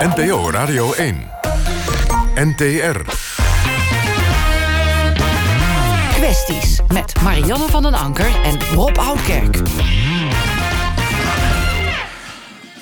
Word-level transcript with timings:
NPO 0.00 0.50
Radio 0.50 0.92
1. 0.92 1.30
NTR. 2.34 3.00
Kwesties 6.12 6.80
met 6.88 7.22
Marianne 7.22 7.68
van 7.68 7.82
den 7.82 7.94
Anker 7.94 8.42
en 8.42 8.62
Rob 8.74 8.98
Oudkerk. 8.98 9.56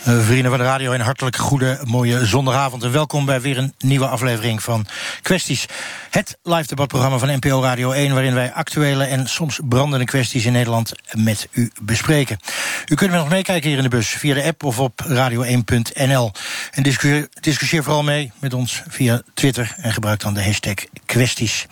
Uh, 0.09 0.21
vrienden 0.21 0.51
van 0.51 0.61
de 0.61 0.65
radio, 0.65 0.93
een 0.93 1.01
hartelijk 1.01 1.37
goede, 1.37 1.81
mooie 1.85 2.27
zondagavond. 2.27 2.83
En 2.83 2.93
welkom 2.93 3.25
bij 3.25 3.41
weer 3.41 3.59
een 3.59 3.75
nieuwe 3.79 4.07
aflevering 4.07 4.63
van 4.63 4.87
Kwesties. 5.23 5.67
Het 6.11 6.39
live 6.43 6.67
debatprogramma 6.67 7.19
van 7.19 7.29
NPO 7.29 7.63
Radio 7.63 7.91
1... 7.91 8.13
waarin 8.13 8.35
wij 8.35 8.53
actuele 8.53 9.05
en 9.05 9.29
soms 9.29 9.61
brandende 9.69 10.05
kwesties 10.05 10.45
in 10.45 10.53
Nederland 10.53 10.93
met 11.17 11.49
u 11.51 11.71
bespreken. 11.83 12.39
U 12.87 12.95
kunt 12.95 13.11
met 13.11 13.21
ons 13.21 13.31
meekijken 13.31 13.69
hier 13.69 13.77
in 13.77 13.83
de 13.83 13.89
bus 13.89 14.09
via 14.09 14.35
de 14.35 14.45
app 14.45 14.65
of 14.65 14.79
op 14.79 15.05
radio1.nl. 15.09 16.33
En 16.71 16.83
discussieer, 16.83 17.29
discussieer 17.41 17.83
vooral 17.83 18.03
mee 18.03 18.33
met 18.39 18.55
ons 18.55 18.83
via 18.89 19.23
Twitter... 19.35 19.75
en 19.77 19.93
gebruik 19.93 20.21
dan 20.21 20.35
de 20.35 20.45
hashtag 20.45 20.75
kwesties. 21.07 21.67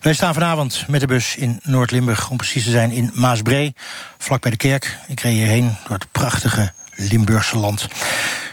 Wij 0.00 0.14
staan 0.14 0.34
vanavond 0.34 0.84
met 0.88 1.00
de 1.00 1.06
bus 1.06 1.36
in 1.36 1.60
Noord-Limburg... 1.62 2.30
om 2.30 2.36
precies 2.36 2.64
te 2.64 2.70
zijn 2.70 2.90
in 2.90 3.10
Maasbree, 3.14 3.74
vlak 4.18 4.42
bij 4.42 4.50
de 4.50 4.56
kerk. 4.56 4.98
Ik 5.06 5.20
reed 5.20 5.32
hierheen 5.32 5.76
door 5.86 5.96
het 5.96 6.12
prachtige 6.12 6.72
Limburgse 6.96 7.58
land. 7.58 7.88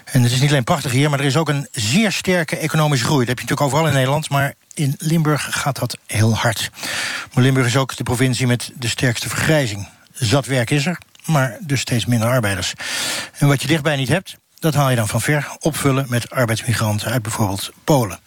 En 0.05 0.23
het 0.23 0.31
is 0.31 0.41
niet 0.41 0.49
alleen 0.49 0.63
prachtig 0.63 0.91
hier, 0.91 1.09
maar 1.09 1.20
er 1.20 1.26
is 1.26 1.38
ook 1.38 1.49
een 1.49 1.68
zeer 1.72 2.12
sterke 2.12 2.58
economische 2.58 3.05
groei. 3.05 3.20
Dat 3.20 3.27
heb 3.27 3.40
je 3.40 3.44
natuurlijk 3.44 3.68
overal 3.68 3.88
in 3.88 3.94
Nederland, 3.94 4.30
maar 4.30 4.54
in 4.73 4.95
Limburg 4.98 5.48
gaat 5.49 5.80
dat 5.80 5.98
heel 6.08 6.36
hard. 6.36 6.70
Maar 7.34 7.44
Limburg 7.44 7.68
is 7.68 7.77
ook 7.77 7.96
de 7.96 8.04
provincie 8.04 8.48
met 8.48 8.72
de 8.76 8.88
sterkste 8.88 9.30
vergrijzing. 9.30 9.88
Zat 10.13 10.46
werk 10.46 10.70
is 10.70 10.85
er, 10.85 10.98
maar 11.26 11.58
dus 11.62 11.80
steeds 11.80 12.05
minder 12.05 12.27
arbeiders. 12.27 12.73
En 13.38 13.48
wat 13.48 13.62
je 13.62 13.68
dichtbij 13.68 13.96
niet 13.96 14.08
hebt, 14.08 14.38
dat 14.60 14.73
haal 14.73 14.90
je 14.90 14.96
dan 14.96 15.08
van 15.08 15.21
ver 15.21 15.48
opvullen 15.60 16.05
met 16.10 16.30
arbeidsmigranten 16.30 17.12
uit 17.12 17.21
bijvoorbeeld 17.21 17.71
Polen. 17.84 18.20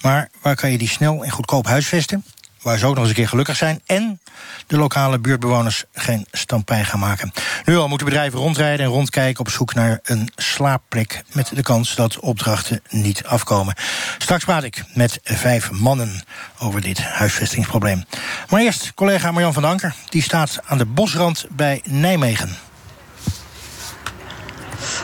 Maar 0.00 0.28
waar 0.42 0.56
kan 0.56 0.70
je 0.70 0.78
die 0.78 0.88
snel 0.88 1.24
en 1.24 1.30
goedkoop 1.30 1.66
huisvesten? 1.66 2.24
Waar 2.62 2.78
ze 2.78 2.86
ook 2.86 2.94
nog 2.94 3.00
eens 3.00 3.08
een 3.08 3.14
keer 3.14 3.28
gelukkig 3.28 3.56
zijn... 3.56 3.80
en 3.86 4.20
de 4.66 4.76
lokale 4.76 5.18
buurtbewoners 5.18 5.84
geen 5.92 6.26
stampij 6.30 6.84
gaan 6.84 6.98
maken. 6.98 7.32
Nu 7.64 7.76
al 7.76 7.88
moeten 7.88 8.06
bedrijven 8.06 8.38
rondrijden 8.38 8.86
en 8.86 8.92
rondkijken... 8.92 9.40
op 9.40 9.50
zoek 9.50 9.74
naar 9.74 10.00
een 10.02 10.30
slaapplek 10.36 11.22
met 11.32 11.50
de 11.54 11.62
kans 11.62 11.94
dat 11.94 12.18
opdrachten 12.18 12.82
niet 12.88 13.24
afkomen. 13.24 13.74
Straks 14.18 14.44
praat 14.44 14.62
ik 14.62 14.84
met 14.94 15.20
vijf 15.22 15.70
mannen 15.70 16.24
over 16.58 16.80
dit 16.80 17.02
huisvestingsprobleem. 17.02 18.04
Maar 18.48 18.60
eerst 18.60 18.94
collega 18.94 19.30
Marjan 19.30 19.52
van 19.52 19.64
Anker. 19.64 19.94
Die 20.08 20.22
staat 20.22 20.60
aan 20.64 20.78
de 20.78 20.86
bosrand 20.86 21.46
bij 21.50 21.80
Nijmegen. 21.84 22.56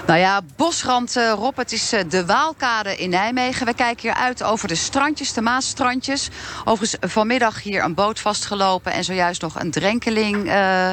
Nou 0.08 0.20
ja, 0.20 0.40
bosrand 0.56 1.16
uh, 1.16 1.32
Rob, 1.32 1.56
het 1.56 1.72
is 1.72 1.92
uh, 1.92 2.00
de 2.08 2.26
Waalkade 2.26 2.96
in 2.96 3.10
Nijmegen. 3.10 3.66
We 3.66 3.74
kijken 3.74 4.02
hier 4.02 4.18
uit 4.18 4.42
over 4.42 4.68
de 4.68 4.74
strandjes, 4.74 5.32
de 5.32 5.40
Maasstrandjes. 5.40 6.28
Overigens 6.64 7.12
vanmiddag 7.12 7.62
hier 7.62 7.84
een 7.84 7.94
boot 7.94 8.20
vastgelopen... 8.20 8.92
en 8.92 9.04
zojuist 9.04 9.42
nog 9.42 9.60
een 9.60 9.70
drenkeling 9.70 10.46
uh, 10.46 10.92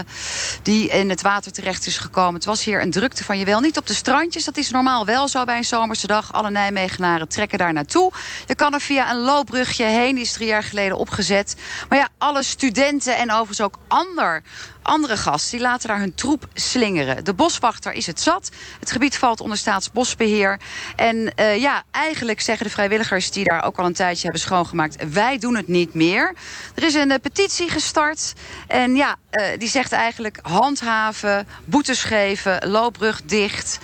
die 0.63 0.89
in 0.89 1.09
het 1.09 1.21
water 1.21 1.52
terecht 1.52 1.86
is 1.86 1.97
gekomen. 1.97 2.33
Het 2.33 2.45
was 2.45 2.63
hier 2.63 2.81
een 2.81 2.91
drukte 2.91 3.23
van 3.23 3.38
je 3.38 3.45
wel. 3.45 3.59
Niet 3.59 3.77
op 3.77 3.88
de 3.88 3.93
strandjes, 3.93 4.45
dat 4.45 4.58
is 4.58 4.69
normaal 4.69 5.05
wel 5.05 5.27
zo 5.27 5.43
bij 5.43 5.58
een 5.58 5.63
zomerse 5.63 6.08
dag. 6.08 6.33
Alle 6.33 6.49
Nijmegenaren 6.49 7.27
trekken 7.27 7.58
daar 7.58 7.73
naartoe. 7.73 8.11
Je 8.45 8.55
kan 8.55 8.73
er 8.73 8.81
via 8.81 9.11
een 9.11 9.21
loopbrugje 9.21 9.86
heen, 9.86 10.16
die 10.16 10.23
is 10.23 10.31
drie 10.31 10.47
jaar 10.47 10.63
geleden 10.63 10.97
opgezet. 10.97 11.55
Maar 11.89 11.97
ja, 11.97 12.09
alle 12.17 12.43
studenten 12.43 13.17
en 13.17 13.31
overigens 13.31 13.61
ook 13.61 13.77
ander 13.88 14.43
andere 14.86 15.17
gasten 15.17 15.58
die 15.58 15.67
laten 15.67 15.88
daar 15.88 16.00
hun 16.00 16.14
troep 16.14 16.47
slingeren. 16.53 17.23
De 17.23 17.33
boswachter 17.33 17.94
is 17.94 18.08
het 18.08 18.22
zat. 18.22 18.52
Het 18.80 18.92
gebied 18.92 19.17
valt 19.17 19.42
onder 19.42 19.58
staatsbosbeheer. 19.58 20.59
En 20.95 21.31
uh, 21.39 21.58
ja, 21.58 21.83
eigenlijk 21.92 22.42
zeggen 22.42 22.66
de 22.66 22.72
vrijwilligers 22.72 23.31
die 23.31 23.44
daar 23.44 23.64
ook 23.64 23.77
al 23.77 23.86
een 23.86 23.94
tijdje 23.94 24.23
hebben 24.23 24.42
schoongemaakt... 24.42 25.11
wij 25.11 25.38
doen 25.38 25.55
het 25.55 25.67
niet 25.67 25.94
meer. 25.94 26.36
Er 26.75 26.83
is 26.83 26.94
een 26.94 27.09
uh, 27.09 27.16
petitie 27.22 27.69
gestart. 27.69 28.33
En 28.67 28.95
ja, 28.95 29.15
uh, 29.32 29.45
die 29.58 29.70
zegt 29.70 29.92
eigenlijk 29.92 30.39
handhaven, 30.42 31.48
boetes 31.65 32.04
geven, 32.04 32.70
loopbrug 32.70 33.21
dicht. 33.21 33.80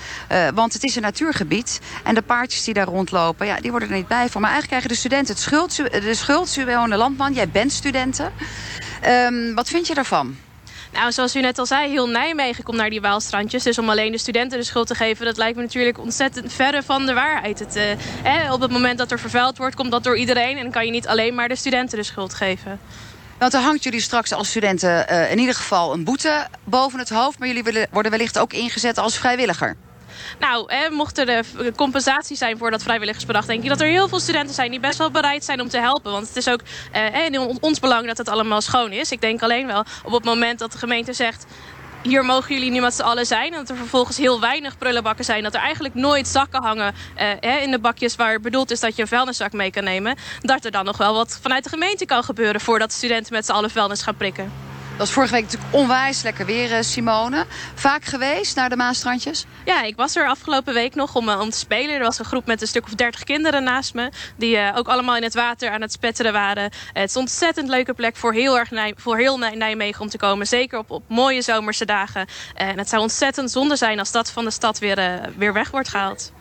want 0.53 0.73
het 0.73 0.83
is 0.83 0.95
een 0.95 1.01
natuurgebied. 1.01 1.79
En 2.03 2.15
de 2.15 2.21
paardjes 2.21 2.63
die 2.63 2.73
daar 2.73 2.85
rondlopen, 2.85 3.45
ja, 3.45 3.59
die 3.59 3.71
worden 3.71 3.89
er 3.89 3.95
niet 3.95 4.07
bij 4.07 4.29
van. 4.29 4.41
Maar 4.41 4.51
eigenlijk 4.51 4.67
krijgen 4.67 4.89
de 4.89 4.95
studenten 4.95 5.33
het 5.33 5.43
schuld. 5.43 5.75
De 5.75 6.13
schuld, 6.13 6.53
de 6.53 6.95
Landman, 6.97 7.33
jij 7.33 7.49
bent 7.49 7.71
studenten. 7.71 8.31
Um, 9.07 9.55
wat 9.55 9.67
vind 9.67 9.87
je 9.87 9.93
daarvan? 9.93 10.37
Nou, 10.93 11.11
zoals 11.11 11.35
u 11.35 11.41
net 11.41 11.59
al 11.59 11.65
zei, 11.65 11.89
heel 11.89 12.09
Nijmegen 12.09 12.63
komt 12.63 12.77
naar 12.77 12.89
die 12.89 13.01
Waalstrandjes. 13.01 13.63
Dus 13.63 13.77
om 13.77 13.89
alleen 13.89 14.11
de 14.11 14.17
studenten 14.17 14.59
de 14.59 14.65
schuld 14.65 14.87
te 14.87 14.95
geven... 14.95 15.25
dat 15.25 15.37
lijkt 15.37 15.55
me 15.55 15.61
natuurlijk 15.61 15.99
ontzettend 15.99 16.53
verre 16.53 16.83
van 16.83 17.05
de 17.05 17.13
waarheid. 17.13 17.59
Het, 17.59 17.97
hè, 18.23 18.53
op 18.53 18.61
het 18.61 18.71
moment 18.71 18.97
dat 18.97 19.11
er 19.11 19.19
vervuild 19.19 19.57
wordt, 19.57 19.75
komt 19.75 19.91
dat 19.91 20.03
door 20.03 20.17
iedereen... 20.17 20.57
en 20.57 20.63
dan 20.63 20.71
kan 20.71 20.85
je 20.85 20.91
niet 20.91 21.07
alleen 21.07 21.35
maar 21.35 21.47
de 21.47 21.55
studenten 21.55 21.97
de 21.97 22.03
schuld 22.03 22.33
geven. 22.33 22.79
Want 23.37 23.51
dan 23.51 23.63
hangt 23.63 23.83
jullie 23.83 24.01
straks 24.01 24.33
als 24.33 24.49
studenten 24.49 25.05
uh, 25.11 25.31
in 25.31 25.39
ieder 25.39 25.55
geval 25.55 25.93
een 25.93 26.03
boete 26.03 26.47
boven 26.63 26.99
het 26.99 27.09
hoofd... 27.09 27.39
maar 27.39 27.47
jullie 27.47 27.87
worden 27.91 28.11
wellicht 28.11 28.39
ook 28.39 28.53
ingezet 28.53 28.97
als 28.97 29.17
vrijwilliger. 29.17 29.75
Nou, 30.39 30.73
hè, 30.73 30.89
mocht 30.89 31.17
er 31.17 31.25
de 31.25 31.43
compensatie 31.75 32.37
zijn 32.37 32.57
voor 32.57 32.71
dat 32.71 32.83
vrijwilligersbedrag... 32.83 33.45
denk 33.45 33.63
ik 33.63 33.69
dat 33.69 33.81
er 33.81 33.87
heel 33.87 34.07
veel 34.07 34.19
studenten 34.19 34.55
zijn 34.55 34.71
die 34.71 34.79
best 34.79 34.97
wel 34.97 35.11
bereid 35.11 35.43
zijn 35.43 35.61
om 35.61 35.69
te 35.69 35.77
helpen. 35.77 36.11
Want 36.11 36.27
het 36.27 36.37
is 36.37 36.47
ook 36.47 36.61
eh, 36.91 37.25
in 37.25 37.39
ons 37.61 37.79
belang 37.79 38.07
dat 38.07 38.17
het 38.17 38.29
allemaal 38.29 38.61
schoon 38.61 38.91
is. 38.91 39.11
Ik 39.11 39.21
denk 39.21 39.41
alleen 39.41 39.67
wel 39.67 39.83
op 40.03 40.11
het 40.11 40.23
moment 40.23 40.59
dat 40.59 40.71
de 40.71 40.77
gemeente 40.77 41.13
zegt 41.13 41.45
hier 42.01 42.25
mogen 42.25 42.53
jullie 42.55 42.71
nu 42.71 42.81
met 42.81 42.93
z'n 42.93 43.01
allen 43.01 43.25
zijn. 43.25 43.51
En 43.51 43.59
dat 43.59 43.69
er 43.69 43.75
vervolgens 43.75 44.17
heel 44.17 44.39
weinig 44.39 44.77
prullenbakken 44.77 45.25
zijn. 45.25 45.43
Dat 45.43 45.53
er 45.53 45.59
eigenlijk 45.59 45.93
nooit 45.93 46.27
zakken 46.27 46.63
hangen 46.63 46.93
eh, 47.15 47.61
in 47.61 47.71
de 47.71 47.79
bakjes 47.79 48.15
waar 48.15 48.39
bedoeld 48.39 48.71
is 48.71 48.79
dat 48.79 48.95
je 48.95 49.01
een 49.01 49.07
vuilniszak 49.07 49.53
mee 49.53 49.71
kan 49.71 49.83
nemen. 49.83 50.15
Dat 50.39 50.65
er 50.65 50.71
dan 50.71 50.85
nog 50.85 50.97
wel 50.97 51.13
wat 51.13 51.39
vanuit 51.41 51.63
de 51.63 51.69
gemeente 51.69 52.05
kan 52.05 52.23
gebeuren 52.23 52.61
voordat 52.61 52.91
studenten 52.91 53.33
met 53.33 53.45
z'n 53.45 53.51
allen 53.51 53.69
vuilnis 53.69 54.01
gaan 54.01 54.15
prikken. 54.15 54.70
Was 55.01 55.11
vorige 55.11 55.33
week 55.33 55.43
natuurlijk 55.43 55.73
onwijs 55.73 56.21
lekker 56.21 56.45
weer, 56.45 56.73
eh, 56.73 56.81
Simone. 56.81 57.45
Vaak 57.75 58.05
geweest 58.05 58.55
naar 58.55 58.69
de 58.69 58.75
Maastrandjes? 58.75 59.45
Ja, 59.65 59.83
ik 59.83 59.95
was 59.95 60.15
er 60.15 60.27
afgelopen 60.27 60.73
week 60.73 60.95
nog 60.95 61.15
om, 61.15 61.29
eh, 61.29 61.39
om 61.39 61.49
te 61.49 61.57
spelen. 61.57 61.95
Er 61.95 62.01
was 62.01 62.19
een 62.19 62.25
groep 62.25 62.45
met 62.45 62.61
een 62.61 62.67
stuk 62.67 62.83
of 62.83 62.93
dertig 62.93 63.23
kinderen 63.23 63.63
naast 63.63 63.93
me. 63.93 64.09
Die 64.35 64.55
uh, 64.55 64.71
ook 64.75 64.87
allemaal 64.87 65.15
in 65.15 65.23
het 65.23 65.33
water 65.33 65.69
aan 65.69 65.81
het 65.81 65.91
spetteren 65.91 66.33
waren. 66.33 66.63
het 66.93 67.09
is 67.09 67.15
een 67.15 67.21
ontzettend 67.21 67.69
leuke 67.69 67.93
plek 67.93 68.15
voor 68.15 68.33
heel, 68.33 68.59
erg 68.59 68.69
voor 68.95 69.17
heel 69.17 69.37
Nijmegen 69.37 70.01
om 70.01 70.09
te 70.09 70.17
komen. 70.17 70.47
Zeker 70.47 70.77
op, 70.77 70.91
op 70.91 71.03
mooie 71.07 71.41
zomerse 71.41 71.85
dagen. 71.85 72.27
en 72.53 72.77
het 72.77 72.89
zou 72.89 73.01
ontzettend 73.01 73.51
zonde 73.51 73.75
zijn 73.75 73.99
als 73.99 74.11
dat 74.11 74.31
van 74.31 74.45
de 74.45 74.51
stad 74.51 74.79
weer, 74.79 75.21
weer 75.37 75.53
weg 75.53 75.71
wordt 75.71 75.89
gehaald. 75.89 76.31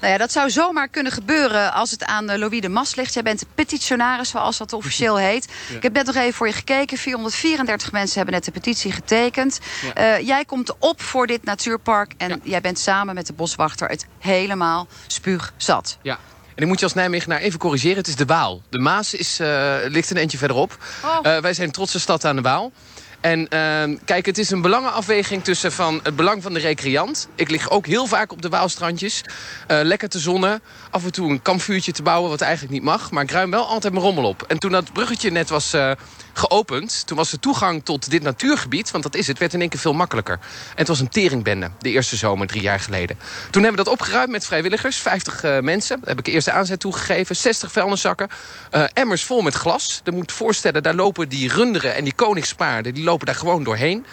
Nou 0.00 0.12
ja, 0.12 0.18
dat 0.18 0.32
zou 0.32 0.50
zomaar 0.50 0.88
kunnen 0.88 1.12
gebeuren 1.12 1.72
als 1.72 1.90
het 1.90 2.04
aan 2.04 2.38
Louis 2.38 2.60
de 2.60 2.68
Mas 2.68 2.94
ligt. 2.94 3.14
Jij 3.14 3.22
bent 3.22 3.44
petitionaris, 3.54 4.28
zoals 4.28 4.58
dat 4.58 4.72
officieel 4.72 5.16
heet. 5.28 5.48
Ik 5.74 5.82
heb 5.82 5.92
net 5.92 6.06
nog 6.06 6.14
even 6.14 6.34
voor 6.34 6.46
je 6.46 6.52
gekeken. 6.52 6.98
434 6.98 7.92
mensen 7.92 8.16
hebben 8.16 8.34
net 8.34 8.44
de 8.44 8.50
petitie 8.50 8.92
getekend. 8.92 9.58
Ja. 9.94 10.18
Uh, 10.18 10.26
jij 10.26 10.44
komt 10.44 10.74
op 10.78 11.02
voor 11.02 11.26
dit 11.26 11.44
natuurpark. 11.44 12.12
En 12.16 12.28
ja. 12.28 12.38
jij 12.42 12.60
bent 12.60 12.78
samen 12.78 13.14
met 13.14 13.26
de 13.26 13.32
boswachter 13.32 13.88
het 13.88 14.06
helemaal 14.18 14.86
spuugzat. 15.06 15.98
Ja. 16.02 16.18
En 16.54 16.62
ik 16.62 16.72
moet 16.72 16.78
je 16.78 16.84
als 16.84 16.94
Nijmegenaar 16.94 17.40
even 17.40 17.58
corrigeren. 17.58 17.96
Het 17.96 18.08
is 18.08 18.16
de 18.16 18.24
Waal. 18.24 18.62
De 18.70 18.78
Maas 18.78 19.14
is, 19.14 19.40
uh, 19.40 19.74
ligt 19.84 20.10
een 20.10 20.16
eentje 20.16 20.38
verderop. 20.38 20.76
Oh. 21.04 21.18
Uh, 21.22 21.38
wij 21.38 21.54
zijn 21.54 21.70
trotse 21.70 22.00
stad 22.00 22.24
aan 22.24 22.36
de 22.36 22.42
Waal. 22.42 22.72
En 23.20 23.40
uh, 23.40 23.96
kijk, 24.04 24.26
het 24.26 24.38
is 24.38 24.50
een 24.50 24.62
belangenafweging 24.62 25.44
tussen 25.44 25.72
van 25.72 26.00
het 26.02 26.16
belang 26.16 26.42
van 26.42 26.54
de 26.54 26.60
recreant. 26.60 27.28
Ik 27.34 27.50
lig 27.50 27.70
ook 27.70 27.86
heel 27.86 28.06
vaak 28.06 28.32
op 28.32 28.42
de 28.42 28.48
Waalstrandjes. 28.48 29.22
Uh, 29.68 29.80
lekker 29.82 30.08
te 30.08 30.18
zonnen. 30.18 30.62
Af 30.90 31.04
en 31.04 31.12
toe 31.12 31.30
een 31.30 31.42
kampvuurtje 31.42 31.92
te 31.92 32.02
bouwen, 32.02 32.30
wat 32.30 32.40
eigenlijk 32.40 32.72
niet 32.72 32.82
mag. 32.82 33.10
Maar 33.10 33.22
ik 33.22 33.30
ruim 33.30 33.50
wel 33.50 33.66
altijd 33.66 33.92
mijn 33.92 34.04
rommel 34.04 34.24
op. 34.24 34.42
En 34.42 34.58
toen 34.58 34.70
dat 34.70 34.92
bruggetje 34.92 35.30
net 35.30 35.48
was 35.48 35.74
uh, 35.74 35.92
geopend... 36.32 37.06
toen 37.06 37.16
was 37.16 37.30
de 37.30 37.38
toegang 37.38 37.84
tot 37.84 38.10
dit 38.10 38.22
natuurgebied, 38.22 38.90
want 38.90 39.02
dat 39.04 39.14
is 39.14 39.26
het... 39.26 39.38
werd 39.38 39.54
in 39.54 39.60
één 39.60 39.68
keer 39.68 39.80
veel 39.80 39.92
makkelijker. 39.92 40.34
En 40.34 40.76
het 40.76 40.88
was 40.88 41.00
een 41.00 41.08
teringbende, 41.08 41.70
de 41.78 41.90
eerste 41.90 42.16
zomer, 42.16 42.46
drie 42.46 42.62
jaar 42.62 42.80
geleden. 42.80 43.18
Toen 43.50 43.62
hebben 43.62 43.84
we 43.84 43.90
dat 43.90 44.00
opgeruimd 44.00 44.30
met 44.30 44.46
vrijwilligers, 44.46 44.96
50 44.96 45.44
uh, 45.44 45.58
mensen. 45.58 45.98
Daar 46.00 46.08
heb 46.08 46.18
ik 46.18 46.24
de 46.24 46.30
eerste 46.30 46.52
aanzet 46.52 46.80
toegegeven. 46.80 47.36
60 47.36 47.72
vuilniszakken, 47.72 48.28
uh, 48.74 48.84
emmers 48.92 49.24
vol 49.24 49.40
met 49.40 49.54
glas. 49.54 50.00
Je 50.04 50.12
moet 50.12 50.32
voorstellen, 50.32 50.82
daar 50.82 50.94
lopen 50.94 51.28
die 51.28 51.52
runderen 51.52 51.94
en 51.94 52.04
die 52.04 52.14
koningspaarden... 52.14 52.94
die 52.94 53.04
lopen 53.04 53.26
daar 53.26 53.34
gewoon 53.34 53.64
doorheen. 53.64 54.06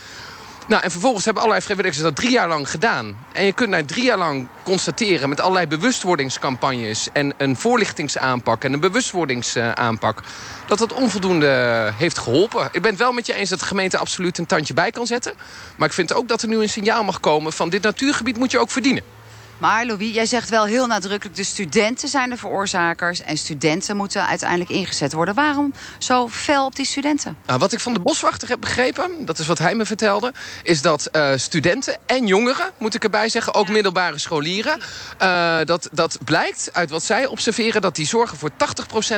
Nou, 0.68 0.84
en 0.84 0.92
vervolgens 0.92 1.26
hebben 1.26 1.44
allerlei 1.44 1.66
vrijwilligers 1.66 2.04
dat 2.04 2.16
drie 2.16 2.32
jaar 2.32 2.48
lang 2.48 2.70
gedaan. 2.70 3.18
En 3.32 3.46
je 3.46 3.54
kunt 3.54 3.70
na 3.70 3.86
drie 3.86 4.04
jaar 4.04 4.18
lang 4.18 4.48
constateren 4.64 5.30
met 5.30 5.40
allerlei 5.40 5.68
bewustwordingscampagnes... 5.68 7.10
en 7.14 7.34
een 7.38 7.56
voorlichtingsaanpak 7.56 8.64
en 8.64 8.74
een 8.74 8.80
bewustwordingsaanpak... 8.80 10.22
dat 10.66 10.78
dat 10.78 10.94
onvoldoende 10.94 11.92
heeft 11.98 12.18
geholpen. 12.18 12.70
Ik 12.72 12.82
ben 12.82 12.92
het 12.92 13.00
wel 13.00 13.12
met 13.12 13.26
je 13.26 13.34
eens 13.34 13.50
dat 13.50 13.60
de 13.60 13.66
gemeente 13.66 13.98
absoluut 13.98 14.38
een 14.38 14.46
tandje 14.46 14.74
bij 14.74 14.92
kan 14.92 15.08
zetten. 15.08 15.34
Maar 15.78 15.88
ik 15.88 15.94
vind 15.94 16.14
ook 16.14 16.28
dat 16.28 16.42
er 16.42 16.48
nu 16.48 16.62
een 16.62 16.70
signaal 16.70 17.04
mag 17.04 17.20
komen 17.20 17.54
van... 17.54 17.70
dit 17.70 17.82
natuurgebied 17.82 18.38
moet 18.38 18.52
je 18.52 18.60
ook 18.60 18.72
verdienen. 18.72 19.17
Maar 19.58 19.86
Louis, 19.86 20.14
jij 20.14 20.26
zegt 20.26 20.50
wel 20.50 20.66
heel 20.66 20.88
nadrukkelijk... 20.88 21.36
de 21.38 21.44
studenten 21.44 22.10
zijn 22.10 22.30
de 22.30 22.38
veroorzakers... 22.38 23.22
en 23.22 23.38
studenten 23.38 23.98
moeten 23.98 24.28
uiteindelijk 24.28 24.70
ingezet 24.70 25.14
worden. 25.14 25.34
Waarom 25.34 25.74
zo 25.98 26.28
fel 26.28 26.66
op 26.66 26.76
die 26.76 26.86
studenten? 26.86 27.38
Nou, 27.46 27.60
wat 27.60 27.74
ik 27.74 27.80
van 27.80 27.94
de 27.94 28.00
boswachter 28.00 28.50
heb 28.50 28.60
begrepen, 28.60 29.26
dat 29.26 29.40
is 29.40 29.48
wat 29.48 29.58
hij 29.58 29.76
me 29.76 29.86
vertelde... 29.86 30.34
is 30.64 30.82
dat 30.82 31.06
eh, 31.06 31.30
studenten 31.36 31.98
en 32.06 32.28
jongeren, 32.28 32.72
moet 32.78 32.94
ik 32.94 33.04
erbij 33.04 33.30
zeggen... 33.30 33.54
ook 33.54 33.70
middelbare 33.70 34.18
scholieren... 34.18 34.80
Uh, 35.22 35.58
dat, 35.64 35.90
dat 35.92 36.18
blijkt 36.26 36.70
uit 36.74 36.90
wat 36.90 37.04
zij 37.04 37.26
observeren... 37.26 37.82
dat 37.82 37.96
die 37.96 38.08
zorgen 38.08 38.38
voor 38.38 38.50
80% 38.52 38.54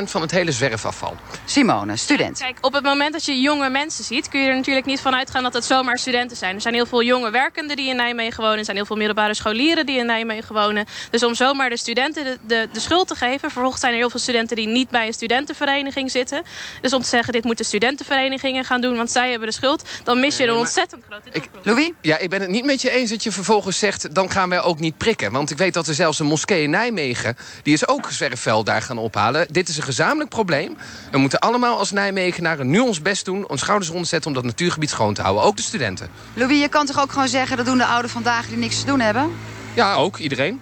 van 0.04 0.20
het 0.20 0.30
hele 0.30 0.52
zwerfafval. 0.52 1.16
Simone, 1.44 1.96
student. 1.96 2.38
Kijk, 2.38 2.58
op 2.60 2.72
het 2.72 2.84
moment 2.84 3.12
dat 3.12 3.24
je 3.24 3.40
jonge 3.40 3.70
mensen 3.70 4.04
ziet... 4.04 4.28
kun 4.28 4.40
je 4.40 4.48
er 4.48 4.56
natuurlijk 4.56 4.86
niet 4.86 5.00
van 5.00 5.14
uitgaan 5.14 5.42
dat 5.42 5.54
het 5.54 5.64
zomaar 5.64 5.98
studenten 5.98 6.36
zijn. 6.36 6.54
Er 6.54 6.60
zijn 6.60 6.74
heel 6.74 6.86
veel 6.86 7.02
jonge 7.02 7.30
werkenden 7.30 7.76
die 7.76 7.88
in 7.88 7.96
Nijmegen 7.96 8.42
wonen. 8.42 8.58
Er 8.58 8.64
zijn 8.64 8.76
heel 8.76 8.86
veel 8.86 8.96
middelbare 8.96 9.34
scholieren 9.34 9.86
die 9.86 9.98
in 9.98 10.06
Nijmegen 10.06 10.29
wonen. 10.48 10.86
Dus 11.10 11.22
om 11.22 11.34
zomaar 11.34 11.70
de 11.70 11.76
studenten 11.76 12.24
de, 12.24 12.38
de, 12.46 12.68
de 12.72 12.80
schuld 12.80 13.08
te 13.08 13.14
geven... 13.14 13.50
vervolgens 13.50 13.80
zijn 13.80 13.92
er 13.92 13.98
heel 13.98 14.10
veel 14.10 14.20
studenten 14.20 14.56
die 14.56 14.66
niet 14.66 14.90
bij 14.90 15.06
een 15.06 15.12
studentenvereniging 15.12 16.10
zitten. 16.10 16.42
Dus 16.80 16.92
om 16.92 17.02
te 17.02 17.08
zeggen, 17.08 17.32
dit 17.32 17.44
moeten 17.44 17.64
studentenverenigingen 17.64 18.64
gaan 18.64 18.80
doen... 18.80 18.96
want 18.96 19.10
zij 19.10 19.30
hebben 19.30 19.48
de 19.48 19.54
schuld, 19.54 19.88
dan 20.04 20.20
mis 20.20 20.36
je 20.36 20.46
een 20.46 20.54
ontzettend 20.54 21.04
grote 21.08 21.28
ik, 21.32 21.48
Louis? 21.62 21.90
Ja, 22.00 22.18
ik 22.18 22.30
ben 22.30 22.40
het 22.40 22.50
niet 22.50 22.64
met 22.64 22.82
je 22.82 22.90
eens 22.90 23.10
dat 23.10 23.22
je 23.22 23.32
vervolgens 23.32 23.78
zegt... 23.78 24.14
dan 24.14 24.30
gaan 24.30 24.48
wij 24.48 24.62
ook 24.62 24.78
niet 24.78 24.96
prikken. 24.96 25.32
Want 25.32 25.50
ik 25.50 25.58
weet 25.58 25.74
dat 25.74 25.86
er 25.86 25.94
zelfs 25.94 26.18
een 26.18 26.26
moskee 26.26 26.62
in 26.62 26.70
Nijmegen... 26.70 27.36
die 27.62 27.74
is 27.74 27.88
ook 27.88 28.10
zwerfvuil 28.10 28.64
daar 28.64 28.82
gaan 28.82 28.98
ophalen. 28.98 29.46
Dit 29.50 29.68
is 29.68 29.76
een 29.76 29.82
gezamenlijk 29.82 30.30
probleem. 30.30 30.76
We 31.10 31.18
moeten 31.18 31.38
allemaal 31.38 31.78
als 31.78 31.90
Nijmegenaren 31.90 32.70
nu 32.70 32.78
ons 32.78 33.02
best 33.02 33.24
doen... 33.24 33.48
ons 33.48 33.60
schouders 33.60 33.90
rondzetten 33.90 34.30
om 34.30 34.36
dat 34.36 34.44
natuurgebied 34.44 34.90
schoon 34.90 35.14
te 35.14 35.22
houden. 35.22 35.42
Ook 35.42 35.56
de 35.56 35.62
studenten. 35.62 36.08
Louis, 36.34 36.60
je 36.60 36.68
kan 36.68 36.86
toch 36.86 37.00
ook 37.00 37.12
gewoon 37.12 37.28
zeggen... 37.28 37.56
dat 37.56 37.66
doen 37.66 37.78
de 37.78 37.84
ouderen 37.84 38.10
vandaag 38.10 38.46
die 38.46 38.56
niks 38.56 38.80
te 38.80 38.86
doen 38.86 39.00
hebben? 39.00 39.32
Ja, 39.74 39.94
ook. 39.94 40.16
Iedereen. 40.18 40.60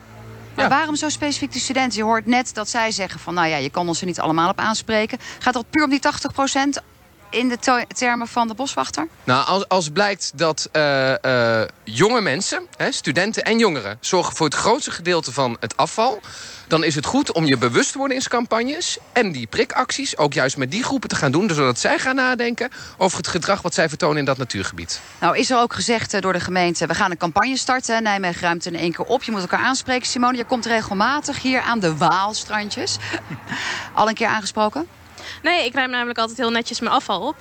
Maar 0.55 0.69
waarom 0.69 0.97
zo 0.97 1.09
specifiek 1.09 1.53
de 1.53 1.59
studenten? 1.59 1.99
Je 1.99 2.05
hoort 2.05 2.27
net 2.27 2.55
dat 2.55 2.69
zij 2.69 2.91
zeggen 2.91 3.21
van... 3.21 3.35
nou 3.35 3.49
ja, 3.49 3.57
je 3.57 3.71
kan 3.71 3.89
ons 3.89 4.01
er 4.01 4.07
niet 4.07 4.21
allemaal 4.21 4.49
op 4.49 4.59
aanspreken. 4.59 5.19
Gaat 5.39 5.55
dat 5.55 5.71
puur 5.71 5.85
om 5.85 5.91
die 5.91 6.01
80% 6.81 6.83
in 7.31 7.49
de 7.49 7.87
termen 7.95 8.29
van 8.29 8.49
de 8.49 8.55
boswachter? 8.55 9.09
Nou, 9.25 9.47
als, 9.47 9.69
als 9.69 9.89
blijkt 9.89 10.33
dat 10.35 10.69
uh, 10.73 11.15
uh, 11.23 11.63
jonge 11.85 12.21
mensen, 12.21 12.67
hè, 12.77 12.93
studenten 12.93 13.43
en 13.43 13.59
jongeren... 13.59 13.99
zorgen 14.01 14.37
voor 14.37 14.47
het 14.47 14.55
grootste 14.55 14.91
gedeelte 14.91 15.33
van 15.33 15.57
het 15.61 15.77
afval... 15.77 16.21
dan 16.69 16.85
is 16.85 16.95
het 16.95 17.07
goed 17.07 17.33
om 17.33 17.45
je 17.45 17.59
bewustwordingscampagnes 17.59 18.99
en 19.13 19.33
die 19.33 19.47
prikacties... 19.47 20.17
ook 20.17 20.33
juist 20.33 20.57
met 20.57 20.71
die 20.71 20.83
groepen 20.83 21.09
te 21.09 21.17
gaan 21.17 21.33
doen... 21.33 21.51
zodat 21.51 21.79
zij 21.79 21.99
gaan 21.99 22.15
nadenken 22.15 22.71
over 22.97 23.17
het 23.17 23.29
gedrag 23.29 23.63
wat 23.63 23.75
zij 23.75 23.89
vertonen 23.89 24.17
in 24.19 24.25
dat 24.25 24.39
natuurgebied. 24.39 25.01
Nou, 25.21 25.37
is 25.37 25.51
er 25.51 25.59
ook 25.59 25.75
gezegd 25.75 26.15
uh, 26.15 26.21
door 26.21 26.33
de 26.33 26.41
gemeente... 26.41 26.87
we 26.87 26.95
gaan 26.95 27.11
een 27.11 27.17
campagne 27.17 27.57
starten, 27.57 28.03
Nijmegen 28.03 28.43
ruimt 28.43 28.67
in 28.67 28.77
één 28.77 28.93
keer 28.93 29.05
op. 29.05 29.23
Je 29.23 29.31
moet 29.31 29.41
elkaar 29.41 29.61
aanspreken. 29.61 30.07
Simone, 30.07 30.37
je 30.37 30.45
komt 30.45 30.67
regelmatig 30.67 31.43
hier 31.43 31.61
aan 31.61 31.81
de 31.81 31.97
Waalstrandjes. 31.97 32.97
Al 33.95 34.09
een 34.09 34.15
keer 34.15 34.27
aangesproken? 34.27 34.98
Nee, 35.43 35.65
ik 35.65 35.75
ruim 35.75 35.91
namelijk 35.91 36.19
altijd 36.19 36.39
heel 36.39 36.51
netjes 36.51 36.81
mijn 36.81 36.93
afval 36.93 37.21
op. 37.21 37.37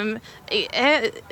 Um, 0.00 0.20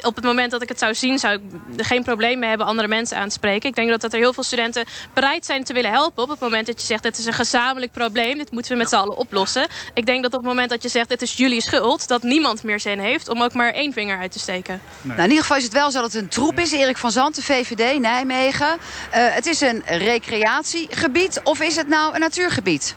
op 0.02 0.14
het 0.14 0.25
moment 0.25 0.50
dat 0.50 0.62
ik 0.62 0.69
het 0.69 0.78
zou 0.78 0.94
zien, 0.94 1.19
zou 1.19 1.34
ik 1.34 1.40
er 1.76 1.84
geen 1.84 2.02
probleem 2.02 2.38
mee 2.38 2.49
hebben 2.49 2.66
andere 2.66 2.88
mensen 2.88 3.16
aan 3.16 3.28
te 3.28 3.34
spreken. 3.34 3.69
Ik 3.69 3.75
denk 3.75 3.90
dat, 3.90 4.00
dat 4.00 4.12
er 4.12 4.19
heel 4.19 4.32
veel 4.32 4.43
studenten 4.43 4.84
bereid 5.14 5.46
zijn 5.46 5.64
te 5.64 5.72
willen 5.72 5.90
helpen. 5.90 6.22
Op 6.22 6.28
het 6.28 6.40
moment 6.40 6.66
dat 6.66 6.81
je 6.81 6.87
zegt, 6.87 7.05
het 7.05 7.19
is 7.19 7.26
een 7.26 7.32
gezamenlijk 7.32 7.93
probleem. 7.93 8.38
Dit 8.38 8.50
moeten 8.50 8.72
we 8.72 8.78
met 8.78 8.88
z'n 8.88 8.96
allen 8.96 9.16
oplossen. 9.16 9.66
Ik 9.94 10.06
denk 10.06 10.22
dat 10.22 10.32
op 10.32 10.38
het 10.38 10.49
moment 10.49 10.70
dat 10.70 10.82
je 10.82 10.88
zegt, 10.88 11.08
het 11.08 11.22
is 11.22 11.32
jullie 11.32 11.60
schuld. 11.60 12.08
Dat 12.08 12.22
niemand 12.22 12.62
meer 12.62 12.81
zin 12.81 12.99
heeft 12.99 13.28
om 13.28 13.43
ook 13.43 13.52
maar 13.52 13.72
één 13.72 13.93
vinger 13.93 14.19
uit 14.19 14.32
te 14.32 14.38
steken. 14.38 14.81
Nou, 15.02 15.19
in 15.19 15.25
ieder 15.25 15.40
geval 15.40 15.56
is 15.56 15.64
het 15.64 15.72
wel 15.72 15.90
zo 15.90 16.00
dat 16.00 16.12
het 16.12 16.22
een 16.22 16.28
troep 16.28 16.58
is. 16.58 16.72
Erik 16.72 16.96
van 16.96 17.11
Zanten, 17.11 17.43
VVD, 17.43 17.99
Nijmegen. 17.99 18.66
Uh, 18.69 18.76
het 19.11 19.46
is 19.46 19.61
een 19.61 19.82
recreatiegebied 19.87 21.40
of 21.44 21.61
is 21.61 21.76
het 21.76 21.88
nou 21.88 22.14
een 22.14 22.20
natuurgebied? 22.20 22.96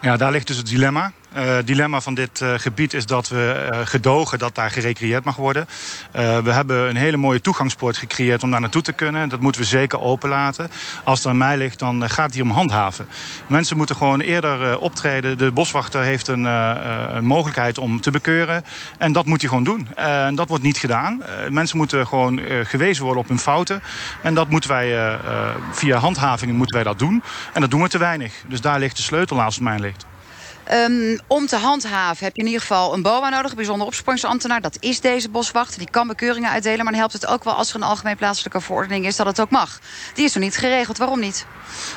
Ja, 0.00 0.16
daar 0.16 0.32
ligt 0.32 0.46
dus 0.46 0.56
het 0.56 0.66
dilemma. 0.66 1.12
Uh, 1.36 1.54
het 1.54 1.66
dilemma 1.66 2.00
van 2.00 2.14
dit 2.14 2.40
uh, 2.40 2.54
gebied 2.56 2.94
is 2.94 3.06
dat 3.06 3.28
we 3.28 3.68
uh, 3.72 3.78
gedogen 3.84 4.38
dat 4.38 4.54
daar 4.54 4.70
gerecreëerd 4.70 5.24
mag 5.24 5.36
worden. 5.36 5.66
we 6.12 6.50
hebben 6.50 6.88
een 6.88 6.96
hele 6.96 7.16
mooie 7.16 7.40
toegangspoort 7.40 7.96
gecreëerd 7.96 8.42
om 8.42 8.50
daar 8.50 8.60
naartoe 8.60 8.82
te 8.82 8.92
kunnen. 8.92 9.28
Dat 9.28 9.40
moeten 9.40 9.60
we 9.60 9.66
zeker 9.66 10.00
openlaten. 10.00 10.70
Als 11.04 11.18
het 11.18 11.28
aan 11.28 11.36
mij 11.36 11.56
ligt, 11.56 11.78
dan 11.78 12.10
gaat 12.10 12.24
het 12.24 12.34
hier 12.34 12.42
om 12.42 12.50
handhaven. 12.50 13.06
Mensen 13.46 13.76
moeten 13.76 13.96
gewoon 13.96 14.20
eerder 14.20 14.78
optreden. 14.78 15.38
De 15.38 15.50
boswachter 15.52 16.02
heeft 16.02 16.28
een, 16.28 16.44
een, 16.44 17.24
mogelijkheid 17.24 17.78
om 17.78 18.00
te 18.00 18.10
bekeuren. 18.10 18.64
En 18.98 19.12
dat 19.12 19.26
moet 19.26 19.40
hij 19.40 19.48
gewoon 19.48 19.64
doen. 19.64 19.88
en 19.94 20.34
dat 20.34 20.48
wordt 20.48 20.64
niet 20.64 20.78
gedaan. 20.78 21.22
mensen 21.50 21.76
moeten 21.76 22.06
gewoon 22.06 22.40
gewezen 22.62 23.04
worden 23.04 23.22
op 23.22 23.28
hun 23.28 23.38
fouten. 23.38 23.82
En 24.22 24.34
dat 24.34 24.48
moeten 24.48 24.70
wij 24.70 25.18
via 25.72 25.98
handhavingen 25.98 26.54
moeten 26.54 26.74
wij 26.74 26.84
dat 26.84 26.98
doen. 26.98 27.22
En 27.52 27.60
dat 27.60 27.70
doen 27.70 27.82
we 27.82 27.88
te 27.88 27.98
weinig. 27.98 28.34
Dus 28.48 28.60
daar 28.60 28.78
ligt 28.78 28.96
de 28.96 29.02
sleutel 29.02 29.36
naast 29.36 29.60
mij 29.60 29.78
ligt. 29.78 30.10
Um, 30.72 31.18
om 31.26 31.46
te 31.46 31.56
handhaven 31.56 32.24
heb 32.24 32.36
je 32.36 32.40
in 32.40 32.46
ieder 32.46 32.60
geval 32.60 32.94
een 32.94 33.02
BOA 33.02 33.28
nodig, 33.28 33.50
een 33.50 33.56
bijzonder 33.56 33.86
opsporingsambtenaar. 33.86 34.60
Dat 34.60 34.76
is 34.80 35.00
deze 35.00 35.28
boswachter, 35.28 35.78
die 35.78 35.90
kan 35.90 36.06
bekeuringen 36.06 36.50
uitdelen. 36.50 36.78
Maar 36.78 36.92
dan 36.92 37.00
helpt 37.00 37.12
het 37.12 37.26
ook 37.26 37.44
wel 37.44 37.52
als 37.52 37.70
er 37.70 37.76
een 37.76 37.82
algemeen 37.82 38.16
plaatselijke 38.16 38.60
verordening 38.60 39.06
is 39.06 39.16
dat 39.16 39.26
het 39.26 39.40
ook 39.40 39.50
mag. 39.50 39.78
Die 40.14 40.24
is 40.24 40.34
nog 40.34 40.42
niet 40.42 40.56
geregeld, 40.56 40.98
waarom 40.98 41.20
niet? 41.20 41.46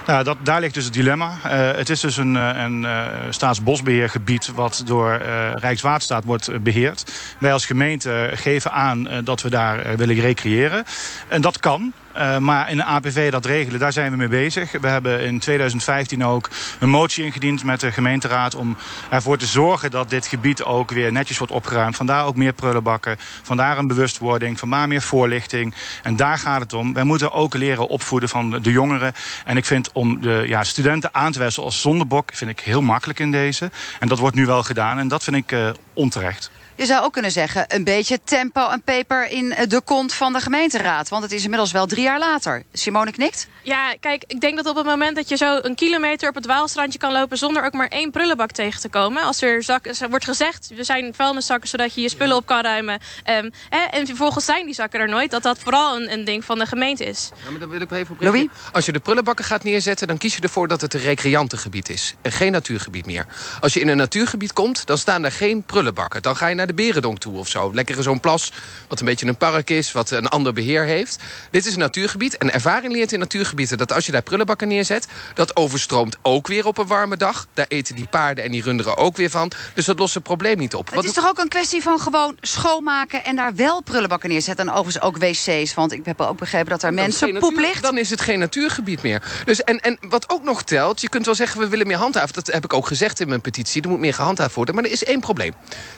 Nou, 0.07 0.23
dat, 0.23 0.37
daar 0.43 0.59
ligt 0.59 0.73
dus 0.73 0.83
het 0.85 0.93
dilemma. 0.93 1.37
Uh, 1.45 1.77
het 1.77 1.89
is 1.89 1.99
dus 1.99 2.17
een, 2.17 2.35
een 2.35 2.83
uh, 2.83 3.05
staatsbosbeheergebied 3.29 4.47
wat 4.47 4.81
door 4.85 5.21
Rijkswaterstaat 5.55 6.23
wordt 6.23 6.63
beheerd. 6.63 7.11
Wij 7.39 7.53
als 7.53 7.65
gemeente 7.65 8.31
geven 8.33 8.71
aan 8.71 9.07
dat 9.23 9.41
we 9.41 9.49
daar 9.49 9.97
willen 9.97 10.15
recreëren. 10.15 10.85
En 11.27 11.41
dat 11.41 11.59
kan. 11.59 11.93
Uh, 12.17 12.37
maar 12.37 12.69
in 12.69 12.77
de 12.77 12.83
APV 12.83 13.31
dat 13.31 13.45
regelen, 13.45 13.79
daar 13.79 13.93
zijn 13.93 14.11
we 14.11 14.17
mee 14.17 14.27
bezig. 14.27 14.71
We 14.71 14.87
hebben 14.87 15.21
in 15.21 15.39
2015 15.39 16.25
ook 16.25 16.49
een 16.79 16.89
motie 16.89 17.25
ingediend 17.25 17.63
met 17.63 17.79
de 17.79 17.91
gemeenteraad... 17.91 18.55
om 18.55 18.77
ervoor 19.09 19.37
te 19.37 19.45
zorgen 19.45 19.91
dat 19.91 20.09
dit 20.09 20.27
gebied 20.27 20.63
ook 20.63 20.91
weer 20.91 21.11
netjes 21.11 21.37
wordt 21.37 21.53
opgeruimd. 21.53 21.95
Vandaar 21.95 22.25
ook 22.25 22.35
meer 22.35 22.53
prullenbakken, 22.53 23.17
vandaar 23.43 23.77
een 23.77 23.87
bewustwording... 23.87 24.59
vandaar 24.59 24.87
meer 24.87 25.01
voorlichting. 25.01 25.73
En 26.03 26.15
daar 26.15 26.37
gaat 26.37 26.61
het 26.61 26.73
om. 26.73 26.93
Wij 26.93 27.03
moeten 27.03 27.31
ook 27.31 27.53
leren 27.53 27.87
opvoeden 27.87 28.29
van 28.29 28.49
de 28.49 28.71
jongeren. 28.71 29.13
En 29.45 29.57
ik 29.57 29.65
vind 29.65 29.91
om 29.91 30.21
de 30.21 30.43
ja, 30.47 30.63
studenten 30.63 31.13
aan 31.13 31.31
te 31.31 31.39
wijzen 31.39 31.63
als 31.63 31.81
zondebok... 31.81 32.29
vind 32.33 32.51
ik 32.51 32.59
heel 32.59 32.81
makkelijk 32.81 33.19
in 33.19 33.31
deze. 33.31 33.71
En 33.99 34.07
dat 34.07 34.19
wordt 34.19 34.35
nu 34.35 34.45
wel 34.45 34.63
gedaan 34.63 34.99
en 34.99 35.07
dat 35.07 35.23
vind 35.23 35.35
ik 35.35 35.51
uh, 35.51 35.69
onterecht. 35.93 36.51
Je 36.77 36.85
zou 36.85 37.03
ook 37.03 37.13
kunnen 37.13 37.31
zeggen, 37.31 37.65
een 37.67 37.83
beetje 37.83 38.19
tempo 38.23 38.69
en 38.69 38.81
peper 38.81 39.29
in 39.29 39.55
de 39.67 39.81
kont 39.81 40.13
van 40.13 40.33
de 40.33 40.39
gemeenteraad. 40.39 41.09
Want 41.09 41.23
het 41.23 41.31
is 41.31 41.43
inmiddels 41.43 41.71
wel 41.71 41.85
drie 41.85 42.03
jaar 42.03 42.19
later. 42.19 42.63
Simone 42.73 43.11
knikt? 43.11 43.47
Ja, 43.61 43.95
kijk, 43.99 44.23
ik 44.27 44.41
denk 44.41 44.55
dat 44.55 44.65
op 44.65 44.75
het 44.75 44.85
moment 44.85 45.15
dat 45.15 45.29
je 45.29 45.37
zo 45.37 45.59
een 45.61 45.75
kilometer 45.75 46.29
op 46.29 46.35
het 46.35 46.45
Waalstrandje 46.45 46.99
kan 46.99 47.11
lopen... 47.11 47.37
zonder 47.37 47.65
ook 47.65 47.73
maar 47.73 47.87
één 47.87 48.11
prullenbak 48.11 48.51
tegen 48.51 48.81
te 48.81 48.89
komen. 48.89 49.23
Als 49.23 49.41
er 49.41 49.63
zakken, 49.63 50.09
wordt 50.09 50.25
gezegd, 50.25 50.71
er 50.77 50.85
zijn 50.85 51.13
vuilniszakken 51.13 51.69
zodat 51.69 51.93
je 51.93 52.01
je 52.01 52.09
spullen 52.09 52.35
op 52.35 52.45
kan 52.45 52.61
ruimen. 52.61 52.99
Um, 53.29 53.51
hè, 53.69 53.83
en 53.83 54.05
vervolgens 54.05 54.45
zijn 54.45 54.65
die 54.65 54.75
zakken 54.75 54.99
er 54.99 55.09
nooit. 55.09 55.31
Dat 55.31 55.43
dat 55.43 55.59
vooral 55.59 55.95
een, 55.95 56.11
een 56.11 56.25
ding 56.25 56.45
van 56.45 56.59
de 56.59 56.65
gemeente 56.65 57.05
is. 57.05 57.29
Ja, 57.43 57.51
maar 57.51 57.59
dan 57.59 57.69
wil 57.69 57.81
ik 57.81 57.91
even 57.91 58.15
op 58.15 58.21
Louis? 58.21 58.47
Als 58.71 58.85
je 58.85 58.91
de 58.91 58.99
prullenbakken 58.99 59.45
gaat 59.45 59.63
neerzetten, 59.63 60.07
dan 60.07 60.17
kies 60.17 60.35
je 60.35 60.41
ervoor 60.41 60.67
dat 60.67 60.81
het 60.81 60.93
een 60.93 61.01
recreantengebied 61.01 61.89
is. 61.89 62.15
En 62.21 62.31
geen 62.31 62.51
natuurgebied 62.51 63.05
meer. 63.05 63.25
Als 63.61 63.73
je 63.73 63.79
in 63.79 63.87
een 63.87 63.97
natuurgebied 63.97 64.53
komt, 64.53 64.85
dan 64.85 64.97
staan 64.97 65.25
er 65.25 65.31
geen 65.31 65.63
prullenbakken. 65.63 66.21
Dan 66.21 66.35
ga 66.35 66.47
je 66.47 66.55
naar 66.55 66.64
de 66.67 66.73
Berendonk 66.73 67.17
toe 67.17 67.37
of 67.37 67.47
zo. 67.47 67.73
Lekker 67.73 68.03
zo'n 68.03 68.19
plas, 68.19 68.51
wat 68.87 68.99
een 68.99 69.05
beetje 69.05 69.27
een 69.27 69.37
park 69.37 69.69
is, 69.69 69.91
wat 69.91 70.11
een 70.11 70.27
ander 70.27 70.53
beheer 70.53 70.83
heeft. 70.83 71.17
Dit 71.51 71.65
is 71.65 71.73
een 71.73 71.79
natuurgebied. 71.79 72.37
En 72.37 72.53
ervaring 72.53 72.93
leert 72.93 73.11
in 73.11 73.19
natuurgebieden 73.19 73.77
dat 73.77 73.93
als 73.93 74.05
je 74.05 74.11
daar 74.11 74.21
prullenbakken 74.21 74.67
neerzet... 74.67 75.07
dat 75.33 75.55
overstroomt 75.55 76.17
ook 76.21 76.47
weer 76.47 76.65
op 76.65 76.77
een 76.77 76.87
warme 76.87 77.17
dag. 77.17 77.47
Daar 77.53 77.65
eten 77.67 77.95
die 77.95 78.07
paarden 78.07 78.43
en 78.43 78.51
die 78.51 78.61
runderen 78.61 78.97
ook 78.97 79.17
weer 79.17 79.29
van. 79.29 79.51
Dus 79.73 79.85
dat 79.85 79.99
lost 79.99 80.13
het 80.13 80.23
probleem 80.23 80.57
niet 80.57 80.75
op. 80.75 80.91
Het 80.91 81.05
is 81.05 81.13
toch 81.13 81.27
ook 81.27 81.37
een 81.37 81.47
kwestie 81.47 81.81
van 81.81 81.99
gewoon 81.99 82.37
schoonmaken... 82.41 83.23
en 83.23 83.35
daar 83.35 83.55
wel 83.55 83.81
prullenbakken 83.81 84.29
neerzetten. 84.29 84.67
En 84.67 84.73
overigens 84.73 85.03
ook 85.03 85.17
wc's, 85.17 85.73
want 85.73 85.91
ik 85.91 86.05
heb 86.05 86.21
ook 86.21 86.37
begrepen 86.37 86.69
dat 86.69 86.83
er 86.83 86.93
mensen 86.93 87.37
poep 87.39 87.57
ligt. 87.57 87.81
Dan 87.81 87.97
is 87.97 88.09
het 88.09 88.21
geen 88.21 88.39
natuurgebied 88.39 89.01
meer. 89.01 89.41
Dus 89.45 89.63
en, 89.63 89.79
en 89.79 89.97
wat 90.01 90.29
ook 90.29 90.43
nog 90.43 90.63
telt, 90.63 91.01
je 91.01 91.09
kunt 91.09 91.25
wel 91.25 91.35
zeggen... 91.35 91.59
we 91.59 91.67
willen 91.67 91.87
meer 91.87 91.97
handhaven. 91.97 92.33
Dat 92.33 92.47
heb 92.47 92.63
ik 92.63 92.73
ook 92.73 92.87
gezegd 92.87 93.19
in 93.19 93.27
mijn 93.27 93.41
petitie. 93.41 93.81
Er 93.81 93.89
moet 93.89 93.99
meer 93.99 94.13
gehandhaafd 94.13 94.55
worden. 94.55 94.75
Maar 94.75 94.83
er 94.83 94.91
is 94.91 95.03
één 95.03 95.19
probleem. 95.19 95.53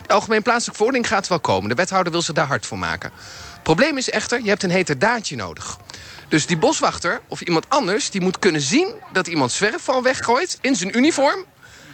De 0.07 0.13
Algemeen 0.13 0.41
Plaatselijke 0.57 0.83
Verordening 0.83 1.07
gaat 1.07 1.27
wel 1.27 1.55
komen. 1.55 1.69
De 1.69 1.75
wethouder 1.75 2.11
wil 2.11 2.21
zich 2.21 2.33
daar 2.33 2.47
hard 2.47 2.65
voor 2.65 2.77
maken. 2.77 3.11
Probleem 3.63 3.97
is 3.97 4.09
echter, 4.09 4.41
je 4.41 4.49
hebt 4.49 4.63
een 4.63 4.69
heterdaadje 4.69 5.35
nodig. 5.35 5.77
Dus 6.27 6.45
die 6.45 6.57
boswachter 6.57 7.21
of 7.27 7.41
iemand 7.41 7.69
anders... 7.69 8.09
die 8.09 8.21
moet 8.21 8.39
kunnen 8.39 8.61
zien 8.61 8.93
dat 9.11 9.27
iemand 9.27 9.51
zwerfval 9.51 10.03
weggooit 10.03 10.57
in 10.61 10.75
zijn 10.75 10.97
uniform... 10.97 11.45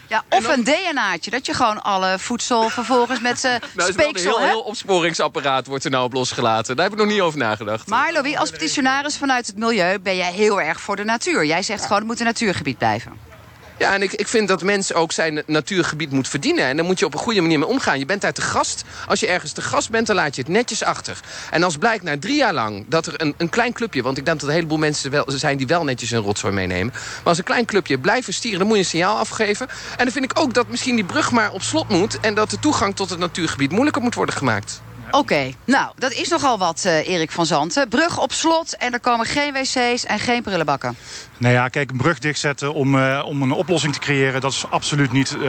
Ja, 0.08 0.24
of 0.30 0.48
een 0.48 0.64
DNA'tje, 0.64 1.32
dat 1.32 1.46
je 1.46 1.54
gewoon 1.54 1.82
alle 1.82 2.20
voedsel 2.20 2.70
vervolgens 2.70 3.20
met 3.20 3.40
zijn 3.40 3.62
nou, 3.76 3.92
speeksel... 3.92 4.36
Een 4.36 4.40
heel, 4.40 4.48
heel 4.48 4.62
opsporingsapparaat 4.62 5.68
wordt 5.68 5.84
er 5.84 5.92
nou 5.92 6.04
op 6.06 6.14
losgelaten. 6.14 6.76
Daar 6.76 6.86
heb 6.86 6.94
ik 6.94 7.00
nog 7.00 7.12
niet 7.12 7.22
over 7.22 7.40
nagedacht. 7.40 7.88
Maar 7.88 8.12
Louis, 8.12 8.36
als 8.36 8.50
petitionaris 8.50 9.18
vanuit 9.18 9.48
het 9.48 9.58
milieu 9.58 10.00
ben 10.00 10.16
jij 10.16 10.32
heel 10.32 10.62
erg 10.62 10.82
voor 10.82 10.96
de 10.96 11.04
natuur. 11.04 11.46
Jij 11.46 11.64
zegt 11.64 11.82
gewoon, 11.82 11.98
het 11.98 12.08
moet 12.08 12.20
een 12.20 12.26
natuurgebied 12.26 12.78
blijven. 12.78 13.33
Ja, 13.78 13.94
en 13.94 14.02
ik, 14.02 14.14
ik 14.14 14.28
vind 14.28 14.48
dat 14.48 14.64
mensen 14.64 14.96
ook 14.96 15.12
zijn 15.12 15.44
natuurgebied 15.46 16.12
moet 16.12 16.28
verdienen. 16.28 16.66
En 16.66 16.76
daar 16.76 16.86
moet 16.86 17.00
je 17.00 17.06
op 17.06 17.14
een 17.14 17.20
goede 17.20 17.42
manier 17.42 17.60
mee 17.60 17.68
omgaan. 17.68 18.00
Je 18.00 18.06
bent 18.06 18.22
daar 18.22 18.34
te 18.34 18.42
gast. 18.42 18.84
Als 19.08 19.20
je 19.20 19.28
ergens 19.28 19.52
te 19.52 19.62
gast 19.62 19.90
bent, 19.90 20.08
dan 20.08 20.16
laat 20.16 20.36
je 20.36 20.42
het 20.42 20.52
netjes 20.52 20.84
achter. 20.84 21.20
En 21.52 21.64
als 21.64 21.78
blijkt 21.78 22.04
na 22.04 22.20
drie 22.20 22.36
jaar 22.36 22.54
lang 22.54 22.86
dat 22.88 23.06
er 23.06 23.22
een, 23.22 23.34
een 23.38 23.50
klein 23.50 23.74
clubje... 23.74 24.02
want 24.02 24.18
ik 24.18 24.26
denk 24.26 24.40
dat 24.40 24.50
een 24.50 24.56
heleboel 24.56 24.78
mensen 24.78 25.12
wel, 25.12 25.24
zijn 25.28 25.58
die 25.58 25.68
wel 25.68 25.84
netjes 25.84 26.12
een 26.12 26.22
rotzooi 26.22 26.54
meenemen... 26.54 26.94
maar 26.94 27.22
als 27.24 27.38
een 27.38 27.44
klein 27.44 27.66
clubje 27.66 28.00
blijven 28.00 28.34
stieren, 28.34 28.60
dan 28.60 28.68
moet 28.68 28.78
je 28.78 28.84
een 28.84 28.90
signaal 28.90 29.18
afgeven. 29.18 29.68
En 29.98 30.04
dan 30.04 30.12
vind 30.12 30.26
ik 30.26 30.40
ook 30.40 30.54
dat 30.54 30.68
misschien 30.68 30.96
die 30.96 31.06
brug 31.06 31.32
maar 31.32 31.52
op 31.52 31.62
slot 31.62 31.90
moet... 31.90 32.20
en 32.20 32.34
dat 32.34 32.50
de 32.50 32.60
toegang 32.60 32.96
tot 32.96 33.10
het 33.10 33.20
natuurgebied 33.20 33.72
moeilijker 33.72 34.02
moet 34.02 34.16
worden 34.16 34.36
gemaakt. 34.36 34.82
Oké, 35.16 35.54
nou, 35.66 35.92
dat 35.98 36.12
is 36.12 36.28
nogal 36.28 36.58
wat, 36.58 36.84
uh, 36.86 37.08
Erik 37.08 37.32
van 37.32 37.46
Zanten. 37.46 37.90
Brug 37.90 38.20
op 38.20 38.32
slot 38.32 38.78
en 38.78 38.94
er 38.94 39.00
komen 39.00 39.26
geen 39.26 39.54
wc's 39.54 40.06
en 40.06 40.20
geen 40.20 40.44
prullenbakken. 40.44 40.98
Nou 41.38 41.54
ja, 41.54 41.68
kijk, 41.68 41.92
een 41.92 41.98
brug 41.98 42.20
dichtzetten 42.20 42.74
om, 42.74 42.96
uh, 42.96 43.24
om 43.26 43.42
een 43.42 43.52
oplossing 43.52 43.94
te 43.94 44.00
creëren... 44.00 44.42
dat 44.42 44.52
is 44.52 44.66
absoluut 44.70 45.12
niet 45.12 45.36
uh, 45.36 45.42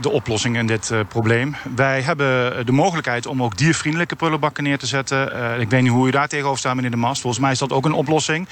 de 0.00 0.10
oplossing 0.10 0.56
in 0.56 0.66
dit 0.66 0.92
probleem. 1.08 1.56
Wij 1.74 2.00
hebben 2.00 2.66
de 2.66 2.72
mogelijkheid 2.72 3.26
om 3.26 3.42
ook 3.42 3.56
diervriendelijke 3.56 4.16
prullenbakken 4.16 4.64
neer 4.64 4.78
te 4.78 4.86
zetten. 4.86 5.60
ik 5.60 5.70
weet 5.70 5.82
niet 5.82 5.90
hoe 5.90 6.08
u 6.08 6.10
daar 6.10 6.28
tegenover 6.28 6.58
staat, 6.58 6.74
meneer 6.74 6.90
De 6.90 6.96
Mast. 6.96 7.20
Volgens 7.20 7.42
mij 7.42 7.52
is 7.52 7.58
dat 7.58 7.72
ook 7.72 7.84
een 7.84 7.92
oplossing. 7.92 8.48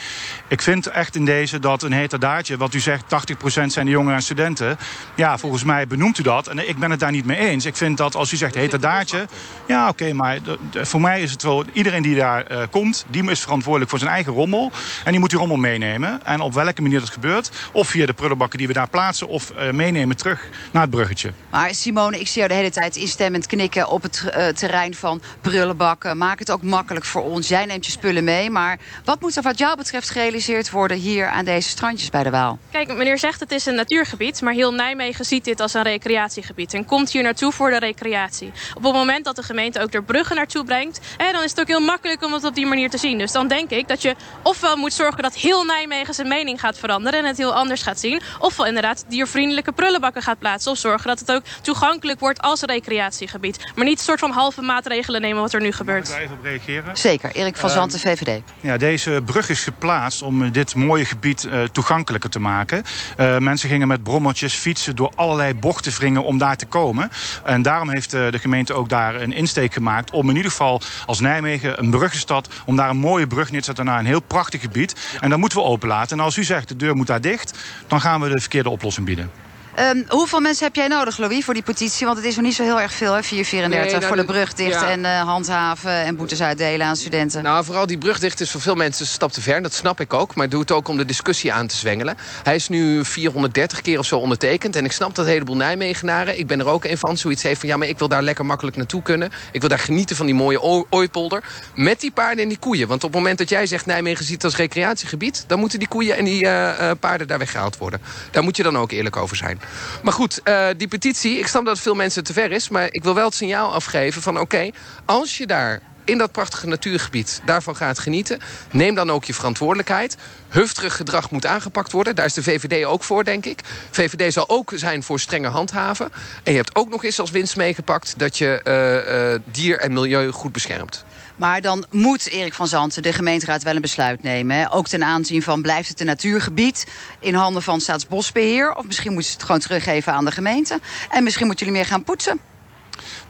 Ik 0.48 0.62
vind 0.62 0.86
echt 0.86 1.16
in 1.16 1.24
deze 1.24 1.58
dat 1.58 1.82
een 1.82 1.92
heterdaadje, 1.92 2.56
wat 2.56 2.74
u 2.74 2.80
zegt... 2.80 3.04
80% 3.04 3.66
zijn 3.66 3.86
de 3.86 3.92
jongeren 3.92 4.16
en 4.16 4.22
studenten. 4.22 4.78
Ja, 5.14 5.38
volgens 5.38 5.64
mij 5.64 5.86
benoemt 5.86 6.18
u 6.18 6.22
dat. 6.22 6.46
En 6.46 6.68
ik 6.68 6.78
ben 6.78 6.90
het 6.90 7.00
daar 7.00 7.10
niet 7.10 7.26
mee 7.26 7.38
eens. 7.38 7.64
Ik 7.64 7.76
vind 7.76 7.96
dat 7.96 8.14
als 8.14 8.32
u 8.32 8.36
zegt 8.36 8.54
heterdaadje... 8.54 9.26
Ja, 9.66 9.88
oké, 9.88 10.12
maar 10.12 10.38
voor 10.72 11.00
mij 11.00 11.22
is 11.22 11.30
het 11.30 11.42
wel... 11.42 11.64
iedereen 11.72 12.02
die 12.02 12.16
daar 12.16 12.68
komt, 12.70 13.06
die 13.08 13.30
is 13.30 13.40
verantwoordelijk 13.40 13.90
voor 13.90 13.98
zijn 13.98 14.10
eigen 14.10 14.32
rommel. 14.32 14.72
En 15.04 15.10
die 15.10 15.20
moet 15.20 15.30
die 15.30 15.38
rommel 15.38 15.56
meenemen. 15.56 16.24
En 16.24 16.40
op 16.40 16.54
welke 16.54 16.82
manier 16.86 17.00
dat 17.00 17.10
gebeurt... 17.10 17.50
of 17.72 17.88
via 17.88 18.06
de 18.06 18.12
prullenbakken 18.12 18.58
die 18.58 18.66
we 18.66 18.72
daar 18.72 18.88
plaatsen... 18.88 19.28
of 19.28 19.52
uh, 19.58 19.70
meenemen 19.70 20.16
terug 20.16 20.48
naar 20.72 20.82
het 20.82 20.90
bruggetje. 20.90 21.32
Maar 21.50 21.74
Simone, 21.74 22.20
ik 22.20 22.26
zie 22.26 22.36
jou 22.36 22.48
de 22.48 22.54
hele 22.54 22.70
tijd 22.70 22.96
instemmend 22.96 23.46
knikken... 23.46 23.88
op 23.88 24.02
het 24.02 24.24
uh, 24.26 24.46
terrein 24.46 24.94
van 24.94 25.22
prullenbakken. 25.40 26.18
Maak 26.18 26.38
het 26.38 26.50
ook 26.50 26.62
makkelijk 26.62 27.04
voor 27.04 27.22
ons. 27.22 27.48
Jij 27.48 27.64
neemt 27.64 27.86
je 27.86 27.92
spullen 27.92 28.24
mee. 28.24 28.50
Maar 28.50 28.78
wat 29.04 29.20
moet 29.20 29.36
er 29.36 29.42
wat 29.42 29.58
jou 29.58 29.76
betreft 29.76 30.10
gerealiseerd 30.10 30.70
worden... 30.70 30.96
hier 30.96 31.28
aan 31.28 31.44
deze 31.44 31.68
strandjes 31.68 32.10
bij 32.10 32.22
de 32.22 32.30
Waal? 32.30 32.58
Kijk, 32.70 32.96
meneer 32.96 33.18
zegt 33.18 33.40
het 33.40 33.50
is 33.50 33.66
een 33.66 33.74
natuurgebied... 33.74 34.42
maar 34.42 34.52
heel 34.52 34.72
Nijmegen 34.72 35.24
ziet 35.24 35.44
dit 35.44 35.60
als 35.60 35.74
een 35.74 35.82
recreatiegebied... 35.82 36.74
en 36.74 36.84
komt 36.84 37.10
hier 37.10 37.22
naartoe 37.22 37.52
voor 37.52 37.70
de 37.70 37.78
recreatie. 37.78 38.52
Op 38.74 38.82
het 38.82 38.92
moment 38.92 39.24
dat 39.24 39.36
de 39.36 39.42
gemeente 39.42 39.80
ook 39.80 39.94
er 39.94 40.02
bruggen 40.02 40.36
naartoe 40.36 40.64
brengt... 40.64 41.00
Hè, 41.16 41.32
dan 41.32 41.42
is 41.42 41.50
het 41.50 41.60
ook 41.60 41.68
heel 41.68 41.80
makkelijk 41.80 42.24
om 42.24 42.32
het 42.32 42.44
op 42.44 42.54
die 42.54 42.66
manier 42.66 42.90
te 42.90 42.98
zien. 42.98 43.18
Dus 43.18 43.32
dan 43.32 43.48
denk 43.48 43.70
ik 43.70 43.88
dat 43.88 44.02
je 44.02 44.14
ofwel 44.42 44.76
moet 44.76 44.92
zorgen 44.92 45.22
dat 45.22 45.34
heel 45.34 45.64
Nijmegen 45.64 46.14
zijn 46.14 46.28
mening 46.28 46.60
gaat 46.60 46.65
veranderen... 46.74 47.20
en 47.20 47.26
het 47.26 47.36
heel 47.36 47.54
anders 47.54 47.82
gaat 47.82 48.00
zien. 48.00 48.20
Ofwel 48.38 48.66
inderdaad 48.66 49.04
diervriendelijke 49.08 49.72
prullenbakken 49.72 50.22
gaat 50.22 50.38
plaatsen... 50.38 50.72
of 50.72 50.78
zorgen 50.78 51.08
dat 51.08 51.18
het 51.18 51.32
ook 51.32 51.42
toegankelijk 51.62 52.20
wordt 52.20 52.40
als 52.40 52.60
recreatiegebied. 52.60 53.72
Maar 53.74 53.84
niet 53.84 53.98
een 53.98 54.04
soort 54.04 54.20
van 54.20 54.30
halve 54.30 54.62
maatregelen 54.62 55.20
nemen 55.20 55.42
wat 55.42 55.52
er 55.52 55.60
nu 55.60 55.72
gebeurt. 55.72 56.08
Mag 56.08 56.16
ik 56.16 56.22
even 56.22 56.36
op 56.36 56.44
reageren? 56.44 56.96
Zeker. 56.96 57.30
Erik 57.32 57.56
van 57.56 57.70
Zanten, 57.70 57.98
uh, 57.98 58.04
VVD. 58.04 58.42
Ja, 58.60 58.76
deze 58.76 59.22
brug 59.24 59.48
is 59.48 59.62
geplaatst 59.62 60.22
om 60.22 60.52
dit 60.52 60.74
mooie 60.74 61.04
gebied 61.04 61.44
uh, 61.44 61.62
toegankelijker 61.62 62.30
te 62.30 62.40
maken. 62.40 62.82
Uh, 63.20 63.38
mensen 63.38 63.68
gingen 63.68 63.88
met 63.88 64.02
brommertjes 64.02 64.54
fietsen 64.54 64.96
door 64.96 65.12
allerlei 65.14 65.54
bochten 65.54 65.92
wringen 65.92 66.24
om 66.24 66.38
daar 66.38 66.56
te 66.56 66.66
komen. 66.66 67.10
En 67.44 67.62
daarom 67.62 67.90
heeft 67.90 68.10
de 68.10 68.38
gemeente 68.38 68.72
ook 68.72 68.88
daar 68.88 69.14
een 69.14 69.32
insteek 69.32 69.72
gemaakt... 69.72 70.10
om 70.10 70.28
in 70.28 70.36
ieder 70.36 70.50
geval 70.50 70.80
als 71.06 71.20
Nijmegen 71.20 71.78
een 71.78 71.90
bruggenstad... 71.90 72.48
om 72.66 72.76
daar 72.76 72.90
een 72.90 72.96
mooie 72.96 73.26
brug 73.26 73.50
neer 73.50 73.60
te 73.60 73.66
zetten 73.66 73.84
naar 73.84 73.98
een 73.98 74.06
heel 74.06 74.20
prachtig 74.20 74.60
gebied. 74.60 74.96
En 75.20 75.30
dat 75.30 75.38
moeten 75.38 75.58
we 75.58 75.64
openlaten. 75.64 76.18
En 76.18 76.24
als 76.24 76.36
u 76.36 76.44
zegt 76.44 76.55
de 76.64 76.76
deur 76.76 76.96
moet 76.96 77.06
daar 77.06 77.20
dicht... 77.20 77.58
dan 77.86 78.00
gaan 78.00 78.20
we 78.20 78.28
de 78.28 78.40
verkeerde 78.40 78.70
oplossing 78.70 79.06
bieden. 79.06 79.30
Um, 79.80 80.04
hoeveel 80.08 80.40
mensen 80.40 80.64
heb 80.64 80.74
jij 80.74 80.88
nodig, 80.88 81.18
Louis, 81.18 81.44
voor 81.44 81.54
die 81.54 81.62
petitie? 81.62 82.06
Want 82.06 82.18
het 82.18 82.26
is 82.26 82.36
nog 82.36 82.44
niet 82.44 82.54
zo 82.54 82.62
heel 82.62 82.80
erg 82.80 82.92
veel, 82.92 83.12
hè? 83.12 83.22
434 83.22 83.90
nee, 83.90 84.00
nou, 84.00 84.06
voor 84.06 84.26
de 84.26 84.32
brug 84.32 84.54
dicht 84.54 84.80
ja. 84.80 84.90
en 84.90 85.00
uh, 85.00 85.20
handhaven 85.20 85.90
en 85.90 86.16
boetes 86.16 86.42
uitdelen 86.42 86.86
aan 86.86 86.96
studenten. 86.96 87.42
Nou, 87.42 87.64
vooral 87.64 87.86
die 87.86 87.98
brug 87.98 88.18
dicht 88.18 88.40
is 88.40 88.50
voor 88.50 88.60
veel 88.60 88.74
mensen 88.74 89.04
een 89.04 89.10
stap 89.10 89.32
te 89.32 89.40
ver. 89.40 89.62
Dat 89.62 89.72
snap 89.72 90.00
ik 90.00 90.12
ook, 90.12 90.34
maar 90.34 90.48
doe 90.48 90.60
het 90.60 90.70
ook 90.72 90.88
om 90.88 90.96
de 90.96 91.04
discussie 91.04 91.52
aan 91.52 91.66
te 91.66 91.76
zwengelen. 91.76 92.16
Hij 92.42 92.54
is 92.54 92.68
nu 92.68 93.04
430 93.04 93.80
keer 93.80 93.98
of 93.98 94.06
zo 94.06 94.18
ondertekend. 94.18 94.76
En 94.76 94.84
ik 94.84 94.92
snap 94.92 95.14
dat 95.14 95.24
een 95.24 95.30
heleboel 95.30 95.56
Nijmegenaren, 95.56 96.38
ik 96.38 96.46
ben 96.46 96.60
er 96.60 96.66
ook 96.66 96.84
een 96.84 96.98
van, 96.98 97.16
zoiets 97.16 97.42
heeft 97.42 97.60
van... 97.60 97.68
ja, 97.68 97.76
maar 97.76 97.88
ik 97.88 97.98
wil 97.98 98.08
daar 98.08 98.22
lekker 98.22 98.46
makkelijk 98.46 98.76
naartoe 98.76 99.02
kunnen. 99.02 99.30
Ik 99.52 99.60
wil 99.60 99.68
daar 99.68 99.78
genieten 99.78 100.16
van 100.16 100.26
die 100.26 100.34
mooie 100.34 100.86
ooipolder. 100.90 101.42
Met 101.74 102.00
die 102.00 102.10
paarden 102.10 102.42
en 102.42 102.48
die 102.48 102.58
koeien. 102.58 102.88
Want 102.88 103.04
op 103.04 103.10
het 103.10 103.18
moment 103.18 103.38
dat 103.38 103.48
jij 103.48 103.66
zegt 103.66 103.86
Nijmegen 103.86 104.24
ziet 104.24 104.44
als 104.44 104.56
recreatiegebied... 104.56 105.44
dan 105.46 105.58
moeten 105.58 105.78
die 105.78 105.88
koeien 105.88 106.16
en 106.16 106.24
die 106.24 106.42
uh, 106.42 106.50
uh, 106.50 106.90
paarden 107.00 107.26
daar 107.26 107.38
weggehaald 107.38 107.76
worden. 107.76 108.00
Daar 108.30 108.42
moet 108.42 108.56
je 108.56 108.62
dan 108.62 108.78
ook 108.78 108.90
eerlijk 108.90 109.16
over 109.16 109.36
zijn. 109.36 109.60
Maar 110.02 110.12
goed, 110.12 110.40
uh, 110.44 110.66
die 110.76 110.88
petitie, 110.88 111.38
ik 111.38 111.46
snap 111.46 111.64
dat 111.64 111.78
veel 111.78 111.94
mensen 111.94 112.24
te 112.24 112.32
ver 112.32 112.52
is... 112.52 112.68
maar 112.68 112.86
ik 112.90 113.02
wil 113.02 113.14
wel 113.14 113.24
het 113.24 113.34
signaal 113.34 113.72
afgeven 113.72 114.22
van 114.22 114.40
oké, 114.40 114.70
als 115.04 115.38
je 115.38 115.46
daar 115.46 115.82
in 116.06 116.18
dat 116.18 116.32
prachtige 116.32 116.66
natuurgebied 116.66 117.40
daarvan 117.44 117.76
gaat 117.76 117.98
genieten... 117.98 118.38
neem 118.70 118.94
dan 118.94 119.10
ook 119.10 119.24
je 119.24 119.34
verantwoordelijkheid. 119.34 120.16
Hufterig 120.48 120.96
gedrag 120.96 121.30
moet 121.30 121.46
aangepakt 121.46 121.92
worden. 121.92 122.14
Daar 122.14 122.26
is 122.26 122.34
de 122.34 122.42
VVD 122.42 122.84
ook 122.84 123.04
voor, 123.04 123.24
denk 123.24 123.46
ik. 123.46 123.60
VVD 123.90 124.32
zal 124.32 124.48
ook 124.48 124.72
zijn 124.74 125.02
voor 125.02 125.20
strenge 125.20 125.48
handhaven. 125.48 126.12
En 126.42 126.52
je 126.52 126.58
hebt 126.58 126.74
ook 126.74 126.88
nog 126.88 127.04
eens 127.04 127.20
als 127.20 127.30
winst 127.30 127.56
meegepakt... 127.56 128.14
dat 128.16 128.38
je 128.38 128.60
uh, 128.64 129.32
uh, 129.32 129.40
dier 129.44 129.78
en 129.78 129.92
milieu 129.92 130.30
goed 130.30 130.52
beschermt. 130.52 131.04
Maar 131.36 131.60
dan 131.60 131.84
moet 131.90 132.28
Erik 132.28 132.54
van 132.54 132.68
Zanten, 132.68 133.02
de 133.02 133.12
gemeenteraad, 133.12 133.62
wel 133.62 133.74
een 133.74 133.80
besluit 133.80 134.22
nemen. 134.22 134.56
Hè? 134.56 134.72
Ook 134.72 134.88
ten 134.88 135.04
aanzien 135.04 135.42
van 135.42 135.62
blijft 135.62 135.88
het 135.88 136.00
een 136.00 136.06
natuurgebied 136.06 136.86
in 137.20 137.34
handen 137.34 137.62
van 137.62 137.80
Staatsbosbeheer... 137.80 138.74
of 138.74 138.86
misschien 138.86 139.12
moeten 139.12 139.30
ze 139.30 139.36
het 139.36 139.46
gewoon 139.46 139.60
teruggeven 139.60 140.12
aan 140.12 140.24
de 140.24 140.30
gemeente. 140.30 140.80
En 141.10 141.24
misschien 141.24 141.46
moeten 141.46 141.66
jullie 141.66 141.80
meer 141.80 141.90
gaan 141.90 142.04
poetsen. 142.04 142.40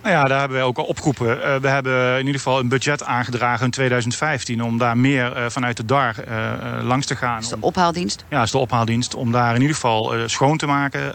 Nou 0.02 0.14
ja, 0.14 0.24
daar 0.24 0.38
hebben 0.38 0.58
we 0.58 0.64
ook 0.64 0.78
al 0.78 0.84
opgeroepen. 0.84 1.38
Uh, 1.38 1.56
we 1.56 1.68
hebben 1.68 2.12
in 2.12 2.26
ieder 2.26 2.40
geval 2.40 2.58
een 2.58 2.68
budget 2.68 3.04
aangedragen 3.04 3.64
in 3.64 3.70
2015... 3.70 4.62
om 4.62 4.78
daar 4.78 4.98
meer 4.98 5.36
uh, 5.36 5.44
vanuit 5.48 5.76
de 5.76 5.84
DAR 5.84 6.14
uh, 6.28 6.82
langs 6.82 7.06
te 7.06 7.16
gaan. 7.16 7.38
Is 7.38 7.48
de 7.48 7.56
ophaaldienst? 7.60 8.24
Ja, 8.28 8.36
dat 8.36 8.46
is 8.46 8.50
de 8.50 8.58
ophaaldienst. 8.58 9.14
Om 9.14 9.32
daar 9.32 9.54
in 9.54 9.60
ieder 9.60 9.74
geval 9.74 10.12
schoon 10.26 10.56
te 10.56 10.66
maken. 10.66 11.14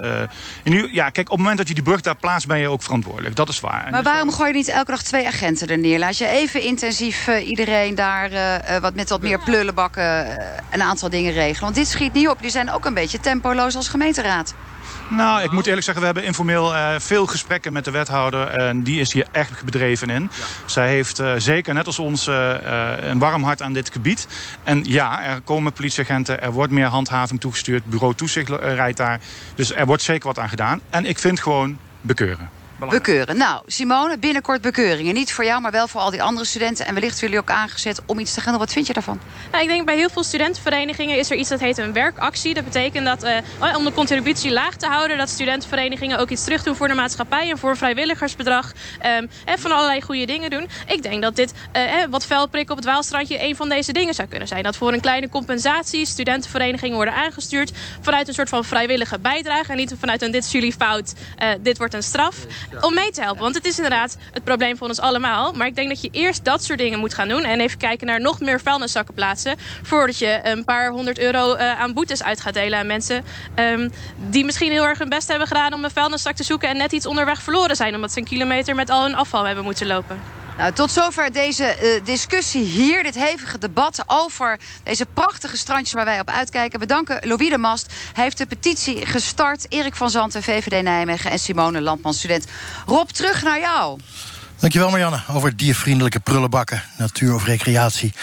in, 0.64 0.90
ja, 0.92 1.10
kijk, 1.10 1.28
op 1.28 1.32
het 1.32 1.38
moment 1.38 1.58
dat 1.58 1.68
je 1.68 1.74
die 1.74 1.84
brug 1.84 2.02
daar 2.02 2.16
plaatst... 2.16 2.48
ben 2.48 2.58
je 2.58 2.68
ook 2.68 2.84
verantwoordelijk. 2.84 3.36
Dat 3.36 3.50
is 3.50 3.60
waar. 3.60 3.88
Maar 3.92 4.04
waarom 4.04 4.32
gooi 4.32 4.50
je 4.50 4.56
niet 4.56 4.68
elke 4.68 4.92
dag 4.92 5.04
twee 5.04 5.28
agenten 5.28 5.68
er 5.68 5.78
neer? 5.78 6.00
Laat 6.00 6.18
je 6.18 6.28
even 6.28 6.62
intensief 6.62 7.28
iedereen 7.28 7.96
daar 7.96 8.30
wat 8.82 8.96
met 8.96 9.10
wat 9.10 9.22
meer 9.22 9.40
plullenbakken... 9.40 10.38
een 10.70 10.82
aantal 10.82 11.10
dingen 11.10 11.34
regelen. 11.34 11.62
Want 11.62 11.76
dit 11.76 11.88
schiet 11.88 12.14
niet 12.14 12.28
op. 12.28 12.42
Die 12.42 12.52
zijn 12.52 12.72
ook 12.72 12.86
een 12.86 12.94
beetje 12.94 13.20
tempoloos 13.20 13.76
als 13.76 13.88
gemeenteraad. 13.88 14.54
Nou, 15.12 15.44
ik 15.44 15.52
moet 15.52 15.66
eerlijk 15.66 15.84
zeggen, 15.84 16.04
we 16.04 16.10
hebben 16.10 16.26
informeel 16.26 16.74
uh, 16.76 16.96
veel 16.98 17.26
gesprekken 17.26 17.74
met 17.74 17.86
de 17.86 17.92
wethouder. 17.92 18.48
En 18.48 18.84
die 18.84 19.00
is 19.00 19.14
hier 19.14 19.28
echt 19.32 19.64
bedreven 19.64 20.10
in. 20.10 20.22
Ja. 20.22 20.46
Zij 20.66 20.90
heeft 20.90 21.20
uh, 21.20 21.34
zeker, 21.38 21.74
net 21.74 21.86
als 21.86 22.00
ons, 22.00 22.28
uh, 22.28 22.54
een 23.00 23.20
warm 23.20 23.44
hart 23.44 23.62
aan 23.62 23.74
dit 23.74 23.92
gebied. 23.92 24.28
En 24.64 24.84
ja, 24.84 25.24
er 25.24 25.42
komen 25.42 25.74
politieagenten, 25.74 26.42
er 26.42 26.52
wordt 26.52 26.72
meer 26.72 26.86
handhaving 26.86 27.40
toegestuurd. 27.40 27.86
Bureau 27.86 28.16
toezicht 28.16 28.50
rijdt 28.50 28.98
daar. 28.98 29.20
Dus 29.56 29.74
er 29.74 29.86
wordt 29.86 30.04
zeker 30.04 30.28
wat 30.28 30.40
aan 30.40 30.50
gedaan. 30.50 30.82
En 30.90 31.06
ik 31.06 31.20
vind 31.20 31.40
gewoon 31.40 31.78
bekeuren. 32.02 32.61
Bekeuren. 32.90 33.38
Nou, 33.38 33.62
Simone, 33.66 34.18
binnenkort 34.18 34.62
bekeuringen. 34.62 35.14
Niet 35.14 35.34
voor 35.34 35.46
jou, 35.46 35.62
maar 35.62 35.72
wel 35.72 35.88
voor 35.88 36.02
al 36.02 36.12
die 36.12 36.24
andere 36.24 36.46
studenten. 36.46 36.86
En 36.86 36.94
wellicht 36.94 37.20
jullie 37.20 37.38
ook 37.38 37.50
aangezet 37.50 38.02
om 38.06 38.20
iets 38.20 38.34
te 38.34 38.42
gaan 38.42 38.52
doen. 38.52 38.62
Wat 38.62 38.72
vind 38.72 38.88
je 38.88 38.94
daarvan? 38.94 39.20
Nou, 39.52 39.64
ik 39.64 39.70
denk 39.70 39.86
bij 39.86 39.96
heel 39.96 40.10
veel 40.10 40.24
studentenverenigingen 40.24 41.18
is 41.18 41.32
er 41.32 41.38
iets 41.38 41.50
dat 41.50 41.60
heet 41.60 41.78
een 41.78 41.94
werkactie. 41.94 42.54
Dat 42.54 42.64
betekent 42.64 43.06
dat 43.06 43.24
uh, 43.24 43.78
om 43.78 43.84
de 43.84 43.92
contributie 43.92 44.52
laag 44.52 44.76
te 44.76 44.88
houden... 44.88 45.18
dat 45.18 45.30
studentenverenigingen 45.30 46.20
ook 46.20 46.30
iets 46.30 46.44
terug 46.44 46.64
doen 46.64 46.76
voor 46.76 46.88
de 46.88 46.94
maatschappij... 46.94 47.50
en 47.50 47.58
voor 47.58 47.78
vrijwilligersbedrag 47.78 48.72
um, 49.20 49.30
en 49.46 49.60
van 49.60 49.72
allerlei 49.72 50.02
goede 50.02 50.26
dingen 50.26 50.50
doen. 50.50 50.70
Ik 50.88 51.04
denk 51.04 51.22
dat 51.22 51.36
dit 51.36 51.54
uh, 51.78 51.82
wat 52.10 52.26
vuilprik 52.26 52.70
op 52.70 52.76
het 52.76 52.86
Waalstrandje... 52.86 53.44
een 53.44 53.56
van 53.56 53.70
deze 53.70 53.94
dingen 53.94 54.14
zou 54.14 54.28
kunnen 54.28 54.48
zijn. 54.48 54.64
Dat 54.64 54.78
voor 54.78 54.94
een 54.94 55.02
kleine 55.02 55.30
compensatie 55.30 56.06
studentenverenigingen 56.06 56.96
worden 56.96 57.14
aangestuurd... 57.14 57.72
vanuit 58.02 58.28
een 58.28 58.34
soort 58.34 58.50
van 58.50 58.66
vrijwillige 58.66 59.20
bijdrage... 59.20 59.72
en 59.72 59.78
niet 59.78 59.94
vanuit 60.00 60.22
een 60.22 60.32
dit 60.32 60.46
is 60.46 60.52
jullie 60.52 60.74
fout, 60.74 61.14
uh, 61.42 61.50
dit 61.62 61.78
wordt 61.78 61.94
een 61.94 62.04
straf 62.04 62.36
om 62.82 62.94
mee 62.94 63.12
te 63.12 63.22
helpen. 63.22 63.42
Want 63.42 63.56
het 63.56 63.66
is 63.66 63.76
inderdaad 63.76 64.18
het 64.32 64.44
probleem 64.44 64.78
van 64.78 64.88
ons 64.88 65.00
allemaal. 65.00 65.54
Maar 65.54 65.68
ik 65.68 65.76
denk 65.76 65.90
dat 65.90 66.02
je 66.02 66.10
eerst 66.12 66.46
dat 66.46 66.64
soort 66.64 66.80
dingen 66.80 67.00
moet 67.00 67.14
gaan 67.14 67.28
doen. 67.28 67.44
En 67.44 67.60
even 67.60 67.78
kijken 67.78 68.08
naar 68.08 68.22
nog 68.22 68.40
meer 68.40 68.62
vuilniszakken 68.62 69.14
plaatsen. 69.14 69.56
Voordat 69.82 70.18
je 70.18 70.40
een 70.44 70.64
paar 70.64 70.90
honderd 70.90 71.20
euro 71.20 71.56
uh, 71.56 71.80
aan 71.80 71.94
boetes 71.94 72.24
uit 72.24 72.42
gaat 72.42 72.54
delen 72.54 72.80
aan 72.80 72.88
mensen. 72.88 73.24
Um, 73.56 73.92
die 74.30 74.46
misschien 74.46 74.72
heel 74.72 74.86
erg 74.86 74.98
hun 74.98 75.10
best 75.10 75.28
hebben 75.28 75.48
gedaan 75.48 75.74
om 75.74 75.84
een 75.84 75.92
vuilniszak 75.92 76.36
te 76.36 76.44
zoeken. 76.44 76.70
En 76.70 76.78
net 76.78 76.92
iets 76.92 77.06
onderweg 77.06 77.42
verloren 77.42 77.76
zijn. 77.76 77.96
Omdat 77.96 78.12
ze 78.12 78.20
een 78.20 78.26
kilometer 78.26 78.76
met 78.76 78.90
al 78.90 79.04
hun 79.04 79.16
afval 79.16 79.44
hebben 79.44 79.64
moeten 79.64 79.88
lopen. 79.88 80.41
Nou, 80.58 80.74
tot 80.74 80.92
zover 80.92 81.32
deze 81.32 81.78
uh, 81.82 82.06
discussie 82.06 82.64
hier. 82.64 83.04
Dit 83.04 83.16
hevige 83.16 83.58
debat 83.58 84.04
over 84.08 84.60
deze 84.84 85.06
prachtige 85.06 85.58
strandjes 85.58 85.94
waar 85.94 86.06
wij 86.06 86.20
op 86.20 86.30
uitkijken. 86.30 86.80
We 86.80 86.86
danken 86.86 87.28
de 87.50 87.58
Mast. 87.58 87.94
Heeft 88.14 88.38
de 88.38 88.46
petitie 88.46 89.06
gestart. 89.06 89.66
Erik 89.70 89.96
van 89.96 90.10
Zanten, 90.10 90.44
VVD 90.44 90.84
Nijmegen 90.84 91.32
en 91.32 91.40
Simone 91.40 91.82
Landman, 91.82 92.14
student. 92.14 92.46
Rob, 92.86 93.10
terug 93.10 93.44
naar 93.44 93.60
jou. 93.60 94.00
Dankjewel 94.62 94.90
Marianne 94.90 95.20
over 95.28 95.56
diervriendelijke 95.58 96.20
prullenbakken, 96.20 96.84
natuur 96.98 97.34
of 97.34 97.46
recreatie. 97.46 98.14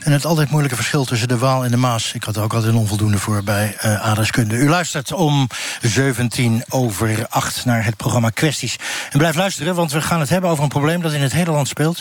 En 0.00 0.12
het 0.12 0.24
altijd 0.24 0.50
moeilijke 0.50 0.76
verschil 0.76 1.04
tussen 1.04 1.28
de 1.28 1.38
Waal 1.38 1.64
en 1.64 1.70
de 1.70 1.76
Maas. 1.76 2.12
Ik 2.12 2.22
had 2.22 2.36
er 2.36 2.42
ook 2.42 2.52
altijd 2.52 2.72
een 2.72 2.78
onvoldoende 2.78 3.18
voor 3.18 3.42
bij 3.42 3.76
uh, 3.76 4.00
aardrijkskunde. 4.02 4.54
U 4.54 4.68
luistert 4.68 5.12
om 5.12 5.46
17 5.82 6.64
over 6.68 7.26
8 7.28 7.64
naar 7.64 7.84
het 7.84 7.96
programma 7.96 8.30
Kwesties. 8.30 8.76
En 9.10 9.18
blijf 9.18 9.36
luisteren, 9.36 9.74
want 9.74 9.92
we 9.92 10.00
gaan 10.00 10.20
het 10.20 10.28
hebben 10.28 10.50
over 10.50 10.62
een 10.62 10.68
probleem 10.68 11.02
dat 11.02 11.12
in 11.12 11.22
het 11.22 11.32
hele 11.32 11.50
land 11.50 11.68
speelt 11.68 12.00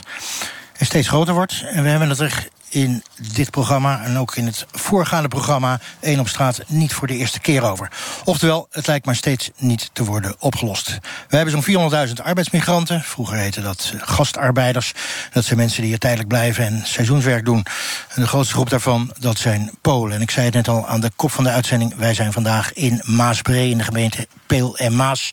en 0.77 0.85
steeds 0.85 1.07
groter 1.07 1.33
wordt. 1.33 1.63
En 1.71 1.83
we 1.83 1.89
hebben 1.89 2.09
het 2.09 2.19
er 2.19 2.47
in 2.69 3.03
dit 3.33 3.51
programma 3.51 4.03
en 4.03 4.17
ook 4.17 4.35
in 4.35 4.45
het 4.45 4.65
voorgaande 4.71 5.27
programma 5.27 5.79
één 5.99 6.19
op 6.19 6.27
straat 6.27 6.61
niet 6.67 6.93
voor 6.93 7.07
de 7.07 7.17
eerste 7.17 7.39
keer 7.39 7.63
over. 7.63 7.91
Oftewel, 8.23 8.67
het 8.71 8.87
lijkt 8.87 9.05
maar 9.05 9.15
steeds 9.15 9.49
niet 9.57 9.89
te 9.93 10.03
worden 10.03 10.35
opgelost. 10.39 10.97
We 11.27 11.35
hebben 11.35 11.63
zo'n 11.63 11.91
400.000 12.07 12.13
arbeidsmigranten. 12.23 13.01
Vroeger 13.01 13.37
heette 13.37 13.61
dat 13.61 13.93
gastarbeiders. 13.97 14.93
Dat 15.31 15.45
zijn 15.45 15.57
mensen 15.57 15.81
die 15.81 15.89
hier 15.89 15.99
tijdelijk 15.99 16.29
blijven 16.29 16.65
en 16.65 16.81
seizoenswerk 16.85 17.45
doen. 17.45 17.65
En 18.09 18.21
de 18.21 18.27
grootste 18.27 18.53
groep 18.53 18.69
daarvan, 18.69 19.13
dat 19.19 19.37
zijn 19.37 19.71
Polen. 19.81 20.15
En 20.15 20.21
ik 20.21 20.31
zei 20.31 20.45
het 20.45 20.55
net 20.55 20.67
al 20.67 20.87
aan 20.87 21.01
de 21.01 21.11
kop 21.15 21.31
van 21.31 21.43
de 21.43 21.49
uitzending. 21.49 21.95
Wij 21.95 22.13
zijn 22.13 22.33
vandaag 22.33 22.73
in 22.73 23.01
Maasbree 23.05 23.69
in 23.69 23.77
de 23.77 23.83
gemeente 23.83 24.27
Peel 24.47 24.77
en 24.77 24.95
Maas. 24.95 25.31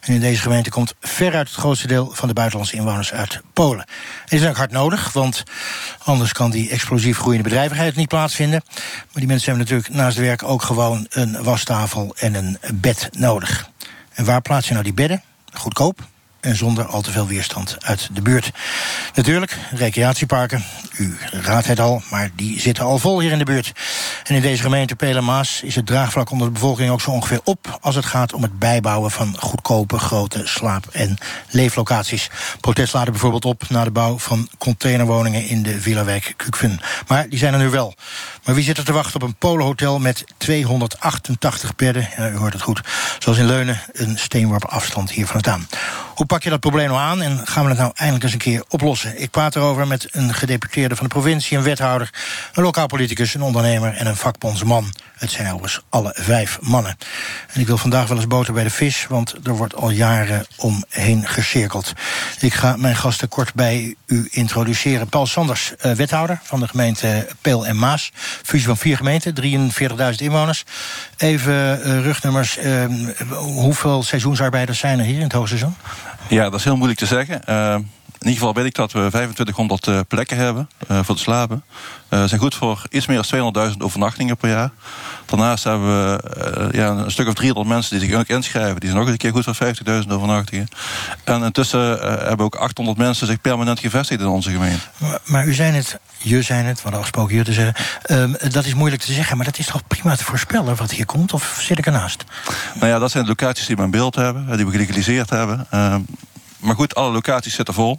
En 0.00 0.14
in 0.14 0.20
deze 0.20 0.40
gemeente 0.40 0.70
komt 0.70 0.94
veruit 1.00 1.48
het 1.48 1.58
grootste 1.58 1.86
deel 1.86 2.10
van 2.12 2.28
de 2.28 2.34
buitenlandse 2.34 2.76
inwoners 2.76 3.12
uit 3.12 3.40
Polen. 3.52 3.86
En 4.26 4.36
is 4.36 4.46
ook 4.46 4.56
hard 4.56 4.70
nodig, 4.70 5.12
want 5.12 5.42
anders 6.04 6.32
kan 6.32 6.50
die 6.50 6.70
explosief 6.76 7.18
groeiende 7.18 7.48
bedrijvigheid 7.48 7.96
niet 7.96 8.08
plaatsvinden. 8.08 8.62
Maar 8.66 9.06
die 9.12 9.26
mensen 9.26 9.48
hebben 9.50 9.68
natuurlijk 9.68 9.98
naast 10.02 10.16
werk 10.16 10.42
ook 10.42 10.62
gewoon 10.62 11.06
een 11.10 11.42
wastafel 11.42 12.14
en 12.18 12.34
een 12.34 12.58
bed 12.74 13.08
nodig. 13.12 13.70
En 14.14 14.24
waar 14.24 14.42
plaats 14.42 14.66
je 14.66 14.72
nou 14.72 14.84
die 14.84 14.94
bedden? 14.94 15.22
Goedkoop 15.52 16.00
en 16.46 16.56
zonder 16.56 16.86
al 16.86 17.00
te 17.00 17.10
veel 17.10 17.26
weerstand 17.26 17.76
uit 17.80 18.08
de 18.12 18.22
buurt. 18.22 18.50
Natuurlijk, 19.14 19.56
recreatieparken, 19.70 20.64
u 20.98 21.16
raadt 21.30 21.66
het 21.66 21.80
al, 21.80 22.02
maar 22.10 22.30
die 22.34 22.60
zitten 22.60 22.84
al 22.84 22.98
vol 22.98 23.20
hier 23.20 23.32
in 23.32 23.38
de 23.38 23.44
buurt. 23.44 23.72
En 24.24 24.34
in 24.34 24.42
deze 24.42 24.62
gemeente 24.62 24.96
Pelemaas 24.96 25.62
is 25.62 25.74
het 25.74 25.86
draagvlak 25.86 26.30
onder 26.30 26.46
de 26.46 26.52
bevolking 26.52 26.90
ook 26.90 27.00
zo 27.00 27.10
ongeveer 27.10 27.40
op 27.44 27.78
als 27.80 27.94
het 27.94 28.04
gaat 28.04 28.32
om 28.32 28.42
het 28.42 28.58
bijbouwen 28.58 29.10
van 29.10 29.36
goedkope, 29.38 29.98
grote 29.98 30.42
slaap- 30.44 30.88
en 30.92 31.18
leeflocaties. 31.50 32.30
Protest 32.60 32.92
laden 32.92 33.12
bijvoorbeeld 33.12 33.44
op 33.44 33.68
na 33.68 33.84
de 33.84 33.90
bouw 33.90 34.18
van 34.18 34.48
containerwoningen 34.58 35.48
in 35.48 35.62
de 35.62 35.80
Villawijk 35.80 36.34
Kukven. 36.36 36.80
Maar 37.06 37.28
die 37.28 37.38
zijn 37.38 37.52
er 37.52 37.60
nu 37.60 37.70
wel. 37.70 37.94
Maar 38.46 38.54
wie 38.54 38.64
zit 38.64 38.78
er 38.78 38.84
te 38.84 38.92
wachten 38.92 39.14
op 39.14 39.22
een 39.22 39.34
polenhotel 39.34 39.98
met 39.98 40.24
288 40.36 41.76
bedden? 41.76 42.08
Ja, 42.16 42.28
u 42.28 42.36
hoort 42.36 42.52
het 42.52 42.62
goed. 42.62 42.80
Zoals 43.18 43.38
in 43.38 43.46
Leunen, 43.46 43.80
een 43.92 44.18
steenworp 44.18 44.64
afstand 44.64 45.10
hier 45.10 45.26
vandaan. 45.26 45.68
Hoe 46.14 46.26
pak 46.26 46.42
je 46.42 46.50
dat 46.50 46.60
probleem 46.60 46.88
nou 46.88 47.00
aan 47.00 47.22
en 47.22 47.46
gaan 47.46 47.62
we 47.62 47.68
het 47.68 47.78
nou 47.78 47.92
eindelijk 47.94 48.24
eens 48.24 48.32
een 48.32 48.38
keer 48.38 48.64
oplossen? 48.68 49.20
Ik 49.20 49.30
praat 49.30 49.56
erover 49.56 49.86
met 49.86 50.08
een 50.10 50.34
gedeputeerde 50.34 50.96
van 50.96 51.06
de 51.06 51.12
provincie, 51.12 51.56
een 51.56 51.62
wethouder, 51.62 52.10
een 52.52 52.62
lokaal 52.62 52.86
politicus, 52.86 53.34
een 53.34 53.42
ondernemer 53.42 53.94
en 53.94 54.06
een 54.06 54.16
vakbondsman. 54.16 54.92
Het 55.16 55.30
zijn 55.30 55.46
overigens 55.46 55.84
alle 55.88 56.14
vijf 56.18 56.58
mannen. 56.60 56.96
En 57.52 57.60
ik 57.60 57.66
wil 57.66 57.78
vandaag 57.78 58.08
wel 58.08 58.16
eens 58.16 58.26
boter 58.26 58.52
bij 58.52 58.64
de 58.64 58.70
vis, 58.70 59.06
want 59.08 59.34
er 59.42 59.56
wordt 59.56 59.74
al 59.74 59.90
jaren 59.90 60.46
omheen 60.56 61.28
gecirkeld. 61.28 61.92
Ik 62.40 62.54
ga 62.54 62.76
mijn 62.76 62.96
gasten 62.96 63.28
kort 63.28 63.54
bij 63.54 63.94
u 64.06 64.28
introduceren. 64.30 65.08
Paul 65.08 65.26
Sanders, 65.26 65.76
eh, 65.76 65.92
wethouder 65.92 66.40
van 66.42 66.60
de 66.60 66.68
gemeente 66.68 67.26
Peel 67.40 67.66
en 67.66 67.78
Maas. 67.78 68.12
Fusie 68.42 68.66
van 68.66 68.76
vier 68.76 68.96
gemeenten, 68.96 69.34
43.000 69.42 70.16
inwoners. 70.16 70.64
Even 71.16 71.80
uh, 71.86 72.02
rugnummers. 72.02 72.58
Uh, 72.58 72.84
hoeveel 73.30 74.02
seizoensarbeiders 74.02 74.78
zijn 74.78 74.98
er 74.98 75.04
hier 75.04 75.16
in 75.16 75.22
het 75.22 75.32
hoogseizoen? 75.32 75.74
Ja, 76.28 76.50
dat 76.50 76.58
is 76.58 76.64
heel 76.64 76.76
moeilijk 76.76 76.98
te 76.98 77.06
zeggen. 77.06 77.42
In 78.26 78.32
ieder 78.32 78.46
geval 78.46 78.62
weet 78.62 78.70
ik 78.70 78.78
dat 78.78 78.92
we 78.92 78.98
2500 78.98 79.86
uh, 79.86 80.00
plekken 80.08 80.36
hebben 80.36 80.68
uh, 80.90 80.98
voor 81.02 81.14
te 81.14 81.22
slapen. 81.22 81.64
Uh, 82.10 82.24
zijn 82.24 82.40
goed 82.40 82.54
voor 82.54 82.82
iets 82.90 83.06
meer 83.06 83.26
dan 83.30 83.72
200.000 83.72 83.76
overnachtingen 83.78 84.36
per 84.36 84.48
jaar. 84.48 84.70
Daarnaast 85.24 85.64
hebben 85.64 85.88
we 85.88 86.68
ja, 86.72 86.88
een 86.88 87.10
stuk 87.10 87.28
of 87.28 87.34
300 87.34 87.68
mensen 87.68 87.98
die 87.98 88.08
zich 88.08 88.18
ook 88.18 88.26
inschrijven. 88.26 88.80
Die 88.80 88.88
zijn 88.88 89.00
ook 89.00 89.08
eens 89.08 89.12
een 89.12 89.32
keer 89.32 89.42
goed 89.42 89.44
voor 89.44 90.02
50.000 90.04 90.08
overnachtingen. 90.08 90.68
En 91.24 91.42
intussen 91.42 91.98
hebben 92.26 92.46
ook 92.46 92.54
800 92.54 92.98
mensen 92.98 93.26
zich 93.26 93.40
permanent 93.40 93.80
gevestigd 93.80 94.20
in 94.20 94.26
onze 94.26 94.50
gemeente. 94.50 94.84
Maar, 94.96 95.18
maar 95.24 95.46
u 95.46 95.54
zei 95.54 95.72
het, 95.72 95.98
je 96.18 96.42
zei 96.42 96.62
het, 96.62 96.80
hadden 96.80 97.00
afgesproken 97.00 97.34
hier 97.34 97.44
te 97.44 97.52
zeggen. 97.52 97.74
Um, 98.10 98.36
dat 98.50 98.64
is 98.64 98.74
moeilijk 98.74 99.02
te 99.02 99.12
zeggen, 99.12 99.36
maar 99.36 99.46
dat 99.46 99.58
is 99.58 99.66
toch 99.66 99.86
prima 99.86 100.16
te 100.16 100.24
voorspellen 100.24 100.76
wat 100.76 100.90
hier 100.90 101.06
komt? 101.06 101.32
Of 101.32 101.58
zit 101.60 101.78
ik 101.78 101.86
ernaast? 101.86 102.24
Nou 102.74 102.86
ja, 102.86 102.98
dat 102.98 103.10
zijn 103.10 103.22
de 103.22 103.28
locaties 103.28 103.66
die 103.66 103.76
we 103.76 103.82
in 103.82 103.90
beeld 103.90 104.14
hebben, 104.14 104.56
die 104.56 104.66
we 104.66 104.72
gelegaliseerd 104.72 105.30
hebben. 105.30 105.66
Uh, 105.74 105.94
maar 106.58 106.74
goed, 106.74 106.94
alle 106.94 107.12
locaties 107.12 107.54
zitten 107.54 107.74
vol. 107.74 107.98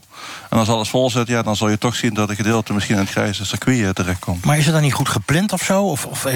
En 0.49 0.57
als 0.57 0.69
alles 0.69 0.89
vol 0.89 1.09
zit, 1.09 1.27
ja, 1.27 1.41
dan 1.41 1.55
zal 1.55 1.69
je 1.69 1.77
toch 1.77 1.95
zien 1.95 2.13
dat 2.13 2.29
een 2.29 2.35
gedeelte 2.35 2.73
misschien 2.73 2.95
in 2.95 3.01
het 3.01 3.11
grijze 3.11 3.45
circuit 3.45 3.95
terechtkomt. 3.95 4.45
Maar 4.45 4.57
is 4.57 4.65
het 4.65 4.73
dan 4.73 4.83
niet 4.83 4.93
goed 4.93 5.09
gepland 5.09 5.53
of 5.53 5.61
zo? 5.61 5.83
Of, 5.83 6.05
of 6.05 6.27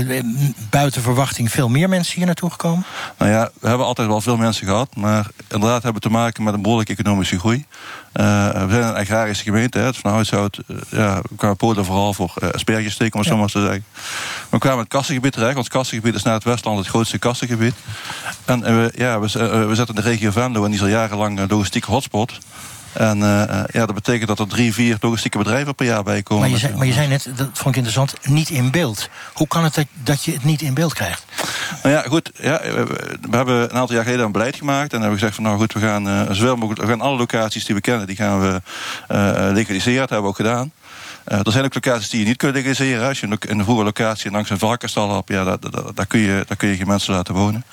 buiten 0.70 1.02
verwachting 1.02 1.52
veel 1.52 1.70
meer 1.70 1.90
mensen 1.90 2.16
hier 2.16 2.26
naartoe 2.26 2.52
gekomen? 2.52 2.86
Nou 3.18 3.32
ja, 3.32 3.52
we 3.60 3.68
hebben 3.68 3.86
altijd 3.86 4.08
wel 4.08 4.22
veel 4.22 4.38
mensen 4.38 4.68
gehad. 4.68 4.96
Maar 4.96 5.28
inderdaad 5.48 5.84
hebben 5.84 6.02
we 6.02 6.08
te 6.08 6.14
maken 6.14 6.44
met 6.44 6.54
een 6.54 6.62
behoorlijke 6.62 6.94
economische 6.94 7.40
groei. 7.40 7.66
Uh, 8.14 8.52
we 8.52 8.72
zijn 8.72 8.84
een 8.84 8.96
agrarische 8.96 9.44
gemeente. 9.44 9.80
Hè. 9.80 9.94
Van 9.94 10.12
uit 10.32 10.32
uh, 10.68 10.78
ja, 10.90 11.22
we 11.30 11.36
kwamen 11.36 11.58
Polen 11.58 11.86
vooral 11.86 12.14
voor 12.14 12.34
uh, 12.44 12.50
asperges 12.50 12.94
steken, 12.94 13.14
om 13.14 13.20
het 13.20 13.30
ja. 13.30 13.36
zo 13.36 13.40
maar 13.40 13.50
te 13.50 13.62
zeggen. 13.62 13.86
We 14.50 14.58
kwamen 14.58 14.80
het 14.80 14.88
kassengebied 14.88 15.34
terecht. 15.34 15.58
Ons 15.58 15.68
kassengebied 15.68 16.16
is 16.16 16.24
naar 16.24 16.34
het 16.34 16.44
Westland 16.44 16.78
het 16.78 16.88
grootste 16.88 17.20
kassengebied. 17.20 17.74
En 18.46 18.62
we, 18.62 18.92
ja, 18.96 19.20
we, 19.20 19.84
in 19.88 19.96
de 19.96 20.02
regio 20.02 20.32
Venlo 20.32 20.64
en 20.64 20.72
die 20.72 20.80
is 20.80 20.86
al 20.86 20.92
jarenlang 20.92 21.40
een 21.40 21.50
logistieke 21.50 21.92
hotspot. 21.92 22.38
En 22.94 23.18
uh, 23.18 23.24
ja, 23.72 23.86
dat 23.86 23.94
betekent 23.94 24.28
dat 24.28 24.40
er 24.40 24.48
drie, 24.48 24.74
vier 24.74 24.98
logistieke 25.00 25.38
bedrijven 25.38 25.76
per 25.76 25.86
jaar 25.86 26.04
bij 26.04 26.24
komen. 26.24 26.44
Maar 26.44 26.52
je 26.52 26.58
zei, 26.58 26.76
maar 26.76 26.86
je 26.86 26.94
zei 26.94 27.08
net, 27.08 27.30
dat 27.36 27.50
vond 27.54 27.76
ik 27.76 27.76
interessant, 27.76 28.14
niet 28.24 28.50
in 28.50 28.72
beeld. 28.72 29.10
Hoe 29.34 29.48
kan 29.48 29.64
het 29.64 29.74
dat, 29.74 29.86
dat 29.94 30.24
je 30.24 30.32
het 30.32 30.44
niet 30.44 30.62
in 30.62 30.74
beeld 30.74 30.94
krijgt? 30.94 31.26
Nou 31.84 31.96
ja, 31.96 32.02
goed. 32.02 32.32
Ja, 32.36 32.62
we, 32.62 33.18
hebben 33.30 33.62
een 33.62 33.74
aantal 33.74 33.96
jaar 33.96 34.04
geleden 34.04 34.26
een 34.26 34.32
beleid 34.32 34.56
gemaakt. 34.56 34.94
En 34.94 35.02
hebben 35.02 35.10
we 35.10 35.18
gezegd 35.18 35.36
van 35.36 35.44
nou 35.44 35.58
goed, 35.58 35.74
we 35.74 35.80
gaan 35.80 36.08
uh, 36.08 36.22
zowel 36.32 36.56
mogelijk, 36.56 36.82
we 36.82 36.88
gaan 36.88 37.02
alle 37.02 37.18
locaties 37.18 37.66
die 37.66 37.76
we 37.76 37.82
kennen, 37.82 38.08
die 38.08 38.16
gaan 38.16 38.42
we 38.42 38.62
uh, 39.12 39.54
legaliseren. 39.54 40.00
Dat 40.00 40.10
hebben 40.10 40.22
we 40.22 40.28
ook 40.28 40.36
gedaan. 40.36 40.72
Uh, 41.28 41.38
er 41.44 41.52
zijn 41.52 41.66
ook 41.66 41.74
locaties 41.74 42.10
die 42.10 42.20
je 42.20 42.26
niet 42.26 42.38
kunt 42.38 42.54
legaliseren. 42.54 43.08
Als 43.08 43.20
je 43.20 43.28
in 43.28 43.60
een 43.60 43.64
vroege 43.64 43.84
locatie 43.84 44.32
langs 44.32 44.50
een 44.50 44.60
varkenstal 44.60 45.16
hebt, 45.16 45.30
ja, 45.30 45.44
daar, 45.44 45.60
daar, 45.60 45.94
daar, 45.94 46.06
kun 46.06 46.20
je, 46.20 46.44
daar 46.48 46.58
kun 46.58 46.70
je 46.70 46.76
geen 46.76 46.88
mensen 46.88 47.14
laten 47.14 47.34
wonen. 47.34 47.64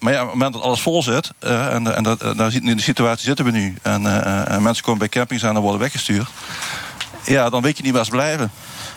Maar 0.00 0.12
ja, 0.12 0.20
op 0.20 0.26
het 0.26 0.34
moment 0.34 0.52
dat 0.52 0.62
alles 0.62 0.80
vol 0.80 1.02
zit, 1.02 1.30
uh, 1.44 1.74
en, 1.74 1.96
en 1.96 2.02
dat, 2.02 2.20
daar, 2.36 2.54
in 2.54 2.76
de 2.76 2.82
situatie 2.82 3.24
zitten 3.24 3.44
we 3.44 3.50
nu, 3.50 3.74
en, 3.82 4.24
en 4.46 4.62
mensen 4.62 4.84
komen 4.84 4.98
bij 4.98 5.08
campings 5.08 5.44
aan 5.44 5.56
en 5.56 5.62
worden 5.62 5.80
weggestuurd, 5.80 6.28
ja, 7.24 7.50
dan 7.50 7.62
weet 7.62 7.76
je 7.76 7.82
niet 7.82 7.92
waar 7.92 8.04
ze 8.04 8.10
blijven. 8.10 8.50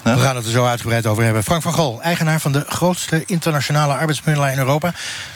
We 0.04 0.18
gaan 0.18 0.36
het 0.36 0.46
er 0.46 0.52
zo 0.52 0.66
uitgebreid 0.66 1.06
over 1.06 1.24
hebben. 1.24 1.44
Frank 1.44 1.62
van 1.62 1.74
Gol, 1.74 2.02
eigenaar 2.02 2.40
van 2.40 2.52
de 2.52 2.64
grootste 2.68 3.24
internationale 3.26 3.94
arbeidsmiddelaar 3.94 4.52
in 4.52 4.58
Europa. 4.58 4.94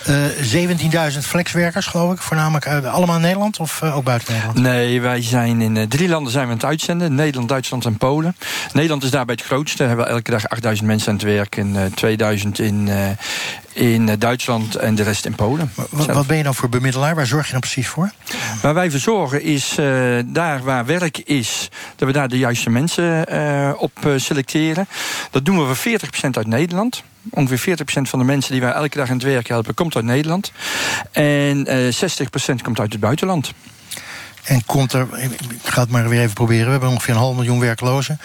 Uh, 0.09 1.11
17.000 1.13 1.19
flexwerkers, 1.19 1.85
geloof 1.85 2.13
ik. 2.13 2.21
Voornamelijk 2.21 2.67
uit, 2.67 2.85
allemaal 2.85 3.15
in 3.15 3.21
Nederland 3.21 3.59
of 3.59 3.81
uh, 3.83 3.95
ook 3.95 4.03
buiten 4.03 4.33
Nederland? 4.33 4.59
Nee, 4.59 5.01
wij 5.01 5.21
zijn 5.21 5.61
in 5.61 5.75
uh, 5.75 5.83
drie 5.83 6.09
landen 6.09 6.31
zijn 6.31 6.45
we 6.45 6.51
aan 6.51 6.57
het 6.57 6.65
uitzenden. 6.65 7.15
Nederland, 7.15 7.49
Duitsland 7.49 7.85
en 7.85 7.97
Polen. 7.97 8.35
Nederland 8.73 9.03
is 9.03 9.09
daarbij 9.09 9.35
het 9.37 9.45
grootste. 9.45 9.83
We 9.83 9.87
hebben 9.87 10.07
elke 10.07 10.31
dag 10.31 10.49
8000 10.49 10.87
mensen 10.87 11.09
aan 11.09 11.15
het 11.15 11.23
werk. 11.23 11.57
En 11.57 11.91
2000 11.95 12.59
in, 12.59 12.89
in 13.77 14.15
Duitsland 14.19 14.75
en 14.75 14.95
de 14.95 15.03
rest 15.03 15.25
in 15.25 15.35
Polen. 15.35 15.71
Wat, 15.89 16.05
wat 16.05 16.27
ben 16.27 16.37
je 16.37 16.43
dan 16.43 16.55
voor 16.55 16.69
bemiddelaar? 16.69 17.15
Waar 17.15 17.25
zorg 17.25 17.45
je 17.45 17.51
dan 17.51 17.61
precies 17.61 17.87
voor? 17.87 18.11
Waar 18.61 18.73
wij 18.73 18.91
voor 18.91 18.99
zorgen 18.99 19.41
is 19.41 19.75
daar 20.25 20.63
waar 20.63 20.85
werk 20.85 21.17
is... 21.17 21.69
dat 21.95 22.07
we 22.07 22.13
daar 22.13 22.27
de 22.27 22.37
juiste 22.37 22.69
mensen 22.69 23.25
op 23.79 23.91
selecteren. 24.15 24.87
Dat 25.31 25.45
doen 25.45 25.67
we 25.67 25.75
voor 25.75 25.99
40% 25.99 26.29
uit 26.31 26.47
Nederland. 26.47 27.03
Ongeveer 27.29 27.77
40% 27.77 27.83
van 28.01 28.19
de 28.19 28.25
mensen 28.25 28.51
die 28.51 28.61
wij 28.61 28.71
elke 28.71 28.97
dag 28.97 29.09
aan 29.09 29.15
het 29.15 29.25
werk 29.25 29.47
helpen, 29.47 29.73
komt 29.73 29.95
uit 29.95 30.05
Nederland. 30.05 30.51
En 31.11 31.73
uh, 31.73 31.93
60% 31.93 32.61
komt 32.63 32.79
uit 32.79 32.91
het 32.91 33.01
buitenland. 33.01 33.53
En 34.47 34.65
komt 34.65 34.93
er, 34.93 35.07
ik 35.19 35.39
ga 35.63 35.81
het 35.81 35.89
maar 35.89 36.09
weer 36.09 36.21
even 36.21 36.33
proberen. 36.33 36.65
We 36.65 36.71
hebben 36.71 36.89
ongeveer 36.89 37.13
een 37.13 37.19
half 37.19 37.35
miljoen 37.35 37.59
werklozen 37.59 38.19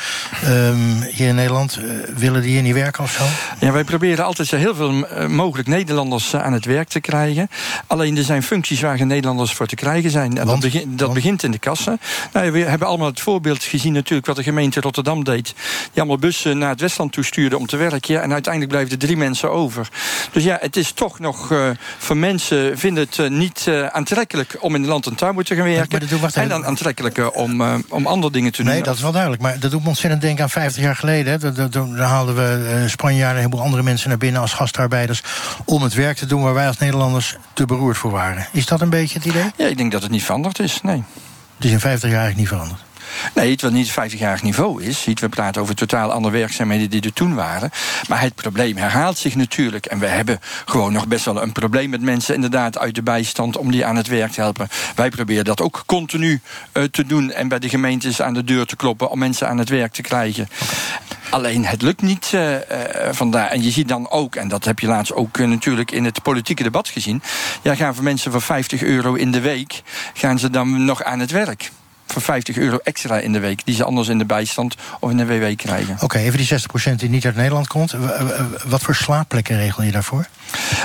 um, 0.44 1.00
hier 1.00 1.28
in 1.28 1.34
Nederland. 1.34 1.78
Uh, 1.78 2.16
willen 2.16 2.42
die 2.42 2.50
hier 2.50 2.62
niet 2.62 2.74
werken 2.74 3.04
of 3.04 3.12
zo? 3.12 3.24
Ja, 3.66 3.72
wij 3.72 3.84
proberen 3.84 4.24
altijd 4.24 4.48
zo 4.48 4.56
heel 4.56 4.74
veel 4.74 5.06
mogelijk 5.28 5.68
Nederlanders 5.68 6.36
aan 6.36 6.52
het 6.52 6.64
werk 6.64 6.88
te 6.88 7.00
krijgen. 7.00 7.50
Alleen 7.86 8.16
er 8.16 8.22
zijn 8.22 8.42
functies 8.42 8.80
waar 8.80 8.96
geen 8.96 9.06
Nederlanders 9.06 9.52
voor 9.52 9.66
te 9.66 9.74
krijgen 9.74 10.10
zijn. 10.10 10.38
En 10.38 10.46
Want? 10.46 10.62
dat, 10.62 10.72
begint, 10.72 10.98
dat 10.98 11.12
begint 11.12 11.42
in 11.42 11.50
de 11.50 11.58
kassen. 11.58 12.00
Nou, 12.32 12.52
we 12.52 12.58
hebben 12.58 12.88
allemaal 12.88 13.06
het 13.06 13.20
voorbeeld 13.20 13.64
gezien 13.64 13.92
natuurlijk 13.92 14.26
wat 14.26 14.36
de 14.36 14.42
gemeente 14.42 14.80
Rotterdam 14.80 15.24
deed. 15.24 15.54
Die 15.92 16.00
allemaal 16.00 16.18
bussen 16.18 16.58
naar 16.58 16.70
het 16.70 16.80
Westland 16.80 17.12
toestuurde 17.12 17.58
om 17.58 17.66
te 17.66 17.76
werken. 17.76 18.22
En 18.22 18.32
uiteindelijk 18.32 18.72
blijven 18.72 18.92
er 18.92 19.06
drie 19.06 19.16
mensen 19.16 19.50
over. 19.50 19.88
Dus 20.32 20.44
ja, 20.44 20.58
het 20.60 20.76
is 20.76 20.92
toch 20.92 21.18
nog 21.18 21.50
uh, 21.50 21.70
voor 21.98 22.16
mensen 22.16 22.78
vinden 22.78 23.04
het 23.04 23.18
uh, 23.18 23.28
niet 23.28 23.70
aantrekkelijk 23.90 24.56
om 24.60 24.74
in 24.74 24.82
de 24.82 24.88
land 24.88 25.06
en 25.06 25.14
tuin 25.14 25.30
te 25.42 25.54
gaan 25.54 25.64
werken. 25.64 26.11
En 26.32 26.48
dan 26.48 26.66
aantrekkelijker 26.66 27.30
om, 27.30 27.60
uh, 27.60 27.74
om 27.88 28.06
andere 28.06 28.32
dingen 28.32 28.52
te 28.52 28.62
doen. 28.62 28.72
Nee, 28.72 28.82
dat 28.82 28.94
is 28.94 29.02
wel 29.02 29.12
duidelijk. 29.12 29.42
Maar 29.42 29.58
dat 29.58 29.70
doet 29.70 29.82
me 29.82 29.88
ontzettend 29.88 30.22
denken 30.22 30.42
aan 30.42 30.50
50 30.50 30.82
jaar 30.82 30.96
geleden. 30.96 31.40
Daar 31.70 32.08
haalden 32.08 32.34
we 32.34 32.80
uh, 32.82 32.88
Spanjaarden 32.88 33.28
en 33.28 33.34
een 33.34 33.36
heleboel 33.36 33.60
andere 33.60 33.82
mensen 33.82 34.08
naar 34.08 34.18
binnen 34.18 34.40
als 34.40 34.52
gastarbeiders. 34.52 35.22
om 35.64 35.82
het 35.82 35.94
werk 35.94 36.16
te 36.16 36.26
doen 36.26 36.42
waar 36.42 36.54
wij 36.54 36.66
als 36.66 36.78
Nederlanders 36.78 37.36
te 37.52 37.64
beroerd 37.64 37.96
voor 37.96 38.10
waren. 38.10 38.46
Is 38.52 38.66
dat 38.66 38.80
een 38.80 38.90
beetje 38.90 39.18
het 39.18 39.26
idee? 39.26 39.50
Ja, 39.56 39.66
ik 39.66 39.76
denk 39.76 39.92
dat 39.92 40.02
het 40.02 40.10
niet 40.10 40.24
veranderd 40.24 40.58
is. 40.58 40.80
Nee. 40.82 41.02
Het 41.56 41.64
is 41.64 41.70
in 41.70 41.80
50 41.80 42.10
jaar 42.10 42.20
eigenlijk 42.20 42.50
niet 42.50 42.60
veranderd. 42.60 42.91
Nee, 43.34 43.50
het 43.50 43.60
wil 43.60 43.70
niet 43.70 43.94
het 43.94 44.12
50-jarig 44.12 44.42
niveau 44.42 44.82
is. 44.82 45.04
We 45.04 45.28
praten 45.28 45.62
over 45.62 45.74
totaal 45.74 46.12
andere 46.12 46.36
werkzaamheden 46.36 46.90
die 46.90 47.00
er 47.00 47.12
toen 47.12 47.34
waren. 47.34 47.70
Maar 48.08 48.20
het 48.20 48.34
probleem 48.34 48.76
herhaalt 48.76 49.18
zich 49.18 49.34
natuurlijk. 49.34 49.86
En 49.86 49.98
we 49.98 50.06
hebben 50.06 50.40
gewoon 50.64 50.92
nog 50.92 51.06
best 51.06 51.24
wel 51.24 51.42
een 51.42 51.52
probleem 51.52 51.90
met 51.90 52.00
mensen 52.00 52.34
inderdaad 52.34 52.78
uit 52.78 52.94
de 52.94 53.02
bijstand 53.02 53.56
om 53.56 53.70
die 53.70 53.86
aan 53.86 53.96
het 53.96 54.06
werk 54.06 54.32
te 54.32 54.40
helpen. 54.40 54.68
Wij 54.94 55.10
proberen 55.10 55.44
dat 55.44 55.60
ook 55.60 55.82
continu 55.86 56.40
uh, 56.72 56.84
te 56.84 57.06
doen 57.06 57.30
en 57.30 57.48
bij 57.48 57.58
de 57.58 57.68
gemeentes 57.68 58.22
aan 58.22 58.34
de 58.34 58.44
deur 58.44 58.66
te 58.66 58.76
kloppen 58.76 59.10
om 59.10 59.18
mensen 59.18 59.48
aan 59.48 59.58
het 59.58 59.68
werk 59.68 59.92
te 59.92 60.02
krijgen. 60.02 60.48
Alleen 61.30 61.64
het 61.64 61.82
lukt 61.82 62.02
niet 62.02 62.32
uh, 62.34 62.56
vandaar. 63.10 63.48
En 63.48 63.62
je 63.62 63.70
ziet 63.70 63.88
dan 63.88 64.10
ook, 64.10 64.36
en 64.36 64.48
dat 64.48 64.64
heb 64.64 64.78
je 64.78 64.86
laatst 64.86 65.12
ook 65.12 65.38
natuurlijk 65.38 65.90
in 65.90 66.04
het 66.04 66.22
politieke 66.22 66.62
debat 66.62 66.88
gezien. 66.88 67.22
Ja, 67.62 67.74
gaan 67.74 67.94
voor 67.94 68.04
mensen 68.04 68.32
voor 68.32 68.42
50 68.42 68.82
euro 68.82 69.14
in 69.14 69.30
de 69.30 69.40
week, 69.40 69.82
gaan 70.14 70.38
ze 70.38 70.50
dan 70.50 70.84
nog 70.84 71.02
aan 71.02 71.18
het 71.18 71.30
werk 71.30 71.70
voor 72.12 72.22
50 72.22 72.56
euro 72.56 72.78
extra 72.82 73.18
in 73.18 73.32
de 73.32 73.40
week... 73.40 73.64
die 73.64 73.74
ze 73.74 73.84
anders 73.84 74.08
in 74.08 74.18
de 74.18 74.24
bijstand 74.24 74.74
of 75.00 75.10
in 75.10 75.16
de 75.16 75.26
WW 75.26 75.56
krijgen. 75.56 75.94
Oké, 75.94 76.04
okay, 76.04 76.24
even 76.24 76.38
die 76.38 76.48
60% 76.92 76.94
die 76.94 77.08
niet 77.08 77.24
uit 77.24 77.36
Nederland 77.36 77.66
komt. 77.66 77.94
Wat 78.64 78.82
voor 78.82 78.94
slaapplekken 78.94 79.56
regel 79.56 79.82
je 79.82 79.92
daarvoor? 79.92 80.26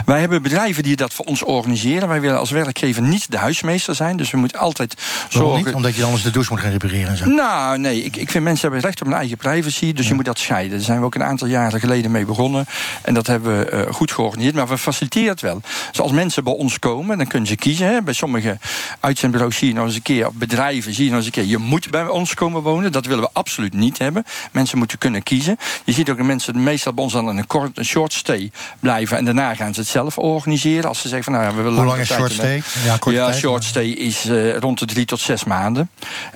Wij 0.06 0.20
hebben 0.20 0.42
bedrijven 0.42 0.84
die 0.84 0.96
dat 0.96 1.14
voor 1.14 1.26
ons 1.26 1.44
organiseren. 1.44 2.08
Wij 2.08 2.22
willen 2.22 2.40
als 2.40 2.52
werkgever 2.52 3.02
niet 3.02 3.32
de 3.32 3.38
huismeester 3.38 3.96
zijn. 3.96 4.18
Dus 4.18 4.32
we 4.32 4.38
moeten 4.38 4.60
altijd 4.60 5.02
zorgen... 5.30 5.66
Niet? 5.66 5.74
Omdat 5.74 5.96
je 5.96 6.04
anders 6.04 6.24
de 6.24 6.32
douche 6.32 6.54
moet 6.54 6.62
gaan 6.62 6.72
repareren 6.72 7.10
en 7.10 7.18
zo? 7.18 7.26
Nou, 7.26 7.78
nee. 7.78 8.04
Ik, 8.04 8.16
ik 8.16 8.32
vind 8.32 8.44
mensen 8.44 8.62
hebben 8.62 8.82
recht 8.82 9.02
op 9.02 9.08
hun 9.08 9.16
eigen 9.16 9.38
privacy. 9.38 9.94
Dus 9.94 10.04
ja. 10.04 10.10
je 10.10 10.16
moet 10.16 10.26
dat 10.26 10.40
scheiden. 10.40 10.78
Daar 10.78 10.86
zijn 10.86 11.00
we 11.00 11.06
ook 11.06 11.16
een 11.16 11.24
aantal 11.24 11.48
jaren 11.48 11.80
geleden 11.80 12.12
mee 12.12 12.26
begonnen. 12.26 12.66
En 13.02 13.14
dat 13.14 13.28
hebben 13.28 13.60
we 13.60 13.72
uh, 13.72 13.94
goed 13.94 14.12
georganiseerd. 14.12 14.56
Maar 14.56 14.68
we 14.68 14.78
faciliteren 14.78 15.30
het 15.30 15.42
wel. 15.42 15.62
Dus 15.92 16.00
als 16.00 16.12
mensen 16.12 16.44
bij 16.44 16.54
ons 16.54 16.80
komen, 16.80 17.18
dan 17.18 17.28
kunnen 17.28 17.48
ze 17.48 17.56
kiezen. 17.56 17.88
Hè. 17.88 18.02
Bij 18.02 18.14
sommige 18.14 18.58
uitzendbureaus 19.00 19.58
zie 19.58 19.68
je 19.68 19.74
nog 19.74 19.86
eens 19.86 19.96
een 19.96 20.02
keer... 20.02 20.28
of 20.28 20.34
bedrijven 20.34 20.94
zie 20.94 21.06
je 21.06 21.12
eens 21.18 21.26
een 21.26 21.32
keer... 21.32 21.46
je 21.46 21.58
moet 21.58 21.90
bij 21.90 22.08
ons 22.08 22.34
komen 22.34 22.62
wonen. 22.62 22.92
Dat 22.92 23.06
willen 23.06 23.24
we 23.24 23.30
absoluut 23.34 23.74
niet 23.74 23.98
hebben. 23.98 24.24
Mensen 24.52 24.78
moeten 24.78 24.98
kunnen 24.98 25.24
kiezen. 25.24 25.58
Je 25.84 25.92
ziet 25.92 26.10
ook 26.10 26.18
dat 26.18 26.26
mensen 26.26 26.64
meestal 26.64 26.94
bij 26.94 27.04
ons 27.04 27.14
dan 27.14 27.28
een, 27.28 27.48
kort, 27.48 27.78
een 27.78 27.86
short 27.86 28.14
stay 28.14 28.52
blijven... 28.80 29.18
en 29.18 29.26
daarna 29.26 29.56
gaan 29.56 29.74
ze 29.74 29.80
het 29.80 29.90
zelf 29.90 30.18
organiseren. 30.18 30.90
Als 30.90 31.02
ze 31.02 31.08
zeggen 31.08 31.34
van 31.34 31.42
nou, 31.42 31.56
we 31.56 31.62
willen 31.62 31.78
Hoe 31.78 31.88
lang 31.88 32.02
is 32.02 32.14
short 32.14 32.32
stay? 32.32 32.64
Ja, 32.86 33.12
ja 33.12 33.34
short 33.34 33.64
stay 33.64 33.88
is 33.88 34.26
uh, 34.26 34.58
rond 34.58 34.80
de 34.80 34.86
drie 34.86 35.06
tot 35.06 35.20
zes 35.20 35.44
maanden. 35.44 35.90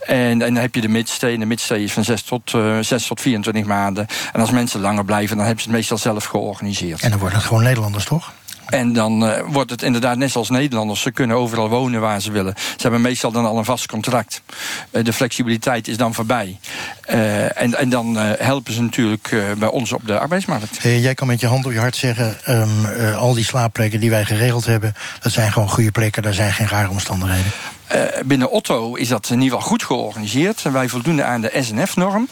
En, 0.06 0.42
en 0.42 0.54
dan 0.54 0.56
heb 0.56 0.76
je 0.76 0.82
de 0.82 0.88
midstay. 0.88 1.34
En 1.34 1.40
de 1.40 1.46
midstay 1.46 1.80
is 1.80 1.92
van 1.92 2.04
zes 2.04 2.22
tot, 2.22 2.54
uh, 2.54 2.80
zes 2.80 3.08
tot 3.08 3.22
24 3.22 3.66
maanden. 3.66 4.08
En 4.34 4.40
als 4.40 4.52
mensen 4.52 4.80
langer 4.80 5.06
blijven, 5.06 5.36
dan 5.38 5.46
hebben 5.46 5.64
ze 5.64 5.70
het 5.70 5.78
meestal 5.78 5.98
zelf 5.98 6.26
georganiseerd. 6.26 7.02
En 7.02 7.10
dan 7.10 7.20
worden 7.20 7.38
het 7.38 7.48
gewoon 7.48 7.64
Nederlanders, 7.64 8.06
toch? 8.06 8.32
En 8.72 8.94
dan 8.94 9.24
uh, 9.24 9.40
wordt 9.48 9.72
het 9.72 9.82
inderdaad 9.82 10.18
net 10.18 10.32
zoals 10.32 10.50
Nederlanders. 10.50 11.02
Ze 11.02 11.12
kunnen 11.12 11.38
overal 11.38 11.70
wonen 11.70 12.02
waar 12.02 12.22
ze 12.22 12.32
willen. 12.32 12.54
Ze 12.58 12.82
hebben 12.82 13.02
meestal 13.02 13.32
dan 13.32 13.46
al 13.46 13.58
een 13.58 13.66
vast 13.66 13.88
contract. 13.88 14.42
Uh, 14.92 15.04
de 15.04 15.14
flexibiliteit 15.14 15.88
is 15.88 15.98
dan 15.98 16.14
voorbij. 16.14 16.60
Uh, 17.10 17.62
en, 17.62 17.78
en 17.78 17.90
dan 17.90 18.16
helpen 18.18 18.74
ze 18.74 18.82
natuurlijk 18.82 19.36
bij 19.58 19.70
ons 19.70 19.92
op 19.92 20.08
de 20.08 20.20
arbeidsmarkt. 20.20 20.80
Jij 20.82 21.14
kan 21.14 21.28
met 21.28 21.40
je 21.40 21.48
hand 21.48 21.66
op 21.66 21.72
je 21.72 21.80
hart 21.80 21.96
zeggen... 21.96 22.38
Um, 22.50 22.86
al 23.16 23.34
die 23.34 23.46
slaapplekken 23.46 24.00
die 24.00 24.10
wij 24.10 24.26
geregeld 24.26 24.66
hebben... 24.66 24.94
dat 25.20 25.32
zijn 25.32 25.52
gewoon 25.52 25.70
goede 25.70 25.92
plekken, 25.92 26.24
daar 26.24 26.34
zijn 26.34 26.54
geen 26.54 26.68
rare 26.68 26.90
omstandigheden. 26.90 27.52
Uh, 27.96 28.04
binnen 28.26 28.52
Otto 28.52 28.96
is 28.96 29.08
dat 29.08 29.30
in 29.30 29.42
ieder 29.42 29.58
geval 29.58 29.70
goed 29.70 29.84
georganiseerd. 29.84 30.62
Wij 30.62 30.90
voldoen 30.90 31.24
aan 31.24 31.42
de 31.42 31.52
SNF-norm. 31.60 32.28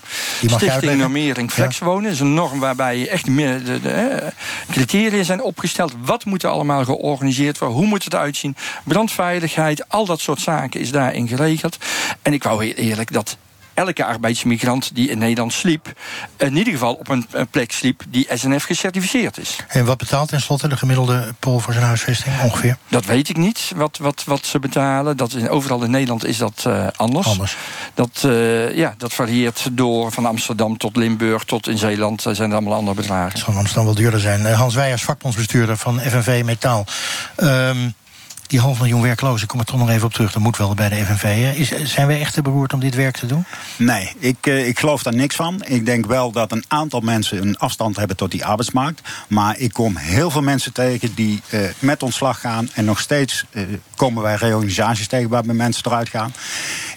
Stichting 0.45 0.97
Normering 0.97 1.51
Flexwonen. 1.51 2.03
Ja. 2.03 2.09
is 2.09 2.19
een 2.19 2.33
norm 2.33 2.59
waarbij 2.59 3.07
echt 3.09 3.27
meer 3.27 3.63
de, 3.63 3.81
de 3.81 4.19
uh, 4.21 4.27
criteria 4.71 5.23
zijn 5.23 5.41
opgesteld. 5.41 5.93
Wat 6.05 6.25
moet 6.25 6.43
er 6.43 6.49
allemaal 6.49 6.83
georganiseerd 6.85 7.57
worden? 7.57 7.77
Hoe 7.77 7.87
moet 7.87 8.03
het 8.03 8.15
uitzien? 8.15 8.55
Brandveiligheid, 8.83 9.89
al 9.89 10.05
dat 10.05 10.19
soort 10.19 10.41
zaken 10.41 10.79
is 10.79 10.91
daarin 10.91 11.27
geregeld. 11.27 11.77
En 12.21 12.33
ik 12.33 12.43
wou 12.43 12.65
heel 12.65 12.73
eerlijk 12.73 13.13
dat 13.13 13.37
elke 13.79 14.05
arbeidsmigrant 14.05 14.95
die 14.95 15.09
in 15.09 15.17
Nederland 15.17 15.53
sliep... 15.53 15.93
in 16.37 16.57
ieder 16.57 16.73
geval 16.73 16.93
op 16.93 17.09
een, 17.09 17.27
plek 17.51 17.71
sliep 17.71 18.03
die 18.09 18.27
SNF 18.33 18.63
gecertificeerd 18.63 19.37
is. 19.37 19.55
En 19.67 19.85
wat 19.85 19.97
betaalt 19.97 20.29
tenslotte 20.29 20.67
de 20.67 20.77
gemiddelde 20.77 21.33
Pool 21.39 21.59
voor 21.59 21.73
zijn 21.73 21.85
huisvesting 21.85 22.41
ongeveer? 22.41 22.77
Dat 22.87 23.05
weet 23.05 23.29
ik 23.29 23.37
niet, 23.37 23.71
wat, 23.75 23.97
wat, 23.97 24.23
wat 24.25 24.45
ze 24.45 24.59
betalen. 24.59 25.17
Dat 25.17 25.33
is, 25.33 25.47
overal 25.47 25.83
in 25.83 25.91
Nederland 25.91 26.25
is 26.25 26.37
dat 26.37 26.63
uh, 26.67 26.87
anders. 26.95 27.27
anders. 27.27 27.57
Dat, 27.93 28.23
uh, 28.25 28.75
ja, 28.75 28.93
dat 28.97 29.13
varieert 29.13 29.69
door 29.71 30.11
van 30.11 30.25
Amsterdam 30.25 30.77
tot 30.77 30.95
Limburg 30.95 31.43
tot 31.43 31.67
in 31.67 31.77
Zeeland. 31.77 32.23
Dat 32.23 32.35
zijn 32.35 32.51
allemaal 32.51 32.73
andere 32.73 32.95
bedragen. 32.95 33.31
Het 33.31 33.39
zal 33.39 33.53
Amsterdam 33.53 33.85
wel 33.85 33.95
duurder 33.95 34.19
zijn. 34.19 34.41
Uh, 34.41 34.57
Hans 34.59 34.75
Weijers, 34.75 35.03
vakbondsbestuurder 35.03 35.77
van 35.77 35.99
FNV 35.99 36.41
Metaal. 36.45 36.85
Um, 37.37 37.93
die 38.49 38.59
half 38.59 38.79
miljoen 38.79 39.01
werklozen, 39.01 39.41
ik 39.41 39.47
kom 39.47 39.59
er 39.59 39.65
toch 39.65 39.79
nog 39.79 39.89
even 39.89 40.05
op 40.05 40.13
terug, 40.13 40.31
dat 40.31 40.41
moet 40.41 40.57
wel 40.57 40.73
bij 40.73 40.89
de 40.89 41.05
FNV. 41.05 41.53
Is, 41.57 41.91
zijn 41.93 42.07
wij 42.07 42.19
echt 42.19 42.33
te 42.33 42.41
beroerd 42.41 42.73
om 42.73 42.79
dit 42.79 42.95
werk 42.95 43.17
te 43.17 43.25
doen? 43.25 43.45
Nee, 43.75 44.13
ik, 44.19 44.45
ik 44.45 44.79
geloof 44.79 45.03
daar 45.03 45.15
niks 45.15 45.35
van. 45.35 45.63
Ik 45.65 45.85
denk 45.85 46.05
wel 46.05 46.31
dat 46.31 46.51
een 46.51 46.63
aantal 46.67 46.99
mensen 46.99 47.41
een 47.41 47.57
afstand 47.57 47.95
hebben 47.95 48.15
tot 48.15 48.31
die 48.31 48.45
arbeidsmarkt. 48.45 49.01
Maar 49.27 49.57
ik 49.57 49.73
kom 49.73 49.95
heel 49.95 50.31
veel 50.31 50.41
mensen 50.41 50.73
tegen 50.73 51.13
die 51.15 51.41
uh, 51.49 51.59
met 51.79 52.03
ontslag 52.03 52.39
gaan. 52.39 52.69
En 52.73 52.85
nog 52.85 52.99
steeds 52.99 53.45
uh, 53.51 53.63
komen 53.95 54.23
wij 54.23 54.35
reorganisaties 54.35 55.07
tegen 55.07 55.29
waarbij 55.29 55.55
mensen 55.55 55.85
eruit 55.85 56.09
gaan. 56.09 56.33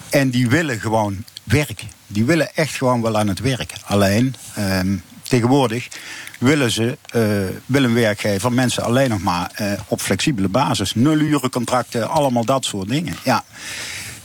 En 0.09 0.29
die 0.29 0.49
willen 0.49 0.79
gewoon 0.79 1.23
werken. 1.43 1.87
Die 2.07 2.25
willen 2.25 2.55
echt 2.55 2.75
gewoon 2.75 3.01
wel 3.01 3.17
aan 3.17 3.27
het 3.27 3.39
werk. 3.39 3.73
Alleen, 3.85 4.35
uh, 4.57 4.79
tegenwoordig 5.23 5.87
willen 6.43 6.71
ze, 6.71 6.97
uh, 7.15 7.21
wil 7.65 7.83
een 7.83 7.93
werkgever 7.93 8.51
mensen 8.51 8.83
alleen 8.83 9.09
nog 9.09 9.21
maar 9.21 9.51
uh, 9.61 9.71
op 9.87 10.01
flexibele 10.01 10.47
basis. 10.47 10.95
Nulurencontracten, 10.95 12.09
allemaal 12.09 12.45
dat 12.45 12.65
soort 12.65 12.89
dingen. 12.89 13.15
Ja. 13.23 13.43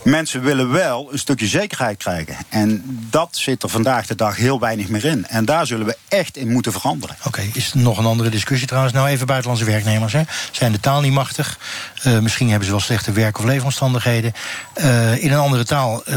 Mensen 0.03 0.41
willen 0.41 0.71
wel 0.71 1.09
een 1.11 1.19
stukje 1.19 1.47
zekerheid 1.47 1.97
krijgen. 1.97 2.35
En 2.49 2.83
dat 3.09 3.29
zit 3.31 3.63
er 3.63 3.69
vandaag 3.69 4.07
de 4.07 4.15
dag 4.15 4.35
heel 4.35 4.59
weinig 4.59 4.89
meer 4.89 5.05
in. 5.05 5.27
En 5.27 5.45
daar 5.45 5.67
zullen 5.67 5.85
we 5.85 5.97
echt 6.07 6.37
in 6.37 6.51
moeten 6.51 6.71
veranderen. 6.71 7.15
Oké, 7.17 7.27
okay, 7.27 7.51
is 7.53 7.73
nog 7.73 7.97
een 7.97 8.05
andere 8.05 8.29
discussie 8.29 8.67
trouwens? 8.67 8.93
Nou, 8.93 9.07
even 9.07 9.27
buitenlandse 9.27 9.65
werknemers. 9.65 10.13
Hè? 10.13 10.21
Zijn 10.51 10.71
de 10.71 10.79
taal 10.79 11.01
niet 11.01 11.13
machtig? 11.13 11.59
Uh, 12.03 12.19
misschien 12.19 12.47
hebben 12.49 12.65
ze 12.65 12.71
wel 12.71 12.81
slechte 12.81 13.11
werk- 13.11 13.37
of 13.39 13.45
leefomstandigheden. 13.45 14.33
Uh, 14.75 15.23
in 15.23 15.31
een 15.31 15.39
andere 15.39 15.65
taal, 15.65 16.03
uh, 16.07 16.15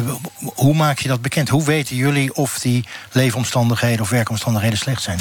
hoe 0.55 0.75
maak 0.75 0.99
je 0.99 1.09
dat 1.09 1.23
bekend? 1.23 1.49
Hoe 1.49 1.65
weten 1.65 1.97
jullie 1.97 2.35
of 2.35 2.59
die 2.59 2.85
leefomstandigheden 3.13 4.01
of 4.01 4.11
werkomstandigheden 4.11 4.79
slecht 4.79 5.03
zijn? 5.03 5.19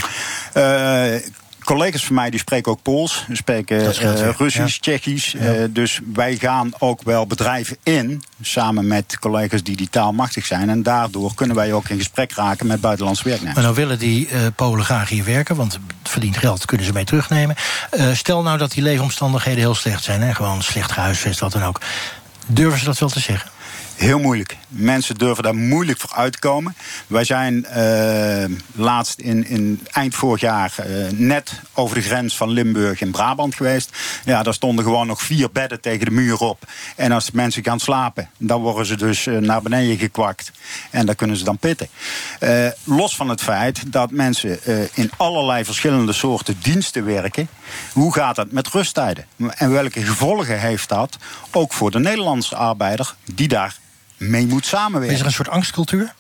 Collega's 1.64 2.06
van 2.06 2.16
mij 2.16 2.30
die 2.30 2.40
spreken 2.40 2.72
ook 2.72 2.82
Pools, 2.82 3.24
die 3.28 3.36
spreken 3.36 3.82
uh, 3.82 4.30
Russisch, 4.38 4.74
ja. 4.74 4.80
Tsjechisch. 4.80 5.32
Ja. 5.32 5.56
Uh, 5.56 5.64
dus 5.70 6.00
wij 6.14 6.36
gaan 6.36 6.72
ook 6.78 7.02
wel 7.04 7.28
bedrijven 7.28 7.78
in, 7.84 8.24
samen 8.42 8.88
met 8.88 9.18
collega's 9.20 9.64
die 9.64 9.76
die 9.76 9.90
taal 9.90 10.14
machtig 10.14 10.46
zijn. 10.46 10.70
En 10.70 10.84
daardoor 10.84 11.36
kunnen 11.36 11.56
wij 11.56 11.74
ook 11.74 11.90
in 11.90 11.98
gesprek 11.98 12.32
raken 12.32 12.68
met 12.68 12.82
buitenlandse 12.82 13.24
werknemers. 13.24 13.56
Maar 13.56 13.64
nou 13.64 13.76
willen 13.76 14.00
die 14.00 14.30
uh, 14.30 14.40
Polen 14.56 14.86
graag 14.86 15.10
hier 15.10 15.24
werken, 15.24 15.56
want 15.56 15.80
verdiend 16.04 16.38
geld 16.38 16.66
kunnen 16.66 16.86
ze 16.86 16.94
mee 16.94 17.06
terugnemen. 17.06 17.56
stel 18.14 18.42
nou 18.42 18.58
dat 18.58 18.72
die 18.72 18.84
leefomstandigheden 18.84 19.60
heel 19.60 19.76
slecht 19.76 20.04
zijn, 20.04 20.22
hè, 20.22 20.34
gewoon 20.34 20.64
slecht 20.64 20.92
gehuisvest, 20.92 21.40
wat 21.40 21.52
dan 21.52 21.64
ook. 21.64 21.82
Durven 22.48 22.80
ze 22.80 22.86
dat 22.86 23.00
wel 23.00 23.10
te 23.10 23.20
zeggen? 23.20 23.50
Heel 23.96 24.20
moeilijk. 24.20 24.58
Mensen 24.68 25.16
durven 25.16 25.44
daar 25.44 25.56
moeilijk 25.56 26.00
voor 26.00 26.12
uit 26.14 26.34
te 26.34 26.40
komen. 26.40 26.76
Wij 27.08 27.24
zijn 27.24 27.66
uh, 27.76 28.58
laatst 28.72 29.20
in, 29.20 29.48
in 29.48 29.88
eind 29.92 30.16
vorig 30.16 30.42
jaar 30.42 30.74
uh, 30.80 31.10
net 31.12 31.62
over 31.74 31.96
de 31.96 32.02
grens 32.02 32.38
van 32.38 32.50
Limburg 32.50 33.02
in 33.02 33.12
Brabant 33.12 33.56
geweest. 33.56 33.98
Ja, 34.26 34.44
daar 34.44 34.54
stonden 34.54 34.86
gewoon 34.86 35.08
nog 35.08 35.22
vier 35.22 35.52
bedden 35.52 35.82
tegen 35.82 36.06
de 36.06 36.12
muur 36.12 36.40
op. 36.40 36.66
En 36.96 37.12
als 37.12 37.32
mensen 37.32 37.64
gaan 37.64 37.80
slapen, 37.80 38.30
dan 38.38 38.62
worden 38.62 38.86
ze 38.86 38.98
dus 38.98 39.26
uh, 39.26 39.38
naar 39.38 39.62
beneden 39.62 39.98
gekwakt. 39.98 40.52
En 40.90 41.06
daar 41.06 41.16
kunnen 41.16 41.38
ze 41.38 41.44
dan 41.44 41.58
pitten. 41.58 41.88
los 42.84 43.16
van 43.16 43.30
het 43.30 43.42
feit 43.42 43.92
dat 43.92 44.12
mensen 44.12 44.60
in 44.94 45.12
allerlei 45.18 45.66
verschillende 45.66 46.14
soorten 46.14 46.58
diensten 46.62 47.06
werken. 47.06 47.48
Hoe 47.94 48.14
gaat 48.14 48.38
het 48.38 48.52
met 48.52 48.68
rusttijden? 48.68 49.26
En 49.56 49.72
welke 49.72 50.06
gevolgen 50.06 50.60
heeft 50.60 50.90
dat 50.90 51.18
ook 51.52 51.74
voor 51.74 51.92
de 51.92 52.00
Nederlandse 52.00 52.56
arbeider 52.56 53.16
die 53.34 53.48
daar 53.48 53.80
mee 54.22 54.48
moet 54.48 54.66
samenwerken. 54.66 55.14
Is 55.14 55.20
er 55.20 55.26
een 55.26 55.32
soort 55.32 55.50
angstcultuur? 55.50 56.14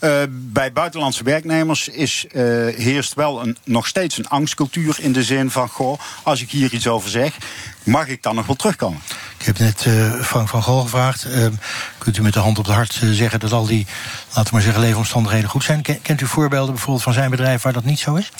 Uh, 0.00 0.22
bij 0.30 0.72
buitenlandse 0.72 1.24
werknemers 1.24 1.88
is, 1.88 2.26
uh, 2.32 2.42
heerst 2.76 3.14
wel 3.14 3.42
een, 3.42 3.56
nog 3.64 3.86
steeds 3.86 4.18
een 4.18 4.28
angstcultuur 4.28 4.96
in 5.00 5.12
de 5.12 5.22
zin 5.22 5.50
van: 5.50 5.68
goh, 5.68 5.98
als 6.22 6.42
ik 6.42 6.50
hier 6.50 6.72
iets 6.72 6.86
over 6.86 7.10
zeg, 7.10 7.36
mag 7.82 8.08
ik 8.08 8.22
dan 8.22 8.34
nog 8.34 8.46
wel 8.46 8.56
terugkomen? 8.56 9.00
Ik 9.38 9.46
heb 9.46 9.58
net 9.58 9.84
uh, 9.84 10.20
Frank 10.20 10.48
van 10.48 10.62
Gol 10.62 10.82
gevraagd. 10.82 11.26
kunt 11.98 12.16
u 12.16 12.22
met 12.22 12.32
de 12.32 12.38
hand 12.38 12.58
op 12.58 12.64
het 12.64 12.74
hart 12.74 13.00
zeggen 13.02 13.40
dat 13.40 13.52
al 13.52 13.66
die, 13.66 13.86
laten 14.26 14.44
we 14.44 14.48
maar 14.52 14.62
zeggen, 14.62 14.82
leefomstandigheden 14.82 15.50
goed 15.50 15.64
zijn? 15.64 15.82
Kent 16.02 16.20
u 16.20 16.26
voorbeelden 16.26 16.74
bijvoorbeeld 16.74 17.04
van 17.04 17.12
zijn 17.12 17.30
bedrijf 17.30 17.62
waar 17.62 17.72
dat 17.72 17.84
niet 17.84 17.98
zo 17.98 18.14
is? 18.14 18.30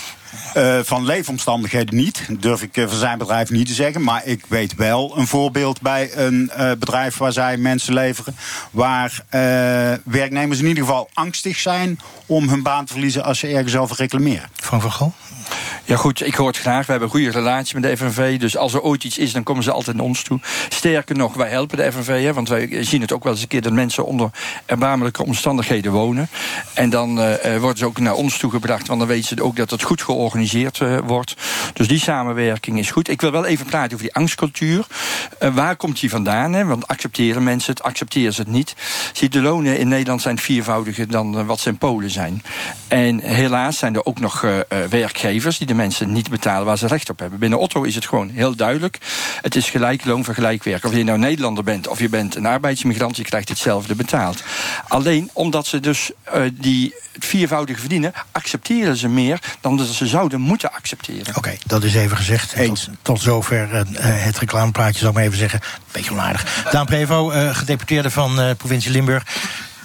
Uh, 0.57 0.79
van 0.83 1.05
leefomstandigheden 1.05 1.95
niet, 1.95 2.27
durf 2.41 2.63
ik 2.63 2.77
uh, 2.77 2.89
van 2.89 2.99
zijn 2.99 3.19
bedrijf 3.19 3.51
niet 3.51 3.67
te 3.67 3.75
zeggen. 3.75 4.03
Maar 4.03 4.27
ik 4.27 4.45
weet 4.49 4.75
wel 4.75 5.19
een 5.19 5.27
voorbeeld 5.27 5.81
bij 5.81 6.17
een 6.17 6.51
uh, 6.59 6.73
bedrijf 6.79 7.17
waar 7.17 7.33
zij 7.33 7.57
mensen 7.57 7.95
leveren. 7.95 8.37
Waar 8.71 9.25
werknemers 10.05 10.59
in 10.59 10.67
ieder 10.67 10.85
geval 10.85 11.09
angstig 11.15 11.59
zijn 11.59 11.99
om 12.27 12.49
hun 12.49 12.63
baan 12.63 12.85
te 12.85 12.93
verliezen 12.93 13.25
als 13.25 13.39
ze 13.39 13.49
ergens 13.49 13.77
over 13.77 13.97
reclameren. 13.97 14.49
Van 14.55 14.83
Gol? 14.83 15.13
Ja, 15.87 15.97
goed, 15.97 16.27
ik 16.27 16.35
hoor 16.35 16.47
het 16.47 16.59
graag. 16.59 16.87
We 16.87 16.91
hebben 16.91 17.09
een 17.09 17.15
goede 17.15 17.31
relatie 17.31 17.81
met 17.81 17.83
de 17.83 17.97
FNV. 17.97 18.39
Dus 18.39 18.57
als 18.57 18.75
er 18.75 18.81
ooit 18.81 19.05
iets 19.05 19.19
is, 19.19 19.33
dan 19.33 19.43
komen 19.43 19.63
ze 19.63 19.71
altijd 19.71 19.97
naar 19.97 20.05
ons 20.05 20.23
toe. 20.23 20.41
Sterker 20.69 21.17
nog, 21.17 21.35
wij 21.35 21.49
helpen 21.49 21.77
de 21.77 21.93
FNV. 21.93 22.23
Hè, 22.23 22.33
want 22.33 22.49
wij 22.49 22.85
zien 22.85 23.01
het 23.01 23.13
ook 23.13 23.23
wel 23.25 23.33
eens 23.33 23.43
een 23.43 23.49
keer 23.49 23.63
dat 23.63 23.73
mensen 23.73 24.07
onder 24.07 24.31
erbarmelijke 24.67 25.25
omstandigheden 25.25 25.93
wonen. 25.93 26.29
En 26.75 26.91
dan 26.91 27.19
uh, 27.19 27.57
worden 27.59 27.79
ze 27.79 27.85
ook 27.85 27.99
naar 27.99 28.15
ons 28.15 28.39
toe 28.39 28.51
gebracht. 28.51 28.87
Want 28.87 28.99
dan 28.99 29.09
weten 29.09 29.37
ze 29.37 29.43
ook 29.43 29.57
dat 29.57 29.71
het 29.71 29.83
goed 29.83 30.03
georganiseerd 30.03 30.81
uh, 30.81 30.99
wordt. 31.05 31.35
Dus 31.73 31.89
die 31.89 31.99
samenwerking 31.99 32.79
is 32.79 32.91
goed. 32.91 33.09
Ik 33.09 33.21
wil 33.21 33.31
wel 33.31 33.45
even 33.45 33.67
praten 33.67 33.93
over 33.93 34.05
die 34.05 34.15
angstcultuur. 34.15 34.87
Waar 35.53 35.77
komt 35.77 36.01
die 36.01 36.11
vandaan? 36.11 36.53
Hè? 36.53 36.65
Want 36.65 36.89
accepteren 36.89 37.43
mensen 37.43 37.73
het, 37.73 37.83
accepteren 37.83 38.33
ze 38.33 38.41
het 38.41 38.51
niet. 38.51 38.75
Zie, 39.13 39.29
de 39.29 39.41
lonen 39.41 39.79
in 39.79 39.89
Nederland 39.89 40.23
zijn 40.23 40.39
viervoudiger 40.39 41.09
dan 41.09 41.47
wat 41.47 41.61
ze 41.61 41.69
in 41.69 41.79
Polen 41.79 42.11
zijn. 42.11 42.43
En 42.89 43.21
helaas 43.21 43.79
zijn 43.79 43.95
er 43.95 44.05
ook 44.05 44.21
nog 44.21 44.45
werkgevers 44.69 45.34
die 45.43 45.67
de 45.67 45.75
mensen 45.75 46.13
niet 46.13 46.31
betalen 46.31 46.67
waar 46.67 46.79
ze 46.79 46.87
recht 46.87 47.11
op 47.11 47.19
hebben. 47.19 47.39
Binnen 47.39 47.59
Otto 47.59 47.83
is 47.83 47.95
het 47.95 48.07
gewoon 48.07 48.29
heel 48.29 48.57
duidelijk. 48.57 48.99
Het 49.41 49.57
is 49.57 49.71
gelijk 49.71 50.05
loon 50.05 50.25
voor 50.25 50.35
gelijk 50.35 50.65
werk. 50.65 50.85
Of 50.85 50.95
je 50.95 51.05
nou 51.05 51.19
Nederlander 51.19 51.65
bent 51.65 51.89
of 51.89 51.99
je 51.99 52.09
bent 52.09 52.37
een 52.37 52.47
arbeidsmigrant, 52.47 53.17
je 53.17 53.23
krijgt 53.23 53.49
hetzelfde 53.49 53.95
betaald. 53.95 54.43
Alleen 54.89 55.31
omdat 55.33 55.67
ze 55.67 55.81
dus 55.81 56.11
uh, 56.35 56.43
die 56.53 56.95
viervoudige 57.19 57.81
verdienen, 57.81 58.13
accepteren 58.33 58.97
ze 58.97 59.09
meer 59.09 59.41
dan 59.61 59.77
dat 59.77 59.87
ze 59.87 60.07
zouden 60.07 60.41
moeten 60.41 60.73
accepteren. 60.73 61.29
Oké, 61.29 61.39
okay, 61.39 61.59
dat 61.67 61.83
is 61.85 61.95
even 61.95 62.17
gezegd. 62.17 62.55
Tot, 62.57 62.89
tot, 63.03 63.21
zover 63.21 63.69
uh, 63.73 63.83
het 64.01 64.39
reclameplaatje, 64.39 64.99
zou 64.99 65.11
ik 65.11 65.17
maar 65.17 65.27
even 65.27 65.39
zeggen. 65.39 65.61
Beetje 65.93 66.11
onaardig. 66.11 66.65
Daan 66.71 66.87
Prevo, 66.87 67.33
uh, 67.33 67.55
gedeputeerde 67.55 68.11
van 68.11 68.41
uh, 68.41 68.51
provincie 68.57 68.91
Limburg. 68.91 69.27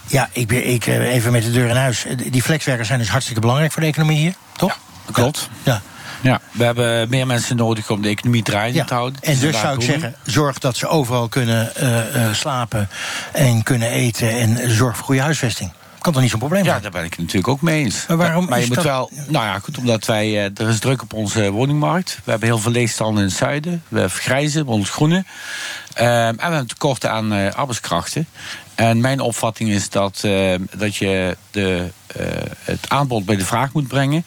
Ja, 0.08 0.30
ik 0.32 0.48
ben 0.48 0.68
ik, 0.68 0.86
even 0.86 1.32
met 1.32 1.44
de 1.44 1.52
deur 1.52 1.70
in 1.70 1.76
huis. 1.76 2.06
Die 2.30 2.42
flexwerkers 2.42 2.88
zijn 2.88 3.00
dus 3.00 3.10
hartstikke 3.10 3.42
belangrijk 3.42 3.72
voor 3.72 3.82
de 3.82 3.88
economie 3.88 4.18
hier, 4.18 4.34
toch? 4.56 4.70
Ja, 4.70 4.89
klopt. 5.12 5.50
Ja. 5.64 5.82
Ja, 6.22 6.40
we 6.52 6.64
hebben 6.64 7.10
meer 7.10 7.28
mensen 7.28 7.56
nodig 7.56 7.90
om 7.90 8.02
de 8.02 8.10
economie 8.10 8.44
draaiende 8.44 8.80
ja. 8.80 8.86
te 8.86 8.94
houden. 8.94 9.22
En 9.22 9.40
dus 9.40 9.60
zou 9.60 9.76
ik 9.76 9.82
zeggen, 9.82 10.16
zorg 10.26 10.58
dat 10.58 10.78
ze 10.78 10.88
overal 10.88 11.28
kunnen 11.28 11.72
uh, 11.82 12.16
uh, 12.16 12.34
slapen 12.34 12.90
en 13.34 13.64
kunnen 13.64 13.90
eten 13.90 14.32
en 14.32 14.72
zorg 14.72 14.96
voor 14.96 15.06
goede 15.06 15.22
huisvesting. 15.22 15.72
Kan 16.00 16.14
toch 16.14 16.22
niet 16.22 16.32
zo'n 16.32 16.40
probleem 16.40 16.64
zijn? 16.64 16.76
Ja, 16.76 16.82
daar 16.82 16.92
ben 16.92 17.04
ik 17.04 17.10
het 17.10 17.20
natuurlijk 17.20 17.48
ook 17.48 17.62
mee 17.62 17.84
eens. 17.84 18.06
Maar 18.08 18.18
waarom 18.18 18.46
maar 18.50 18.60
je 18.60 18.68
moet 18.68 18.82
wel. 18.82 19.12
Nou 19.28 19.46
ja, 19.46 19.60
goed, 19.60 19.78
omdat 19.78 20.06
wij. 20.06 20.28
Uh, 20.28 20.44
er 20.44 20.70
is 20.70 20.80
druk 20.80 21.02
op 21.02 21.14
onze 21.14 21.52
woningmarkt. 21.52 22.20
We 22.24 22.32
hebben 22.32 22.50
heel 22.50 22.60
veel 22.60 22.72
leegstanden 22.72 23.24
in 23.24 23.30
het 23.30 23.38
zuiden. 23.38 23.84
We 23.88 24.10
vergrijzen, 24.10 24.66
we 24.66 24.72
ontgroenen. 24.72 25.28
Uh, 25.98 26.28
en 26.28 26.36
we 26.36 26.42
hebben 26.42 26.68
tekort 26.68 27.06
aan 27.06 27.54
arbeidskrachten. 27.54 28.28
En 28.76 29.02
mijn 29.02 29.20
opvatting 29.20 29.70
is 29.70 29.90
dat, 29.90 30.22
uh, 30.26 30.56
dat 30.76 30.96
je 30.96 31.38
de, 31.52 31.92
het 32.64 32.90
aanbod 32.90 33.26
bij 33.26 33.36
de 33.36 33.46
vraag 33.46 33.74
moet 33.74 33.88
brengen. 33.88 34.26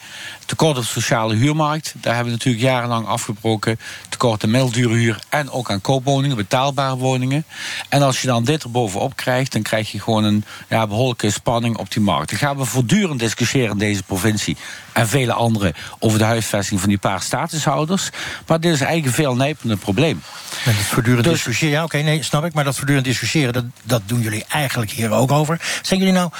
Tekort 0.52 0.76
op 0.76 0.82
de 0.82 0.88
sociale 0.88 1.34
huurmarkt, 1.34 1.94
daar 2.00 2.14
hebben 2.14 2.32
we 2.32 2.38
natuurlijk 2.38 2.64
jarenlang 2.64 3.06
afgebroken. 3.06 3.78
Tekort 4.08 4.44
aan 4.44 4.50
middeldure 4.50 4.94
huur 4.94 5.18
en 5.28 5.50
ook 5.50 5.70
aan 5.70 5.80
koopwoningen, 5.80 6.36
betaalbare 6.36 6.96
woningen. 6.96 7.44
En 7.88 8.02
als 8.02 8.20
je 8.20 8.26
dan 8.26 8.44
dit 8.44 8.62
er 8.62 8.70
bovenop 8.70 9.16
krijgt, 9.16 9.52
dan 9.52 9.62
krijg 9.62 9.92
je 9.92 10.00
gewoon 10.00 10.24
een 10.24 10.44
ja, 10.68 10.86
behoorlijke 10.86 11.30
spanning 11.30 11.76
op 11.76 11.90
die 11.90 12.02
markt. 12.02 12.30
Dan 12.30 12.38
gaan 12.38 12.56
we 12.56 12.64
voortdurend 12.64 13.20
discussiëren 13.20 13.70
in 13.70 13.78
deze 13.78 14.02
provincie 14.02 14.56
en 14.92 15.08
vele 15.08 15.32
andere 15.32 15.74
over 15.98 16.18
de 16.18 16.24
huisvesting 16.24 16.80
van 16.80 16.88
die 16.88 16.98
paar 16.98 17.22
statushouders. 17.22 18.10
Maar 18.46 18.60
dit 18.60 18.72
is 18.72 18.80
eigenlijk 18.80 19.06
een 19.06 19.24
veel 19.24 19.34
nijpender 19.34 19.76
probleem. 19.76 20.22
En 20.64 20.74
dat 20.74 20.84
voortdurend 20.84 21.24
dus, 21.24 21.32
discussiëren, 21.32 21.74
ja, 21.74 21.84
oké, 21.84 21.96
okay, 21.96 22.08
nee, 22.08 22.22
snap 22.22 22.44
ik. 22.44 22.52
Maar 22.52 22.64
dat 22.64 22.76
voortdurend 22.76 23.06
discussiëren, 23.06 23.52
dat, 23.52 23.64
dat 23.82 24.02
doen 24.06 24.20
jullie 24.20 24.44
eigenlijk 24.48 24.90
hier 24.90 25.10
ook 25.10 25.30
over. 25.30 25.60
Zijn 25.82 25.98
jullie 25.98 26.14
nou, 26.14 26.30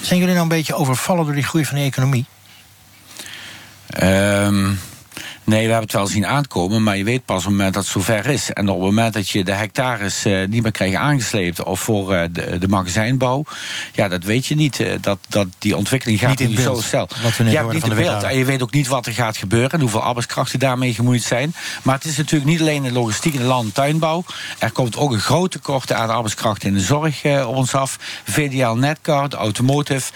zijn 0.00 0.18
jullie 0.18 0.34
nou 0.34 0.46
een 0.46 0.56
beetje 0.56 0.74
overvallen 0.74 1.24
door 1.24 1.34
die 1.34 1.44
groei 1.44 1.64
van 1.64 1.76
de 1.76 1.82
economie? 1.82 2.26
Um, 4.02 4.78
Nee, 5.48 5.64
we 5.64 5.72
hebben 5.72 5.82
het 5.82 5.92
wel 5.92 6.06
zien 6.06 6.26
aankomen, 6.26 6.82
maar 6.82 6.96
je 6.96 7.04
weet 7.04 7.24
pas 7.24 7.36
op 7.36 7.42
het 7.42 7.50
moment 7.50 7.74
dat 7.74 7.82
het 7.82 7.92
zover 7.92 8.26
is. 8.26 8.52
En 8.52 8.68
op 8.68 8.74
het 8.74 8.84
moment 8.84 9.14
dat 9.14 9.28
je 9.28 9.44
de 9.44 9.52
hectares 9.52 10.26
uh, 10.26 10.46
niet 10.46 10.62
meer 10.62 10.72
krijgt 10.72 10.94
aangesleept 10.94 11.62
of 11.62 11.80
voor 11.80 12.12
uh, 12.12 12.22
de, 12.30 12.58
de, 12.58 12.68
magazijnbouw, 12.68 13.44
ja, 13.92 14.08
dat 14.08 14.24
weet 14.24 14.46
je 14.46 14.54
niet. 14.54 14.78
Uh, 14.80 14.92
dat, 15.00 15.18
dat 15.28 15.46
die 15.58 15.76
ontwikkeling 15.76 16.18
gaat 16.18 16.38
niet, 16.38 16.48
niet 16.48 16.60
zo 16.60 16.80
snel. 16.80 17.08
Ja, 17.44 17.62
niet 17.62 17.84
in 17.84 17.94
beeld. 17.94 18.22
En 18.22 18.38
je 18.38 18.44
weet 18.44 18.62
ook 18.62 18.72
niet 18.72 18.88
wat 18.88 19.06
er 19.06 19.12
gaat 19.12 19.36
gebeuren 19.36 19.70
en 19.70 19.80
hoeveel 19.80 20.02
arbeidskrachten 20.02 20.58
daarmee 20.58 20.94
gemoeid 20.94 21.22
zijn. 21.22 21.54
Maar 21.82 21.94
het 21.94 22.04
is 22.04 22.16
natuurlijk 22.16 22.50
niet 22.50 22.60
alleen 22.60 22.82
de 22.82 22.92
logistiek 22.92 23.34
in 23.34 23.40
de 23.40 23.46
land- 23.46 23.66
en 23.66 23.72
tuinbouw. 23.72 24.24
Er 24.58 24.70
komt 24.70 24.96
ook 24.96 25.12
een 25.12 25.20
groot 25.20 25.50
tekort 25.50 25.92
aan 25.92 26.10
arbeidskrachten 26.10 26.68
in 26.68 26.74
de 26.74 26.80
zorg 26.80 27.24
op 27.24 27.56
ons 27.56 27.74
af. 27.74 27.96
VDL 28.24 28.72
Netcard, 28.72 29.34
automotive 29.34 30.12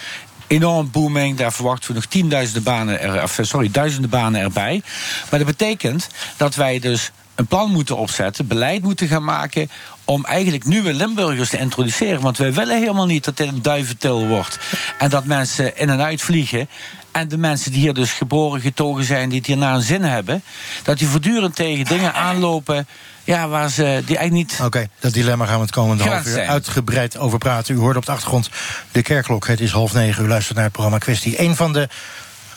enorm 0.53 0.91
booming. 0.91 1.37
Daar 1.37 1.53
verwachten 1.53 1.87
we 1.87 1.93
nog 1.93 2.05
tienduizenden 2.05 2.63
banen, 2.63 3.01
er, 3.01 3.23
of, 3.23 3.39
sorry, 3.41 3.69
duizenden 3.71 4.09
banen 4.09 4.41
erbij. 4.41 4.81
Maar 5.29 5.39
dat 5.39 5.47
betekent 5.47 6.07
dat 6.37 6.55
wij 6.55 6.79
dus 6.79 7.11
een 7.35 7.47
plan 7.47 7.71
moeten 7.71 7.97
opzetten, 7.97 8.47
beleid 8.47 8.83
moeten 8.83 9.07
gaan 9.07 9.23
maken 9.23 9.69
om 10.05 10.25
eigenlijk 10.25 10.65
nieuwe 10.65 10.93
Limburgers 10.93 11.49
te 11.49 11.57
introduceren. 11.57 12.21
Want 12.21 12.37
wij 12.37 12.53
willen 12.53 12.77
helemaal 12.77 13.05
niet 13.05 13.23
dat 13.23 13.37
dit 13.37 13.47
een 13.47 13.61
duiventil 13.61 14.27
wordt. 14.27 14.59
En 14.97 15.09
dat 15.09 15.25
mensen 15.25 15.77
in 15.77 15.89
en 15.89 16.01
uit 16.01 16.21
vliegen. 16.21 16.69
En 17.11 17.27
de 17.27 17.37
mensen 17.37 17.71
die 17.71 17.81
hier 17.81 17.93
dus 17.93 18.11
geboren, 18.11 18.61
getogen 18.61 19.03
zijn, 19.03 19.29
die 19.29 19.37
het 19.37 19.47
hier 19.47 19.57
naar 19.57 19.75
een 19.75 19.81
zin 19.81 20.01
hebben, 20.03 20.43
dat 20.83 20.97
die 20.97 21.07
voortdurend 21.07 21.55
tegen 21.55 21.85
dingen 21.85 22.13
aanlopen. 22.13 22.87
Ja, 23.23 23.47
waar 23.47 23.69
ze 23.69 23.83
die 24.05 24.17
eigenlijk 24.17 24.31
niet. 24.31 24.59
Oké, 24.65 24.87
dat 24.99 25.13
dilemma 25.13 25.45
gaan 25.45 25.55
we 25.55 25.61
het 25.61 25.71
komende 25.71 26.03
half 26.03 26.25
uur 26.25 26.47
uitgebreid 26.47 27.17
over 27.17 27.37
praten. 27.37 27.75
U 27.75 27.77
hoort 27.77 27.97
op 27.97 28.05
de 28.05 28.11
achtergrond 28.11 28.49
de 28.91 29.01
kerkklok. 29.01 29.47
Het 29.47 29.59
is 29.59 29.71
half 29.71 29.93
negen. 29.93 30.25
U 30.25 30.27
luistert 30.27 30.55
naar 30.55 30.63
het 30.63 30.73
programma 30.73 30.97
Kwestie. 30.99 31.41
Een 31.41 31.55
van 31.55 31.73
de 31.73 31.89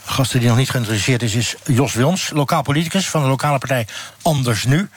gasten 0.04 0.38
die 0.40 0.48
nog 0.48 0.58
niet 0.58 0.70
geïnteresseerd 0.70 1.22
is, 1.22 1.34
is 1.34 1.54
Jos 1.64 1.94
Wils, 1.94 2.30
lokaal 2.34 2.62
politicus 2.62 3.08
van 3.08 3.22
de 3.22 3.28
lokale 3.28 3.58
partij 3.58 3.86
Anders 4.22 4.64
Nu. 4.64 4.88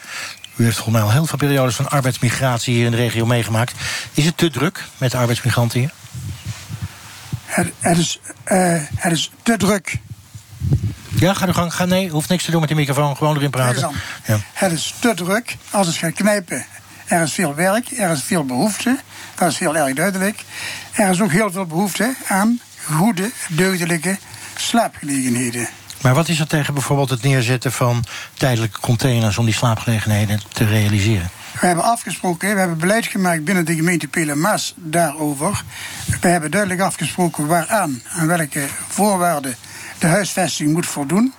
U 0.56 0.64
heeft 0.64 0.76
volgens 0.76 0.96
mij 0.96 1.04
al 1.04 1.12
heel 1.12 1.26
veel 1.26 1.38
periodes 1.38 1.74
van 1.74 1.88
arbeidsmigratie 1.88 2.74
hier 2.74 2.84
in 2.84 2.90
de 2.90 2.96
regio 2.96 3.26
meegemaakt. 3.26 3.74
Is 4.12 4.24
het 4.24 4.36
te 4.36 4.50
druk 4.50 4.84
met 4.98 5.10
de 5.10 5.16
arbeidsmigranten 5.16 5.80
hier? 5.80 5.90
Het, 7.44 7.72
het 7.78 7.98
is, 7.98 8.20
uh, 8.46 8.82
het 8.94 9.12
is 9.12 9.30
te 9.42 9.56
druk. 9.56 9.98
Ja, 11.08 11.34
ga 11.34 11.46
er 11.46 11.54
gang. 11.54 11.74
Ga, 11.74 11.84
nee, 11.84 12.10
hoeft 12.10 12.28
niks 12.28 12.44
te 12.44 12.50
doen 12.50 12.60
met 12.60 12.68
de 12.68 12.74
microfoon. 12.74 13.16
Gewoon 13.16 13.36
erin 13.36 13.50
praten. 13.50 13.90
Ja. 14.26 14.38
Het 14.52 14.72
is 14.72 14.94
te 14.98 15.14
druk. 15.14 15.56
Als 15.70 15.86
het 15.86 15.96
gaat 15.96 16.12
knijpen, 16.12 16.66
er 17.06 17.22
is 17.22 17.32
veel 17.32 17.54
werk, 17.54 17.90
er 17.98 18.10
is 18.10 18.22
veel 18.22 18.44
behoefte. 18.44 18.98
Dat 19.34 19.50
is 19.50 19.58
heel 19.58 19.76
erg 19.76 19.94
duidelijk. 19.94 20.44
Er 20.92 21.10
is 21.10 21.20
ook 21.20 21.32
heel 21.32 21.50
veel 21.50 21.66
behoefte 21.66 22.14
aan 22.28 22.60
goede, 22.84 23.30
deugdelijke 23.48 24.18
slaapgelegenheden. 24.56 25.68
Maar 26.00 26.14
wat 26.14 26.28
is 26.28 26.40
er 26.40 26.46
tegen 26.46 26.74
bijvoorbeeld 26.74 27.10
het 27.10 27.22
neerzetten 27.22 27.72
van 27.72 28.04
tijdelijke 28.34 28.80
containers 28.80 29.38
om 29.38 29.44
die 29.44 29.54
slaapgelegenheden 29.54 30.40
te 30.52 30.64
realiseren? 30.64 31.30
We 31.60 31.66
hebben 31.66 31.84
afgesproken, 31.84 32.52
we 32.52 32.58
hebben 32.58 32.78
beleid 32.78 33.06
gemaakt 33.06 33.44
binnen 33.44 33.64
de 33.64 33.74
gemeente 33.74 34.08
Pelemaas 34.08 34.74
daarover. 34.76 35.62
We 36.20 36.28
hebben 36.28 36.50
duidelijk 36.50 36.80
afgesproken 36.80 37.46
waaraan, 37.46 38.02
aan 38.08 38.26
welke 38.26 38.66
voorwaarden 38.88 39.56
de 40.00 40.06
huisvesting 40.06 40.72
moet 40.72 40.86
voldoen. 40.86 41.32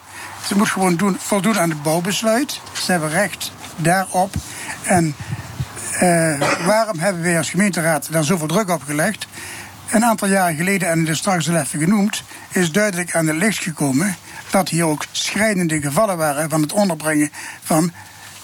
Ze 0.45 0.57
moet 0.57 0.69
gewoon 0.69 0.95
doen, 0.95 1.17
voldoen 1.19 1.59
aan 1.59 1.69
het 1.69 1.83
bouwbesluit. 1.83 2.59
Ze 2.73 2.91
hebben 2.91 3.09
recht 3.09 3.51
daarop. 3.75 4.33
En 4.83 5.15
uh, 6.01 6.65
waarom 6.65 6.99
hebben 6.99 7.21
wij 7.21 7.37
als 7.37 7.49
gemeenteraad 7.49 8.07
daar 8.11 8.23
zoveel 8.23 8.47
druk 8.47 8.69
op 8.69 8.83
gelegd? 8.83 9.27
Een 9.89 10.05
aantal 10.05 10.27
jaren 10.27 10.55
geleden, 10.55 10.89
en 10.89 11.07
is 11.07 11.17
straks 11.17 11.49
al 11.49 11.55
even 11.55 11.79
genoemd, 11.79 12.23
is 12.49 12.71
duidelijk 12.71 13.15
aan 13.15 13.27
het 13.27 13.35
licht 13.35 13.63
gekomen 13.63 14.15
dat 14.51 14.69
hier 14.69 14.85
ook 14.85 15.05
schrijnende 15.11 15.81
gevallen 15.81 16.17
waren 16.17 16.49
van 16.49 16.61
het 16.61 16.73
onderbrengen 16.73 17.29
van 17.63 17.91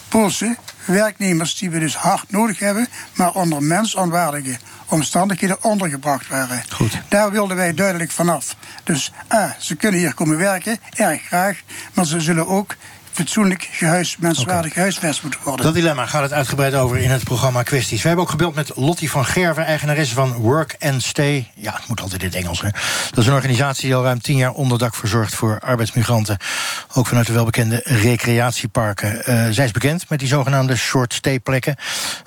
Poolse 0.08 0.56
werknemers 0.88 1.56
die 1.56 1.70
we 1.70 1.78
dus 1.78 1.96
hard 1.96 2.30
nodig 2.30 2.58
hebben, 2.58 2.86
maar 3.14 3.32
onder 3.34 3.62
mensonwaardige 3.62 4.58
omstandigheden 4.88 5.64
ondergebracht 5.64 6.28
waren. 6.28 6.62
Goed. 6.70 6.92
Daar 7.08 7.30
wilden 7.30 7.56
wij 7.56 7.74
duidelijk 7.74 8.10
vanaf. 8.10 8.56
Dus 8.84 9.12
A, 9.32 9.56
ze 9.58 9.76
kunnen 9.76 10.00
hier 10.00 10.14
komen 10.14 10.38
werken, 10.38 10.78
erg 10.94 11.22
graag, 11.22 11.60
maar 11.94 12.06
ze 12.06 12.20
zullen 12.20 12.46
ook 12.46 12.74
fatsoenlijk 13.18 13.68
gehuis, 13.70 14.16
menswaardig 14.16 14.58
okay. 14.58 14.70
gehuisvest 14.70 15.22
moeten 15.22 15.40
worden. 15.44 15.64
Dat 15.64 15.74
dilemma 15.74 16.06
gaat 16.06 16.22
het 16.22 16.32
uitgebreid 16.32 16.74
over 16.74 16.98
in 16.98 17.10
het 17.10 17.24
programma 17.24 17.62
Kwesties. 17.62 18.02
We 18.02 18.06
hebben 18.06 18.24
ook 18.24 18.30
gebeld 18.30 18.54
met 18.54 18.72
Lottie 18.74 19.10
van 19.10 19.24
Gerven, 19.24 19.64
eigenaresse 19.64 20.14
van 20.14 20.32
Work 20.32 20.76
and 20.78 21.02
Stay. 21.02 21.50
Ja, 21.54 21.72
het 21.72 21.88
moet 21.88 22.00
altijd 22.00 22.22
in 22.22 22.28
het 22.28 22.36
Engels, 22.36 22.60
hè. 22.60 22.68
Dat 23.10 23.18
is 23.18 23.26
een 23.26 23.34
organisatie 23.34 23.84
die 23.84 23.94
al 23.94 24.02
ruim 24.02 24.20
tien 24.20 24.36
jaar 24.36 24.52
onderdak 24.52 24.94
verzorgt 24.94 25.34
voor 25.34 25.58
arbeidsmigranten. 25.60 26.36
Ook 26.94 27.06
vanuit 27.06 27.26
de 27.26 27.32
welbekende 27.32 27.80
recreatieparken. 27.84 29.22
Uh, 29.30 29.46
zij 29.50 29.64
is 29.64 29.70
bekend 29.70 30.08
met 30.08 30.18
die 30.18 30.28
zogenaamde 30.28 30.76
short 30.76 31.14
stay 31.14 31.40
plekken. 31.40 31.76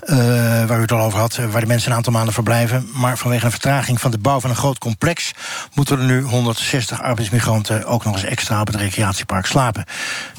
Uh, 0.05 0.17
waar 0.65 0.77
u 0.77 0.81
het 0.81 0.91
al 0.91 1.01
over 1.01 1.19
had, 1.19 1.35
waar 1.35 1.61
de 1.61 1.67
mensen 1.67 1.91
een 1.91 1.97
aantal 1.97 2.13
maanden 2.13 2.33
verblijven. 2.33 2.89
Maar 2.93 3.17
vanwege 3.17 3.45
een 3.45 3.51
vertraging 3.51 4.01
van 4.01 4.11
de 4.11 4.17
bouw 4.17 4.39
van 4.39 4.49
een 4.49 4.55
groot 4.55 4.77
complex 4.77 5.31
moeten 5.73 5.99
er 5.99 6.05
nu 6.05 6.21
160 6.21 7.01
arbeidsmigranten 7.01 7.85
ook 7.85 8.05
nog 8.05 8.13
eens 8.13 8.23
extra 8.23 8.61
op 8.61 8.67
het 8.67 8.75
recreatiepark 8.75 9.45
slapen. 9.45 9.85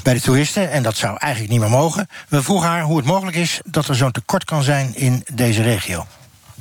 Bij 0.03 0.15
de 0.15 0.21
toeristen, 0.21 0.71
en 0.71 0.83
dat 0.83 0.97
zou 0.97 1.17
eigenlijk 1.19 1.53
niet 1.53 1.61
meer 1.61 1.71
mogen. 1.71 2.07
We 2.29 2.43
vroegen 2.43 2.69
haar 2.69 2.83
hoe 2.83 2.97
het 2.97 3.07
mogelijk 3.07 3.37
is 3.37 3.61
dat 3.65 3.89
er 3.89 3.95
zo'n 3.95 4.13
tekort 4.13 4.45
kan 4.45 4.63
zijn 4.63 4.95
in 4.95 5.25
deze 5.35 5.63
regio. 5.63 6.07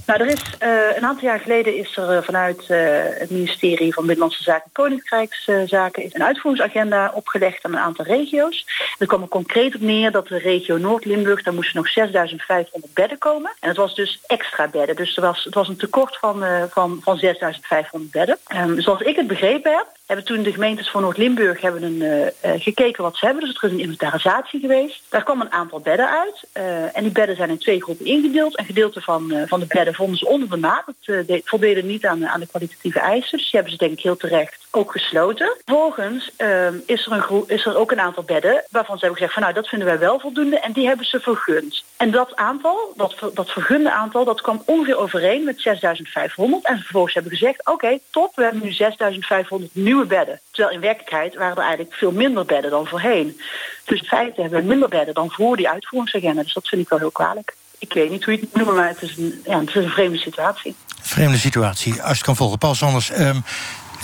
Nou, 0.05 0.23
er 0.23 0.29
is 0.29 0.43
uh, 0.63 0.97
een 0.97 1.05
aantal 1.05 1.27
jaar 1.27 1.39
geleden 1.39 1.77
is 1.77 1.97
er 1.97 2.15
uh, 2.15 2.21
vanuit 2.21 2.61
uh, 2.69 2.77
het 3.19 3.29
ministerie 3.29 3.93
van 3.93 4.05
Binnenlandse 4.05 4.43
Zaken 4.43 4.63
en 4.65 4.71
Koninkrijkszaken 4.71 6.09
een 6.11 6.23
uitvoeringsagenda 6.23 7.11
opgelegd 7.13 7.65
aan 7.65 7.71
een 7.71 7.79
aantal 7.79 8.05
regio's. 8.05 8.65
Er 8.99 9.07
kwam 9.07 9.21
er 9.21 9.27
concreet 9.27 9.75
op 9.75 9.81
neer 9.81 10.11
dat 10.11 10.27
de 10.27 10.37
regio 10.37 10.77
Noord-Limburg, 10.77 11.43
daar 11.43 11.53
moesten 11.53 11.77
nog 11.77 11.87
6500 11.87 12.93
bedden 12.93 13.17
komen. 13.17 13.51
En 13.59 13.67
het 13.67 13.77
was 13.77 13.95
dus 13.95 14.19
extra 14.27 14.67
bedden. 14.67 14.95
Dus 14.95 15.15
er 15.15 15.21
was, 15.21 15.43
het 15.43 15.53
was 15.53 15.67
een 15.67 15.77
tekort 15.77 16.17
van, 16.17 16.43
van, 16.69 16.99
van 17.03 17.17
6500 17.17 18.11
bedden. 18.11 18.37
Um, 18.55 18.81
zoals 18.81 19.01
ik 19.01 19.15
het 19.15 19.27
begrepen 19.27 19.71
heb, 19.71 19.87
hebben 20.11 20.35
toen 20.35 20.43
de 20.43 20.53
gemeentes 20.53 20.89
van 20.89 21.01
Noord-Limburg 21.01 21.61
hebben 21.61 21.83
een, 21.83 22.01
uh, 22.45 22.61
gekeken 22.61 23.03
wat 23.03 23.17
ze 23.17 23.25
hebben. 23.25 23.43
Dus 23.43 23.55
er 23.55 23.63
is 23.63 23.71
een 23.71 23.79
inventarisatie 23.79 24.59
geweest. 24.59 25.03
Daar 25.09 25.23
kwam 25.23 25.41
een 25.41 25.51
aantal 25.51 25.79
bedden 25.79 26.09
uit. 26.09 26.43
Uh, 26.57 26.97
en 26.97 27.03
die 27.03 27.11
bedden 27.11 27.35
zijn 27.35 27.49
in 27.49 27.57
twee 27.57 27.81
groepen 27.81 28.05
ingedeeld. 28.05 28.59
Een 28.59 28.65
gedeelte 28.65 29.01
van, 29.01 29.33
van 29.47 29.59
de 29.59 29.65
bedden 29.65 29.93
vonden 29.93 30.17
ze 30.17 30.27
onder 30.27 30.49
de 30.49 30.57
maat. 30.57 30.83
Het 31.01 31.41
voldeden 31.45 31.85
niet 31.85 32.05
aan, 32.05 32.27
aan 32.27 32.39
de 32.39 32.47
kwalitatieve 32.47 32.99
eisen. 32.99 33.37
Dus 33.37 33.51
die 33.51 33.59
hebben 33.59 33.71
ze 33.71 33.77
denk 33.77 33.91
ik 33.91 34.03
heel 34.03 34.17
terecht 34.17 34.67
ook 34.71 34.91
gesloten. 34.91 35.57
Vervolgens 35.65 36.31
ehm, 36.35 36.75
is, 36.85 37.05
er 37.05 37.11
een 37.11 37.43
is 37.47 37.65
er 37.65 37.77
ook 37.77 37.91
een 37.91 37.99
aantal 37.99 38.23
bedden 38.23 38.63
waarvan 38.69 38.97
ze 38.97 39.05
hebben 39.05 39.17
gezegd 39.17 39.33
van 39.33 39.41
nou 39.43 39.53
dat 39.53 39.67
vinden 39.67 39.87
wij 39.87 39.99
wel 39.99 40.19
voldoende 40.19 40.59
en 40.59 40.71
die 40.71 40.87
hebben 40.87 41.05
ze 41.05 41.19
vergund. 41.19 41.83
En 41.97 42.11
dat 42.11 42.35
aantal, 42.35 42.93
dat, 42.95 43.15
dat 43.33 43.49
vergunde 43.49 43.91
aantal, 43.91 44.25
dat 44.25 44.41
kwam 44.41 44.63
ongeveer 44.65 44.97
overeen 44.97 45.43
met 45.43 45.61
6500. 45.61 46.65
En 46.65 46.77
vervolgens 46.77 47.13
hebben 47.13 47.31
gezegd 47.31 47.67
oké 47.67 47.99
top, 48.11 48.35
we 48.35 48.43
hebben 48.43 48.63
nu 48.63 48.71
6500 48.71 49.75
nieuwe 49.75 50.00
bedden. 50.05 50.39
Terwijl 50.51 50.75
in 50.75 50.81
werkelijkheid 50.81 51.35
waren 51.35 51.55
er 51.55 51.63
eigenlijk 51.63 51.93
veel 51.93 52.11
minder 52.11 52.45
bedden 52.45 52.71
dan 52.71 52.87
voorheen. 52.87 53.41
Dus 53.85 53.99
in 53.99 54.07
feite 54.07 54.41
hebben 54.41 54.61
we 54.61 54.67
minder 54.67 54.89
bedden 54.89 55.13
dan 55.13 55.31
voor 55.31 55.57
die 55.57 55.69
uitvoeringsagenda. 55.69 56.43
Dus 56.43 56.53
dat 56.53 56.67
vind 56.67 56.81
ik 56.81 56.89
wel 56.89 56.99
heel 56.99 57.11
kwalijk. 57.11 57.55
Ik 57.77 57.93
weet 57.93 58.09
niet 58.09 58.23
hoe 58.23 58.33
je 58.33 58.39
het 58.39 58.53
noemt, 58.53 58.75
maar 58.75 58.87
het 58.87 59.01
is 59.01 59.17
een, 59.17 59.41
ja, 59.45 59.59
het 59.59 59.69
is 59.69 59.75
een 59.75 59.89
vreemde 59.89 60.17
situatie. 60.17 60.75
Vreemde 61.01 61.37
situatie, 61.37 62.01
als 62.01 62.17
je 62.17 62.23
kan 62.23 62.35
volgen. 62.35 62.57
Paul 62.57 62.75
Sanders, 62.75 63.19
um, 63.19 63.43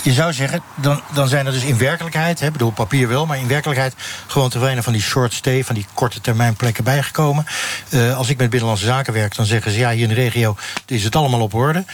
je 0.02 0.12
zou 0.12 0.32
zeggen, 0.32 0.62
dan, 0.74 1.00
dan 1.14 1.28
zijn 1.28 1.46
er 1.46 1.52
dus 1.52 1.64
in 1.64 1.78
werkelijkheid, 1.78 2.40
hè, 2.40 2.50
bedoel 2.50 2.70
papier 2.70 3.08
wel, 3.08 3.26
maar 3.26 3.38
in 3.38 3.48
werkelijkheid 3.48 3.94
gewoon 4.26 4.50
te 4.50 4.58
weinig 4.58 4.84
van 4.84 4.92
die 4.92 5.02
short 5.02 5.32
stay, 5.32 5.64
van 5.64 5.74
die 5.74 5.86
korte 5.94 6.20
termijn 6.20 6.54
plekken 6.54 6.84
bijgekomen. 6.84 7.46
Uh, 7.90 8.16
als 8.16 8.28
ik 8.28 8.38
met 8.38 8.50
Binnenlandse 8.50 8.86
Zaken 8.86 9.12
werk, 9.12 9.36
dan 9.36 9.46
zeggen 9.46 9.72
ze 9.72 9.78
ja, 9.78 9.90
hier 9.90 10.02
in 10.02 10.08
de 10.08 10.14
regio 10.14 10.56
is 10.86 11.04
het 11.04 11.16
allemaal 11.16 11.40
op 11.40 11.54
orde. 11.54 11.84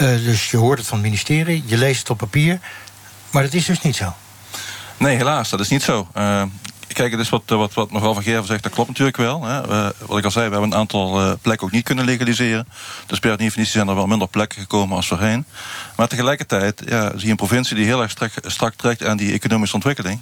Uh, 0.00 0.08
dus 0.08 0.50
je 0.50 0.56
hoort 0.56 0.78
het 0.78 0.86
van 0.86 0.98
het 0.98 1.06
ministerie, 1.06 1.62
je 1.66 1.76
leest 1.76 1.98
het 1.98 2.10
op 2.10 2.18
papier. 2.18 2.58
Maar 3.32 3.42
dat 3.42 3.54
is 3.54 3.64
dus 3.64 3.80
niet 3.80 3.96
zo. 3.96 4.14
Nee, 4.96 5.16
helaas, 5.16 5.50
dat 5.50 5.60
is 5.60 5.68
niet 5.68 5.82
zo. 5.82 6.08
Uh, 6.16 6.42
kijk, 6.92 7.16
dus 7.16 7.28
wat, 7.28 7.42
wat, 7.46 7.74
wat 7.74 7.90
mevrouw 7.90 8.14
Van 8.14 8.22
Gerven 8.22 8.46
zegt, 8.46 8.62
dat 8.62 8.72
klopt 8.72 8.88
natuurlijk 8.88 9.16
wel. 9.16 9.44
Hè. 9.44 9.60
Wat 10.06 10.18
ik 10.18 10.24
al 10.24 10.30
zei, 10.30 10.46
we 10.46 10.52
hebben 10.52 10.70
een 10.70 10.78
aantal 10.78 11.20
uh, 11.20 11.32
plekken 11.40 11.66
ook 11.66 11.72
niet 11.72 11.84
kunnen 11.84 12.04
legaliseren. 12.04 12.68
Dus 13.06 13.18
per 13.18 13.36
definitie 13.36 13.72
zijn 13.72 13.88
er 13.88 13.94
wel 13.94 14.06
minder 14.06 14.28
plekken 14.28 14.60
gekomen 14.60 14.96
als 14.96 15.06
voorheen. 15.06 15.44
Maar 15.96 16.08
tegelijkertijd 16.08 16.82
ja, 16.86 17.10
zie 17.10 17.24
je 17.24 17.30
een 17.30 17.36
provincie 17.36 17.76
die 17.76 17.84
heel 17.84 18.02
erg 18.02 18.14
strak, 18.46 18.74
trekt 18.74 19.04
aan 19.04 19.16
die 19.16 19.32
economische 19.32 19.74
ontwikkeling. 19.74 20.20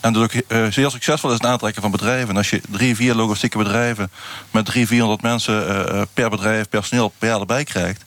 En 0.00 0.12
dus 0.12 0.22
ook 0.22 0.32
zeer 0.72 0.90
succesvol 0.90 1.30
is 1.30 1.36
het 1.36 1.46
aantrekken 1.46 1.82
van 1.82 1.90
bedrijven. 1.90 2.28
En 2.28 2.36
als 2.36 2.50
je 2.50 2.60
drie, 2.70 2.96
vier 2.96 3.14
logistieke 3.14 3.58
bedrijven 3.58 4.10
met 4.50 4.64
drie, 4.64 4.86
vierhonderd 4.86 5.22
mensen 5.22 6.08
per 6.14 6.30
bedrijf, 6.30 6.68
personeel 6.68 7.12
per 7.18 7.28
jaar 7.28 7.40
erbij 7.40 7.64
krijgt 7.64 8.04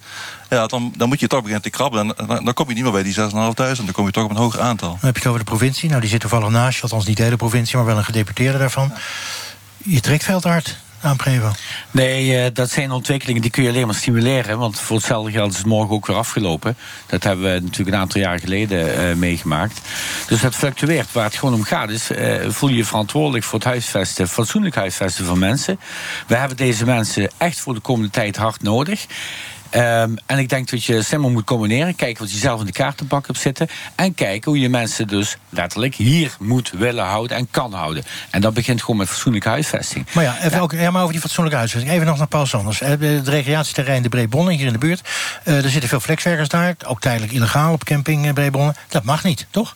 ja, 0.54 0.68
dan, 0.68 0.94
dan 0.98 1.08
moet 1.08 1.20
je 1.20 1.28
toch 1.28 1.40
beginnen 1.40 1.64
te 1.64 1.70
krabbelen. 1.70 2.18
En 2.18 2.28
dan, 2.28 2.46
dan 2.46 2.54
kom 2.54 2.68
je 2.68 2.74
niet 2.74 2.84
meer 2.84 2.92
bij 2.92 3.04
die 3.04 3.16
6.500, 3.16 3.20
dan 3.36 3.92
kom 3.92 4.06
je 4.06 4.12
toch 4.12 4.24
op 4.24 4.30
een 4.30 4.36
hoger 4.36 4.62
aantal. 4.62 4.90
Dan 4.90 5.00
heb 5.02 5.14
je 5.14 5.20
het 5.20 5.28
over 5.28 5.40
de 5.40 5.46
provincie. 5.46 5.90
Nou, 5.90 6.02
die 6.02 6.10
zit 6.10 6.20
toevallig 6.20 6.50
naast 6.50 6.76
je, 6.76 6.84
althans 6.84 7.06
niet 7.06 7.18
de 7.18 7.24
hele 7.24 7.36
provincie, 7.36 7.78
maar 7.78 7.86
wel 7.86 7.98
een 7.98 8.04
gedeputeerde 8.04 8.58
daarvan. 8.58 8.94
Je 9.78 10.00
trekt 10.00 10.24
veel 10.24 10.40
te 10.40 10.48
hard 10.48 10.78
aan 11.04 11.16
Prevo. 11.16 11.52
Nee, 11.92 12.46
uh, 12.46 12.46
dat 12.54 12.70
zijn 12.70 12.92
ontwikkelingen 12.92 13.42
die 13.42 13.52
kun 13.52 13.64
je 13.64 13.70
alleen 13.70 13.86
maar 13.86 13.96
stimuleren. 13.96 14.58
Want 14.58 14.80
voor 14.80 14.96
hetzelfde 14.96 15.32
geld 15.32 15.52
is 15.52 15.58
het 15.58 15.66
morgen 15.66 15.96
ook 15.96 16.08
weer 16.08 16.16
afgelopen. 16.16 16.78
Dat 17.06 17.24
hebben 17.24 17.54
we 17.54 17.60
natuurlijk 17.60 17.96
een 17.96 18.02
aantal 18.02 18.22
jaar 18.22 18.40
geleden 18.40 19.10
uh, 19.10 19.16
meegemaakt. 19.16 19.82
Dus 20.28 20.42
het 20.42 20.56
fluctueert. 20.56 21.12
Waar 21.12 21.24
het 21.24 21.36
gewoon 21.36 21.54
om 21.54 21.64
gaat 21.64 21.90
is... 21.90 22.12
Uh, 22.12 22.50
voel 22.50 22.70
je 22.70 22.76
je 22.76 22.86
verantwoordelijk 22.86 23.44
voor 23.44 23.60
het 23.60 23.68
huisvesten... 23.68 24.28
fatsoenlijk 24.28 24.76
huisvesten 24.76 25.26
van 25.26 25.40
mensen. 25.40 25.80
We 26.28 26.36
hebben 26.36 26.58
deze 26.58 26.86
mensen 26.86 27.32
echt 27.38 27.60
voor 27.60 27.74
de 27.74 27.80
komende 27.80 28.10
tijd 28.10 28.36
hard 28.36 28.62
nodig. 28.62 29.06
Um, 29.76 30.16
en 30.26 30.38
ik 30.38 30.50
denk 30.50 30.70
dat 30.70 30.84
je 30.84 31.02
slimmer 31.02 31.32
moet 31.32 31.44
combineren. 31.44 31.96
Kijken 31.96 32.24
wat 32.24 32.32
je 32.32 32.38
zelf 32.38 32.60
in 32.60 32.66
de 32.66 32.72
kaartenbak 32.72 33.28
hebt 33.28 33.40
zitten. 33.40 33.68
En 33.96 34.14
kijken 34.14 34.52
hoe 34.52 34.60
je 34.60 34.70
mensen 34.70 35.08
dus 35.08 35.38
letterlijk 35.50 35.96
hier 35.96 36.36
moet 36.40 36.72
willen 36.72 37.06
houden 37.06 37.38
en 37.38 37.48
kan 37.52 37.74
houden. 37.74 38.04
En 38.30 38.42
dat 38.42 38.54
begint 38.54 38.80
gewoon 38.80 38.98
met 38.98 39.10
fatsoenlijke 39.10 39.50
huisvesting. 39.50 40.06
Maar 40.14 40.24
ja, 40.24 40.42
even 40.42 40.62
Ook, 40.62 40.72
ja 40.72 40.92
maar 40.92 41.02
over 41.02 41.14
die 41.14 41.22
fatsoenlijke 41.22 41.60
huisvesting. 41.60 41.94
Even 41.94 42.06
nog 42.06 42.18
naar 42.18 42.28
Paul 42.28 42.46
Sanders. 42.46 42.80
Het 42.80 43.28
recreatieterrein 43.28 44.02
de 44.02 44.10
Breebonne 44.10 44.54
hier 44.54 44.68
in 44.68 44.74
de 44.74 44.80
buurt. 44.80 45.10
Uh, 45.46 45.64
er 45.64 45.70
zitten 45.70 45.90
veel 45.90 46.00
flexwerkers 46.00 46.50
daar. 46.50 46.76
Ook 46.86 47.02
tijdelijk 47.02 47.32
illegaal 47.32 47.74
op 47.74 47.84
camping 47.84 48.34
Breebonne. 48.34 48.76
Dat 48.90 49.04
mag 49.04 49.24
niet, 49.24 49.48
toch? 49.50 49.76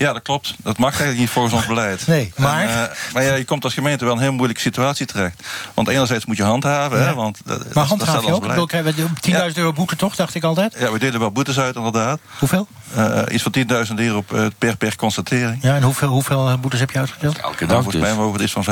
Ja, 0.00 0.12
dat 0.12 0.22
klopt. 0.22 0.54
Dat 0.62 0.78
mag 0.78 0.90
eigenlijk 0.90 1.18
niet 1.18 1.30
volgens 1.30 1.54
ons 1.54 1.66
beleid. 1.66 2.06
Nee, 2.06 2.32
maar... 2.36 2.62
En, 2.62 2.68
uh, 2.68 3.12
maar 3.12 3.22
ja, 3.22 3.34
je 3.34 3.44
komt 3.44 3.64
als 3.64 3.74
gemeente 3.74 4.04
wel 4.04 4.14
een 4.14 4.20
heel 4.20 4.32
moeilijke 4.32 4.62
situatie 4.62 5.06
terecht. 5.06 5.42
Want 5.74 5.88
enerzijds 5.88 6.24
moet 6.24 6.36
je 6.36 6.42
handhaven. 6.42 6.98
Ja. 6.98 7.04
Hè, 7.04 7.14
want 7.14 7.40
dat, 7.44 7.74
maar 7.74 7.84
handhaven 7.84 8.26
je 8.26 8.32
ook? 8.32 8.72
Ik 8.72 8.84
bedoel, 8.84 9.08
10.000 9.08 9.12
ja. 9.22 9.48
euro 9.54 9.72
boete 9.72 9.96
toch, 9.96 10.16
dacht 10.16 10.34
ik 10.34 10.44
altijd? 10.44 10.76
Ja, 10.78 10.92
we 10.92 10.98
delen 10.98 11.20
wel 11.20 11.30
boetes 11.30 11.58
uit 11.58 11.76
inderdaad. 11.76 12.20
Hoeveel? 12.38 12.66
Uh, 12.96 13.22
iets 13.30 13.42
van 13.42 13.54
10.000 13.88 13.94
euro 13.94 14.24
uh, 14.32 14.46
per, 14.58 14.76
per 14.76 14.96
constatering. 14.96 15.62
Ja, 15.62 15.76
en 15.76 15.82
hoeveel, 15.82 16.08
hoeveel 16.08 16.58
boetes 16.58 16.80
heb 16.80 16.90
je 16.90 16.98
uitgedeeld? 16.98 17.38
Elke 17.38 17.58
dag 17.58 17.68
nou, 17.68 17.82
Volgens 17.82 18.02
mij 18.02 18.14
mogen 18.14 18.38
we 18.38 18.44
iets 18.44 18.52
van 18.52 18.64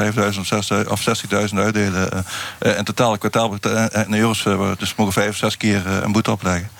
5.000 0.85 0.88
of 0.88 1.09
60.000 1.51 1.55
uitdelen. 1.55 2.25
en 2.59 2.85
totaal 2.85 3.19
kwartaal 3.19 3.55
in 4.07 4.14
euro's, 4.14 4.43
dus 4.79 4.88
we 4.88 4.95
mogen 4.97 5.12
vijf 5.12 5.29
of 5.29 5.37
zes 5.37 5.57
keer 5.57 5.87
een 5.87 6.12
boete 6.12 6.31
opleggen. 6.31 6.71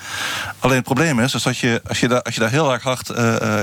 Alleen 0.59 0.75
het 0.75 0.85
probleem 0.85 1.19
is, 1.19 1.33
is 1.33 1.43
dat 1.43 1.57
je, 1.57 1.81
als, 1.87 1.99
je 1.99 2.07
daar, 2.07 2.21
als 2.21 2.33
je 2.33 2.39
daar 2.39 2.49
heel 2.49 2.71
erg 2.73 2.83
hard 2.83 3.09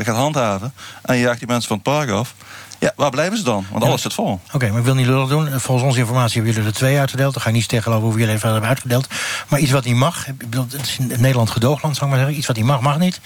gaat 0.04 0.16
handhaven... 0.16 0.72
en 1.02 1.16
je 1.16 1.20
jaagt 1.20 1.38
die 1.38 1.48
mensen 1.48 1.68
van 1.68 1.76
het 1.76 1.87
park 1.87 2.11
af... 2.11 2.35
Ja, 2.78 2.92
waar 2.96 3.11
blijven 3.11 3.38
ze 3.38 3.44
dan? 3.44 3.66
Want 3.70 3.85
alles 3.85 4.02
zit 4.02 4.14
vol. 4.14 4.32
Oké, 4.32 4.54
okay, 4.54 4.68
maar 4.68 4.78
ik 4.78 4.85
wil 4.85 4.94
niet 4.94 5.06
lullig 5.06 5.28
doen. 5.28 5.61
Volgens 5.61 5.87
onze 5.87 5.98
informatie 5.98 6.35
hebben 6.35 6.52
jullie 6.52 6.68
er 6.68 6.74
twee 6.74 6.98
uitgedeeld. 6.98 7.32
Dan 7.32 7.42
ga 7.42 7.48
ik 7.48 7.54
niet 7.54 7.70
zeggen 7.70 7.92
over 7.92 8.02
hoeveel 8.02 8.20
jullie 8.20 8.35
even 8.35 8.50
hebben 8.50 8.68
uitgedeeld. 8.68 9.09
Maar 9.48 9.61
iets 9.61 9.70
wat 9.70 9.85
niet 9.85 9.96
mag, 9.96 10.26
het 10.50 10.82
is 10.82 10.98
in 10.98 11.06
Nederland 11.06 11.50
gedoogland, 11.50 11.96
zou 11.96 12.06
ik 12.06 12.16
maar 12.16 12.24
zeggen. 12.24 12.38
Iets 12.38 12.46
wat 12.46 12.56
niet 12.56 12.64
mag, 12.64 12.80
mag 12.80 12.98
niet. 12.98 13.20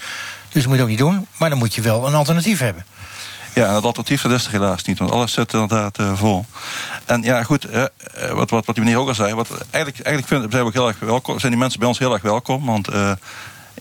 Dus 0.49 0.61
dat 0.61 0.65
moet 0.65 0.75
je 0.75 0.81
ook 0.81 0.89
niet 0.89 0.97
doen. 0.97 1.27
Maar 1.37 1.49
dan 1.49 1.57
moet 1.57 1.75
je 1.75 1.81
wel 1.81 2.07
een 2.07 2.13
alternatief 2.13 2.59
hebben. 2.59 2.85
Ja, 3.53 3.67
en 3.67 3.73
dat 3.73 3.83
alternatief 3.83 4.21
dat 4.21 4.31
is 4.31 4.45
er 4.45 4.51
helaas 4.51 4.83
niet, 4.83 4.99
want 4.99 5.11
alles 5.11 5.33
zit 5.33 5.53
inderdaad 5.53 5.99
uh, 5.99 6.17
vol. 6.17 6.45
En 7.05 7.21
ja, 7.21 7.43
goed, 7.43 7.73
uh, 7.73 7.83
wat, 8.33 8.49
wat, 8.49 8.65
wat 8.65 8.75
die 8.75 8.83
meneer 8.83 8.99
ook 8.99 9.07
al 9.07 9.15
zei, 9.15 9.33
wat, 9.33 9.49
eigenlijk, 9.49 10.05
eigenlijk 10.05 10.27
vind, 10.27 10.51
zijn, 10.51 10.65
we 10.65 10.71
heel 10.73 10.87
erg 10.87 10.99
welkom, 10.99 11.39
zijn 11.39 11.51
die 11.51 11.61
mensen 11.61 11.79
bij 11.79 11.87
ons 11.87 11.99
heel 11.99 12.13
erg 12.13 12.21
welkom. 12.21 12.65
Want 12.65 12.93
uh, 12.93 13.11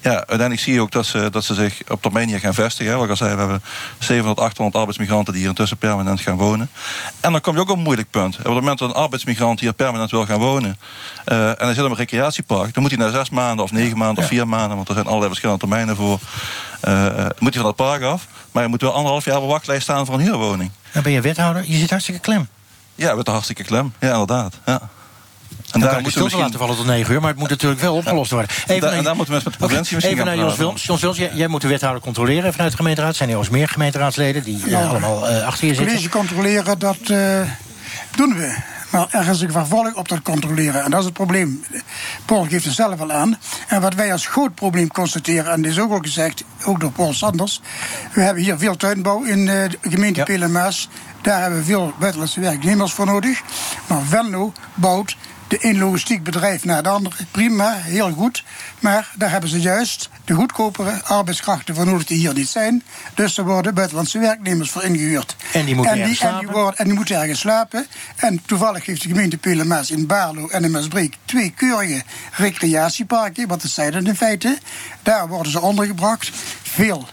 ja, 0.00 0.10
uiteindelijk 0.10 0.60
zie 0.60 0.72
je 0.72 0.80
ook 0.80 0.90
dat 0.90 1.06
ze, 1.06 1.28
dat 1.30 1.44
ze 1.44 1.54
zich 1.54 1.80
op 1.88 2.02
termijn 2.02 2.28
hier 2.28 2.40
gaan 2.40 2.54
vestigen. 2.54 2.94
Wat 2.94 3.04
ik 3.04 3.10
al 3.10 3.16
zei, 3.16 3.34
we 3.34 3.40
hebben 3.40 3.62
700, 3.98 4.40
800 4.40 4.76
arbeidsmigranten 4.76 5.32
die 5.32 5.42
hier 5.42 5.50
intussen 5.50 5.76
permanent 5.76 6.20
gaan 6.20 6.36
wonen. 6.36 6.70
En 7.20 7.32
dan 7.32 7.40
kom 7.40 7.54
je 7.54 7.60
ook 7.60 7.70
op 7.70 7.76
een 7.76 7.82
moeilijk 7.82 8.10
punt. 8.10 8.38
Op 8.38 8.44
het 8.44 8.54
moment 8.54 8.78
dat 8.78 8.88
een 8.88 8.94
arbeidsmigrant 8.94 9.60
hier 9.60 9.72
permanent 9.72 10.10
wil 10.10 10.26
gaan 10.26 10.38
wonen... 10.38 10.78
Uh, 11.26 11.48
en 11.48 11.56
hij 11.58 11.74
zit 11.74 11.84
op 11.84 11.90
een 11.90 11.96
recreatiepark... 11.96 12.74
dan 12.74 12.82
moet 12.82 12.92
hij 12.92 13.00
na 13.00 13.10
zes 13.10 13.30
maanden 13.30 13.64
of 13.64 13.72
negen 13.72 13.98
maanden 13.98 14.22
of 14.22 14.28
vier 14.28 14.48
maanden... 14.48 14.76
want 14.76 14.88
er 14.88 14.94
zijn 14.94 15.06
allerlei 15.06 15.28
verschillende 15.28 15.60
termijnen 15.60 15.96
voor... 15.96 16.18
Uh, 16.88 17.26
moet 17.38 17.54
hij 17.54 17.62
van 17.62 17.74
dat 17.74 17.76
park 17.76 18.02
af. 18.02 18.26
Maar 18.52 18.62
hij 18.62 18.70
moet 18.70 18.80
wel 18.80 18.92
anderhalf 18.92 19.24
jaar 19.24 19.40
op 19.40 19.48
wachtlijst 19.48 19.82
staan 19.82 20.06
voor 20.06 20.14
een 20.14 20.20
huurwoning. 20.20 20.70
Dan 20.92 21.02
ben 21.02 21.12
je 21.12 21.20
wethouder, 21.20 21.64
je 21.66 21.76
zit 21.76 21.90
hartstikke 21.90 22.20
klem. 22.20 22.48
Ja, 22.94 23.08
we 23.08 23.14
zitten 23.14 23.32
hartstikke 23.32 23.64
klem. 23.64 23.92
Ja, 23.98 24.12
inderdaad. 24.12 24.58
Ja. 24.66 24.88
En 25.72 25.80
daar 25.80 26.00
moeten 26.00 26.12
we 26.12 26.22
misschien... 26.22 26.42
laten 26.42 26.58
vallen 26.58 26.76
tot 26.76 26.86
9 26.86 27.12
uur, 27.12 27.20
maar 27.20 27.30
het 27.30 27.38
moet 27.38 27.48
natuurlijk 27.48 27.80
wel 27.80 27.94
opgelost 27.94 28.30
worden. 28.30 28.50
Even 28.66 28.80
da 28.80 28.96
en 28.96 29.04
daar 29.04 29.16
moeten 29.16 29.34
we 29.34 29.40
met 29.44 29.52
de 29.52 29.58
preventie 29.58 29.96
okay, 29.96 30.10
Even 30.10 30.24
naar 30.24 30.36
Jos 30.36 30.56
Wils. 30.56 30.84
Jos 30.84 31.00
Wils, 31.00 31.16
jij, 31.16 31.30
jij, 31.34 31.48
moet 31.48 31.60
de 31.60 31.68
wethouder 31.68 32.02
controleren 32.02 32.52
vanuit 32.52 32.70
de 32.70 32.76
gemeenteraad. 32.76 33.16
Zijn 33.16 33.30
er 33.30 33.36
ook 33.36 33.50
meer 33.50 33.68
gemeenteraadsleden 33.68 34.42
die 34.42 34.76
allemaal 34.76 35.30
uh, 35.30 35.46
achter 35.46 35.66
je 35.66 35.74
zitten? 35.74 35.94
College 35.94 36.08
controleren, 36.08 36.78
dat 36.78 37.08
uh, 37.10 37.40
doen 38.16 38.34
we. 38.34 38.56
Maar 38.90 39.06
er 39.10 39.28
is 39.28 39.40
een 39.40 39.52
vervolg 39.52 39.94
op 39.94 40.08
dat 40.08 40.22
controleren. 40.22 40.84
En 40.84 40.90
dat 40.90 40.98
is 40.98 41.04
het 41.04 41.14
probleem. 41.14 41.64
Paul 42.24 42.44
geeft 42.44 42.64
het 42.64 42.74
zelf 42.74 43.00
al 43.00 43.12
aan. 43.12 43.38
En 43.68 43.80
wat 43.80 43.94
wij 43.94 44.12
als 44.12 44.26
groot 44.26 44.54
probleem 44.54 44.88
constateren, 44.88 45.52
en 45.52 45.62
dit 45.62 45.70
is 45.70 45.78
ook 45.78 45.92
al 45.92 45.98
gezegd, 45.98 46.44
ook 46.64 46.80
door 46.80 46.92
Paul 46.92 47.12
Sanders. 47.12 47.60
We 48.12 48.20
hebben 48.20 48.42
hier 48.42 48.58
veel 48.58 48.76
tuinbouw 48.76 49.22
in 49.22 49.46
de 49.46 49.78
gemeente 49.82 50.18
ja. 50.18 50.24
Pelemaas. 50.24 50.88
Daar 51.22 51.40
hebben 51.40 51.58
we 51.58 51.64
veel 51.64 51.92
buitenlandse 51.98 52.40
werknemers 52.40 52.92
voor 52.92 53.06
nodig. 53.06 53.42
Maar 53.86 54.02
Venlo 54.02 54.52
bouwt 54.74 55.16
de 55.50 55.58
een 55.60 55.78
logistiek 55.78 56.22
bedrijf 56.22 56.64
naar 56.64 56.82
de 56.82 56.88
andere. 56.88 57.16
Prima, 57.30 57.72
heel 57.72 58.10
goed. 58.10 58.44
Maar 58.80 59.10
daar 59.16 59.30
hebben 59.30 59.50
ze 59.50 59.60
juist 59.60 60.08
de 60.24 60.34
goedkopere 60.34 61.02
arbeidskrachten 61.04 61.74
voor 61.74 61.86
nodig 61.86 62.06
die 62.06 62.18
hier 62.18 62.34
niet 62.34 62.48
zijn. 62.48 62.82
Dus 63.14 63.38
er 63.38 63.44
worden 63.44 63.74
buitenlandse 63.74 64.18
werknemers 64.18 64.70
voor 64.70 64.82
ingehuurd. 64.82 65.36
En 65.52 65.64
die 65.64 65.74
moeten 65.74 65.98
ergens 65.98 66.18
slapen. 66.18 66.38
En 66.38 66.46
die, 66.46 66.54
worden, 66.54 66.78
en 66.78 66.84
die 66.84 66.94
moeten 66.94 67.16
ergens 67.16 67.38
slapen. 67.40 67.86
En 68.16 68.40
toevallig 68.46 68.86
heeft 68.86 69.02
de 69.02 69.08
gemeente 69.08 69.38
Pelemaas 69.38 69.90
in 69.90 70.06
Baarlo 70.06 70.48
en 70.48 70.64
in 70.64 70.70
Maasbreek... 70.70 71.16
twee 71.24 71.50
keurige 71.50 72.02
recreatieparken, 72.32 73.48
wat 73.48 73.62
het 73.62 73.70
zijn 73.70 74.06
in 74.06 74.16
feite. 74.16 74.58
Daar 75.02 75.28
worden 75.28 75.52
ze 75.52 75.60
ondergebracht. 75.60 76.30
Veel 76.62 77.08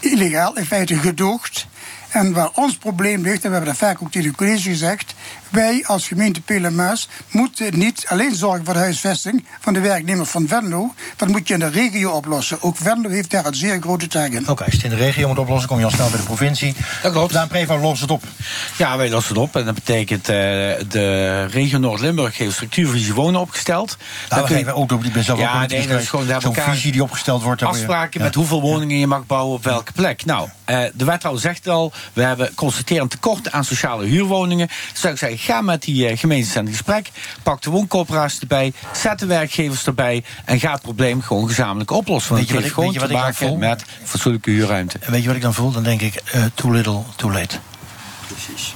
illegaal, 0.00 0.56
in 0.56 0.66
feite 0.66 0.96
gedoogd. 0.96 1.66
En 2.08 2.32
waar 2.32 2.50
ons 2.54 2.76
probleem 2.76 3.22
ligt, 3.22 3.44
en 3.44 3.50
we 3.50 3.56
hebben 3.56 3.74
dat 3.74 3.88
vaak 3.88 4.02
ook 4.02 4.10
tegen 4.10 4.30
de 4.30 4.36
college 4.36 4.68
gezegd... 4.68 5.14
wij 5.54 5.84
als 5.86 6.06
gemeente 6.06 6.40
Pelemas 6.40 7.08
moeten 7.30 7.78
niet 7.78 8.04
alleen 8.08 8.34
zorgen 8.34 8.64
voor 8.64 8.74
de 8.74 8.80
huisvesting 8.80 9.44
van 9.60 9.72
de 9.72 9.80
werknemers 9.80 10.30
van 10.30 10.48
Venlo. 10.48 10.94
Dat 11.16 11.28
moet 11.28 11.48
je 11.48 11.54
in 11.54 11.60
de 11.60 11.68
regio 11.68 12.10
oplossen. 12.10 12.62
Ook 12.62 12.76
Venlo 12.76 13.08
heeft 13.08 13.30
daar 13.30 13.46
een 13.46 13.54
zeer 13.54 13.80
grote 13.80 14.06
taak 14.06 14.30
in. 14.30 14.48
Oké, 14.48 14.64
als 14.64 14.72
je 14.72 14.80
het 14.82 14.92
in 14.92 14.98
de 14.98 15.04
regio 15.04 15.28
moet 15.28 15.38
oplossen, 15.38 15.68
kom 15.68 15.78
je 15.78 15.84
al 15.84 15.90
snel 15.90 16.08
bij 16.08 16.18
de 16.18 16.24
provincie. 16.24 16.74
Dat 17.02 17.12
klopt. 17.12 17.32
Daan 17.32 17.48
Prevo 17.48 17.78
lost 17.78 18.00
het 18.00 18.10
op. 18.10 18.22
Ja, 18.76 18.96
wij 18.96 19.10
lossen 19.10 19.34
het 19.34 19.42
op. 19.42 19.56
En 19.56 19.64
dat 19.64 19.74
betekent, 19.74 20.28
uh, 20.30 20.36
de 20.88 21.44
regio 21.44 21.78
Noord-Limburg 21.78 22.38
heeft 22.38 22.52
structuurvisie 22.52 23.14
wonen 23.14 23.40
opgesteld. 23.40 23.96
Nou, 24.28 24.42
we 24.42 24.54
geven 24.54 24.74
ook, 24.74 24.92
ik 24.92 25.12
ben 25.12 25.24
zelf 25.24 25.38
ja, 25.38 25.66
nee, 25.66 25.86
dat 25.86 26.00
is 26.00 26.08
gewoon 26.08 26.40
zo'n 26.40 26.54
visie 26.54 26.92
die 26.92 27.02
opgesteld 27.02 27.42
wordt. 27.42 27.62
Afspraken 27.62 28.22
met 28.22 28.34
hoeveel 28.34 28.60
woningen 28.60 28.98
je 28.98 29.06
mag 29.06 29.26
bouwen 29.26 29.56
op 29.56 29.64
welke 29.64 29.92
plek. 29.92 30.24
Nou, 30.24 30.48
uh, 30.66 30.78
de 30.94 31.04
wethouder 31.04 31.42
zegt 31.42 31.68
al, 31.68 31.92
we 32.12 32.22
hebben 32.22 32.54
constaterend 32.54 33.10
tekort 33.10 33.52
aan 33.52 33.64
sociale 33.64 34.04
huurwoningen. 34.04 34.68
Zou 34.92 35.12
ik 35.12 35.18
zeggen, 35.18 35.38
ga 35.44 35.60
met 35.60 35.82
die 35.82 36.10
uh, 36.10 36.18
gemeentes 36.18 36.56
aan 36.56 36.64
het 36.64 36.74
gesprek. 36.74 37.10
Pak 37.42 37.62
de 37.62 37.70
wooncoöperaties 37.70 38.40
erbij. 38.40 38.72
Zet 38.92 39.18
de 39.18 39.26
werkgevers 39.26 39.86
erbij. 39.86 40.24
En 40.44 40.60
ga 40.60 40.72
het 40.72 40.82
probleem 40.82 41.22
gewoon 41.22 41.48
gezamenlijk 41.48 41.90
oplossen. 41.90 42.34
Want 42.34 42.40
weet 42.40 42.50
je 42.50 42.64
het 42.64 42.74
wat 42.74 42.82
heeft 42.82 42.92
ik, 42.92 42.92
gewoon 42.92 42.92
weet 42.92 43.00
je 43.00 43.06
te 43.06 43.12
wat 43.12 43.16
ik 43.16 43.50
maken 43.50 43.60
dan 43.60 43.82
voel? 43.84 43.92
met 43.98 44.08
fatsoenlijke 44.08 44.50
huurruimte. 44.50 44.98
En 45.00 45.12
weet 45.12 45.20
je 45.20 45.26
wat 45.26 45.36
ik 45.36 45.42
dan 45.42 45.54
voel? 45.54 45.70
Dan 45.70 45.82
denk 45.82 46.00
ik, 46.00 46.22
uh, 46.34 46.44
too 46.54 46.70
little, 46.70 47.02
too 47.16 47.32
late. 47.32 47.58
Precies. 48.26 48.74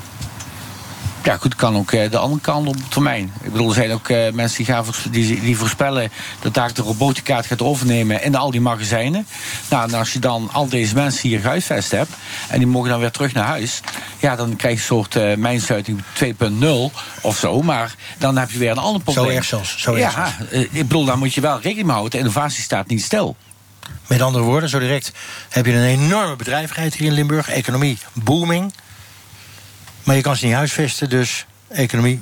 Ja, 1.28 1.36
goed, 1.36 1.54
kan 1.54 1.76
ook 1.76 1.92
uh, 1.92 2.10
de 2.10 2.18
andere 2.18 2.40
kant 2.40 2.68
op 2.68 2.76
termijn. 2.88 3.32
Ik 3.42 3.52
bedoel, 3.52 3.68
er 3.68 3.74
zijn 3.74 3.90
ook 3.90 4.08
uh, 4.08 4.30
mensen 4.32 4.56
die, 4.56 4.66
gaan 4.66 4.84
die, 5.10 5.40
die 5.40 5.56
voorspellen 5.56 6.10
dat 6.40 6.54
daar 6.54 6.74
de 6.74 6.82
robotica 6.82 7.42
gaat 7.42 7.62
overnemen 7.62 8.22
in 8.22 8.34
al 8.34 8.50
die 8.50 8.60
magazijnen. 8.60 9.26
Nou, 9.70 9.88
en 9.88 9.94
als 9.94 10.12
je 10.12 10.18
dan 10.18 10.48
al 10.52 10.68
deze 10.68 10.94
mensen 10.94 11.28
hier 11.28 11.40
gehuisvest 11.40 11.90
hebt 11.90 12.10
en 12.48 12.58
die 12.58 12.66
mogen 12.66 12.90
dan 12.90 13.00
weer 13.00 13.10
terug 13.10 13.32
naar 13.32 13.44
huis, 13.44 13.80
ja, 14.18 14.36
dan 14.36 14.56
krijg 14.56 14.74
je 14.74 14.80
een 14.80 14.86
soort 14.86 15.14
uh, 15.14 15.34
mijnsluiting 15.34 16.02
2.0 16.24 16.66
of 17.20 17.38
zo. 17.38 17.62
Maar 17.62 17.94
dan 18.18 18.36
heb 18.38 18.50
je 18.50 18.58
weer 18.58 18.70
een 18.70 18.78
ander 18.78 19.02
probleem. 19.02 19.26
Zo 19.26 19.36
erg 19.36 19.44
zelfs. 19.44 19.78
Zo 19.78 19.98
ja, 19.98 20.10
zelfs. 20.10 20.52
ik 20.70 20.72
bedoel, 20.72 21.04
daar 21.04 21.18
moet 21.18 21.34
je 21.34 21.40
wel 21.40 21.54
rekening 21.54 21.86
mee 21.86 21.96
houden. 21.96 22.10
De 22.10 22.18
innovatie 22.18 22.62
staat 22.62 22.86
niet 22.86 23.02
stil. 23.02 23.36
Met 24.06 24.20
andere 24.20 24.44
woorden, 24.44 24.68
zo 24.68 24.78
direct 24.78 25.12
heb 25.48 25.66
je 25.66 25.72
een 25.72 26.00
enorme 26.00 26.36
bedrijvigheid 26.36 26.94
hier 26.94 27.06
in 27.06 27.14
Limburg. 27.14 27.48
Economie 27.48 27.98
booming. 28.12 28.72
Maar 30.08 30.16
je 30.16 30.22
kan 30.22 30.36
ze 30.36 30.44
niet 30.46 30.54
huisvesten, 30.54 31.08
dus 31.08 31.46
economie 31.68 32.20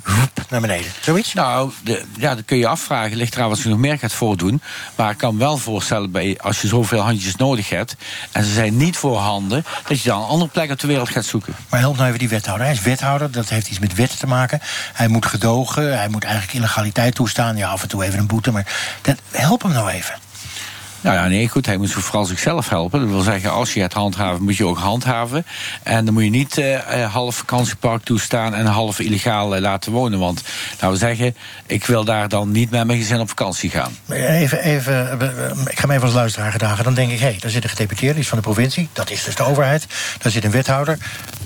naar 0.49 0.61
beneden. 0.61 0.91
Zoiets? 1.01 1.33
Nou, 1.33 1.71
de, 1.83 2.03
ja, 2.17 2.35
dat 2.35 2.45
kun 2.45 2.57
je 2.57 2.67
afvragen. 2.67 3.17
Ligt 3.17 3.35
eraan 3.35 3.49
wat 3.49 3.57
ze 3.57 3.69
nog 3.69 3.77
meer 3.77 3.97
gaat 3.97 4.13
voordoen. 4.13 4.61
Maar 4.95 5.11
ik 5.11 5.17
kan 5.17 5.37
wel 5.37 5.57
voorstellen, 5.57 6.11
bij, 6.11 6.37
als 6.41 6.61
je 6.61 6.67
zoveel 6.67 6.99
handjes 6.99 7.35
nodig 7.35 7.69
hebt... 7.69 7.95
en 8.31 8.43
ze 8.43 8.53
zijn 8.53 8.77
niet 8.77 8.97
voorhanden... 8.97 9.65
dat 9.87 10.01
je 10.01 10.09
dan 10.09 10.21
een 10.21 10.27
andere 10.27 10.51
plek 10.51 10.71
op 10.71 10.79
de 10.79 10.87
wereld 10.87 11.09
gaat 11.09 11.25
zoeken. 11.25 11.55
Maar 11.69 11.79
help 11.79 11.95
nou 11.95 12.07
even 12.07 12.19
die 12.19 12.29
wethouder. 12.29 12.65
Hij 12.65 12.75
is 12.75 12.81
wethouder, 12.81 13.31
dat 13.31 13.49
heeft 13.49 13.67
iets 13.67 13.79
met 13.79 13.95
wetten 13.95 14.19
te 14.19 14.27
maken. 14.27 14.59
Hij 14.93 15.07
moet 15.07 15.25
gedogen, 15.25 15.97
hij 15.97 16.09
moet 16.09 16.23
eigenlijk 16.23 16.53
illegaliteit 16.53 17.15
toestaan. 17.15 17.57
Ja, 17.57 17.69
af 17.69 17.81
en 17.81 17.87
toe 17.87 18.03
even 18.03 18.19
een 18.19 18.27
boete, 18.27 18.51
maar 18.51 18.75
dat, 19.01 19.17
help 19.31 19.61
hem 19.61 19.71
nou 19.71 19.89
even. 19.89 20.15
Nou 21.07 21.19
ja, 21.19 21.27
nee, 21.27 21.49
goed, 21.49 21.65
hij 21.65 21.77
moet 21.77 21.91
vooral 21.91 22.25
zichzelf 22.25 22.69
helpen. 22.69 22.99
Dat 22.99 23.09
wil 23.09 23.21
zeggen, 23.21 23.51
als 23.51 23.73
je 23.73 23.81
het 23.81 23.93
handhaven, 23.93 24.43
moet 24.43 24.57
je 24.57 24.65
ook 24.65 24.77
handhaven. 24.77 25.45
En 25.83 26.05
dan 26.05 26.13
moet 26.13 26.23
je 26.23 26.29
niet 26.29 26.57
uh, 26.57 27.13
half 27.13 27.35
vakantiepark 27.35 28.03
toestaan 28.03 28.53
en 28.53 28.65
half 28.65 28.99
illegaal 28.99 29.55
uh, 29.55 29.61
laten 29.61 29.91
wonen. 29.91 30.19
Want, 30.19 30.43
nou 30.79 30.91
we 30.91 30.97
zeggen, 30.99 31.35
ik 31.65 31.85
wil 31.85 32.03
daar 32.03 32.29
dan 32.29 32.51
niet 32.51 32.69
met 32.69 32.85
mijn 32.85 32.99
gezin 32.99 33.19
op 33.19 33.27
vakantie 33.27 33.69
gaan. 33.69 33.97
Even, 34.09 34.59
even, 34.59 35.19
ik 35.65 35.79
ga 35.79 35.87
me 35.87 35.93
even 35.93 36.05
als 36.05 36.13
luisteraar 36.13 36.51
gedagen. 36.51 36.83
Dan 36.83 36.93
denk 36.93 37.11
ik, 37.11 37.19
hé, 37.19 37.25
hey, 37.25 37.37
daar 37.39 37.51
zit 37.51 37.63
een 37.63 37.69
gedeputeerde, 37.69 38.13
die 38.13 38.23
is 38.23 38.29
van 38.29 38.37
de 38.37 38.43
provincie. 38.43 38.89
Dat 38.93 39.09
is 39.09 39.23
dus 39.23 39.35
de 39.35 39.43
overheid. 39.43 39.87
Daar 40.17 40.31
zit 40.31 40.43
een 40.43 40.51
wethouder, 40.51 40.97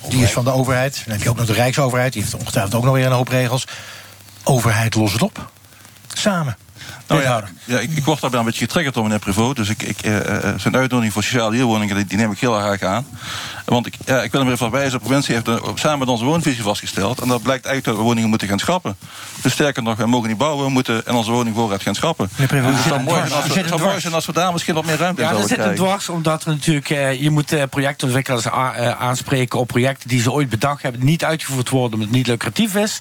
die 0.10 0.24
is 0.24 0.32
van 0.32 0.44
de 0.44 0.52
overheid. 0.52 1.02
Dan 1.06 1.14
heb 1.14 1.24
je 1.24 1.30
ook 1.30 1.38
nog 1.38 1.46
de 1.46 1.54
Rijksoverheid, 1.54 2.14
die 2.14 2.22
heeft 2.22 2.34
ongetwijfeld 2.34 2.76
ook 2.76 2.84
nog 2.84 2.94
weer 2.94 3.06
een 3.06 3.12
hoop 3.12 3.28
regels. 3.28 3.68
Overheid, 4.44 4.96
los 4.96 5.14
het 5.14 5.22
op. 5.22 5.52
Samen. 6.14 6.58
Nou 7.12 7.24
ja, 7.24 7.44
ja 7.66 7.80
ik, 7.80 7.92
ik, 7.92 8.06
word 8.06 8.22
daarbij 8.22 8.40
een 8.40 8.46
beetje 8.46 8.66
getriggerd 8.66 8.96
door 8.96 9.04
meneer 9.04 9.20
Prevot. 9.20 9.56
Dus 9.56 9.70
ik, 9.70 9.84
ik, 9.84 10.06
uh, 10.06 10.18
zijn 10.58 10.76
uitnodiging 10.76 11.14
voor 11.14 11.24
sociale 11.24 11.56
huurwoningen 11.56 11.96
die, 11.96 12.06
die, 12.06 12.18
neem 12.18 12.32
ik 12.32 12.40
heel 12.40 12.62
erg 12.62 12.82
aan. 12.82 13.06
Want 13.66 13.86
ik, 13.86 13.94
ja, 14.06 14.22
ik 14.22 14.32
wil 14.32 14.42
hem 14.42 14.52
even 14.52 14.72
wijzen, 14.72 14.92
de 14.92 15.06
provincie 15.06 15.34
heeft 15.34 15.48
een, 15.48 15.62
samen 15.76 16.00
met 16.00 16.08
onze 16.08 16.26
woonvisie 16.26 16.64
vastgesteld. 16.64 17.22
En 17.22 17.28
dat 17.28 17.42
blijkt 17.42 17.66
eigenlijk 17.66 17.86
dat 17.86 17.96
we 17.96 18.02
woningen 18.02 18.30
moeten 18.30 18.48
gaan 18.48 18.60
schrappen. 18.60 18.96
Dus 19.42 19.54
sterker 19.54 19.84
nog, 19.84 19.98
we 19.98 20.06
mogen 20.06 20.30
niet 20.30 20.38
bouwen, 20.38 20.66
we 20.66 20.72
moeten 20.72 21.04
in 21.06 21.14
onze 21.14 21.32
woningvoorraad 21.32 21.82
gaan 21.82 21.96
schrappen. 21.96 22.30
Meneer 22.36 22.62
dus 22.64 22.76
het 22.76 22.84
zou 22.84 23.02
mooi 23.02 23.28
zijn 23.28 23.42
als, 23.42 23.54
we, 23.54 23.68
zou 23.68 23.82
mooi 23.82 24.00
zijn 24.00 24.14
als 24.14 24.26
we 24.26 24.34
daar 24.34 24.52
misschien 24.52 24.74
wat 24.74 24.86
meer 24.86 24.98
ruimte 24.98 25.22
ja, 25.22 25.30
in 25.30 25.36
zouden 25.36 25.56
krijgen. 25.56 25.76
Ja, 25.76 25.86
dat 25.86 25.88
zit 25.88 26.06
dwars, 26.06 26.10
omdat 26.10 26.44
we 26.44 26.52
natuurlijk, 26.52 26.90
uh, 26.90 27.22
je 27.22 27.30
moet 27.30 27.70
projectontwikkelaars 27.70 28.48
aanspreken 29.00 29.60
op 29.60 29.68
projecten 29.68 30.10
die 30.10 30.22
ze 30.22 30.32
ooit 30.32 30.50
bedacht 30.50 30.82
hebben, 30.82 31.06
niet 31.06 31.24
uitgevoerd 31.24 31.70
worden 31.70 31.94
omdat 31.94 32.08
het 32.08 32.18
niet 32.18 32.28
lucratief 32.28 32.76
is. 32.76 33.00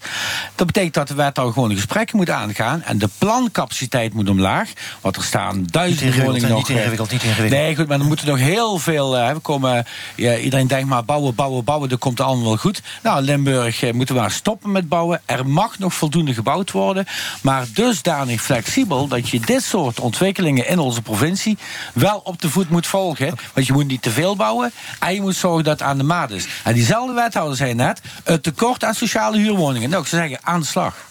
Dat 0.54 0.66
betekent 0.66 0.94
dat 0.94 1.08
de 1.08 1.14
wethouder 1.14 1.54
gewoon 1.54 1.70
een 1.70 1.76
gesprek 1.76 2.12
moet 2.12 2.30
aangaan 2.30 2.82
en 2.82 2.98
de 2.98 3.08
plancapaciteit 3.18 3.99
moet 4.12 4.28
omlaag. 4.28 4.72
Want 5.00 5.16
er 5.16 5.22
staan 5.22 5.64
duizenden 5.70 6.24
woningen 6.24 6.48
nog. 6.48 6.68
Niet 6.68 6.76
ingewikkeld, 6.76 7.10
niet 7.10 7.22
ingewikkeld. 7.22 7.60
Nee, 7.60 7.76
goed, 7.76 7.88
maar 7.88 7.98
er 7.98 8.04
moeten 8.04 8.26
nog 8.26 8.38
heel 8.38 8.78
veel. 8.78 9.18
Uh, 9.18 9.32
we 9.32 9.38
komen, 9.38 9.86
ja, 10.16 10.36
iedereen 10.36 10.66
denkt 10.66 10.88
maar 10.88 11.04
bouwen, 11.04 11.34
bouwen, 11.34 11.64
bouwen, 11.64 11.88
dat 11.88 11.98
komt 11.98 12.20
allemaal 12.20 12.44
wel 12.44 12.56
goed. 12.56 12.82
Nou, 13.02 13.22
Limburg 13.22 13.82
uh, 13.82 13.92
moeten 13.92 14.14
we 14.14 14.20
maar 14.20 14.30
stoppen 14.30 14.72
met 14.72 14.88
bouwen. 14.88 15.20
Er 15.24 15.46
mag 15.46 15.78
nog 15.78 15.94
voldoende 15.94 16.34
gebouwd 16.34 16.70
worden. 16.70 17.06
Maar 17.42 17.66
dusdanig 17.74 18.42
flexibel 18.42 19.06
dat 19.06 19.28
je 19.28 19.40
dit 19.40 19.62
soort 19.62 20.00
ontwikkelingen 20.00 20.68
in 20.68 20.78
onze 20.78 21.02
provincie 21.02 21.58
wel 21.94 22.20
op 22.24 22.40
de 22.40 22.50
voet 22.50 22.70
moet 22.70 22.86
volgen. 22.86 23.34
Want 23.54 23.66
je 23.66 23.72
moet 23.72 23.86
niet 23.86 24.02
te 24.02 24.10
veel 24.10 24.36
bouwen 24.36 24.72
en 24.98 25.14
je 25.14 25.20
moet 25.20 25.36
zorgen 25.36 25.64
dat 25.64 25.78
het 25.78 25.88
aan 25.88 25.98
de 25.98 26.04
maat 26.04 26.30
is. 26.30 26.46
En 26.64 26.74
diezelfde 26.74 27.14
wethouder 27.14 27.56
zei 27.56 27.74
net: 27.74 28.00
het 28.24 28.42
tekort 28.42 28.84
aan 28.84 28.94
sociale 28.94 29.38
huurwoningen. 29.38 29.90
Nou, 29.90 30.02
ik 30.02 30.08
zou 30.08 30.22
zeggen, 30.22 30.46
aan 30.46 30.60
de 30.60 30.66
slag. 30.66 31.08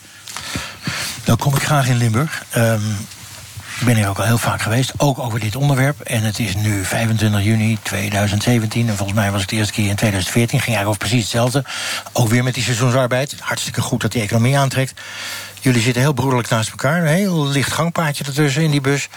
Dan 1.23 1.37
kom 1.37 1.55
ik 1.55 1.63
graag 1.63 1.87
in 1.87 1.97
Limburg. 1.97 2.43
Um, 2.57 2.97
ik 3.79 3.85
ben 3.85 3.95
hier 3.95 4.09
ook 4.09 4.17
al 4.17 4.25
heel 4.25 4.37
vaak 4.37 4.61
geweest, 4.61 4.93
ook 4.97 5.19
over 5.19 5.39
dit 5.39 5.55
onderwerp. 5.55 6.01
En 6.01 6.23
het 6.23 6.39
is 6.39 6.55
nu 6.55 6.85
25 6.85 7.43
juni 7.43 7.77
2017. 7.81 8.89
En 8.89 8.95
volgens 8.95 9.17
mij 9.17 9.31
was 9.31 9.41
het 9.41 9.49
de 9.49 9.55
eerste 9.55 9.73
keer 9.73 9.89
in 9.89 9.95
2014. 9.95 10.59
Ging 10.59 10.75
eigenlijk 10.75 10.87
over 10.87 10.99
precies 10.99 11.21
hetzelfde. 11.21 11.63
Ook 12.13 12.29
weer 12.29 12.43
met 12.43 12.53
die 12.53 12.63
seizoensarbeid. 12.63 13.35
Hartstikke 13.39 13.81
goed 13.81 14.01
dat 14.01 14.11
die 14.11 14.21
economie 14.21 14.57
aantrekt. 14.57 14.93
Jullie 15.59 15.81
zitten 15.81 16.01
heel 16.01 16.13
broederlijk 16.13 16.49
naast 16.49 16.69
elkaar. 16.69 17.01
Een 17.01 17.07
heel 17.07 17.47
licht 17.47 17.71
gangpaadje 17.71 18.23
ertussen 18.23 18.63
in 18.63 18.71
die 18.71 18.81
bus. 18.81 19.07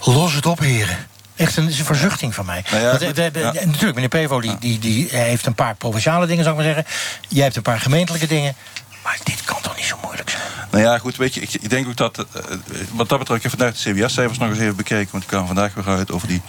Los 0.00 0.34
het 0.34 0.46
op, 0.46 0.58
heren. 0.58 0.96
Echt 1.36 1.56
een, 1.56 1.72
verzuchting 1.72 2.34
van 2.34 2.46
mij. 2.46 2.64
Nou 2.70 2.82
ja, 2.82 2.88
Want, 2.88 3.16
de, 3.16 3.30
de, 3.30 3.38
ja. 3.38 3.52
Natuurlijk, 3.52 3.94
meneer 3.94 4.08
Pevo 4.08 4.40
die, 4.40 4.56
die, 4.58 4.78
die 4.78 5.08
heeft 5.10 5.46
een 5.46 5.54
paar 5.54 5.74
provinciale 5.74 6.26
dingen, 6.26 6.44
zou 6.44 6.58
ik 6.58 6.64
maar 6.64 6.74
zeggen. 6.74 6.94
Jij 7.28 7.42
hebt 7.42 7.56
een 7.56 7.62
paar 7.62 7.80
gemeentelijke 7.80 8.26
dingen. 8.26 8.54
Maar 9.02 9.18
dit 9.24 9.44
kan 9.44 9.60
toch 9.60 9.76
niet 9.76 9.84
zo 9.84 9.96
moeilijk 10.02 10.30
zijn? 10.30 10.42
Nou 10.74 10.86
ja, 10.86 10.98
goed, 10.98 11.16
weet 11.16 11.34
je, 11.34 11.40
ik, 11.40 11.52
ik 11.52 11.70
denk 11.70 11.86
ook 11.86 11.96
dat, 11.96 12.18
uh, 12.18 12.24
wat 12.92 13.08
dat 13.08 13.18
betreft, 13.18 13.44
ik 13.44 13.50
heb 13.50 13.58
vandaag 13.58 13.76
de 13.76 13.90
CBS-cijfers 13.90 14.38
nog 14.38 14.48
eens 14.48 14.58
even 14.58 14.76
bekeken, 14.76 15.08
want 15.10 15.22
die 15.22 15.32
kwamen 15.32 15.46
vandaag 15.46 15.74
weer 15.74 15.86
uit 15.86 16.12
over, 16.12 16.28
die, 16.28 16.42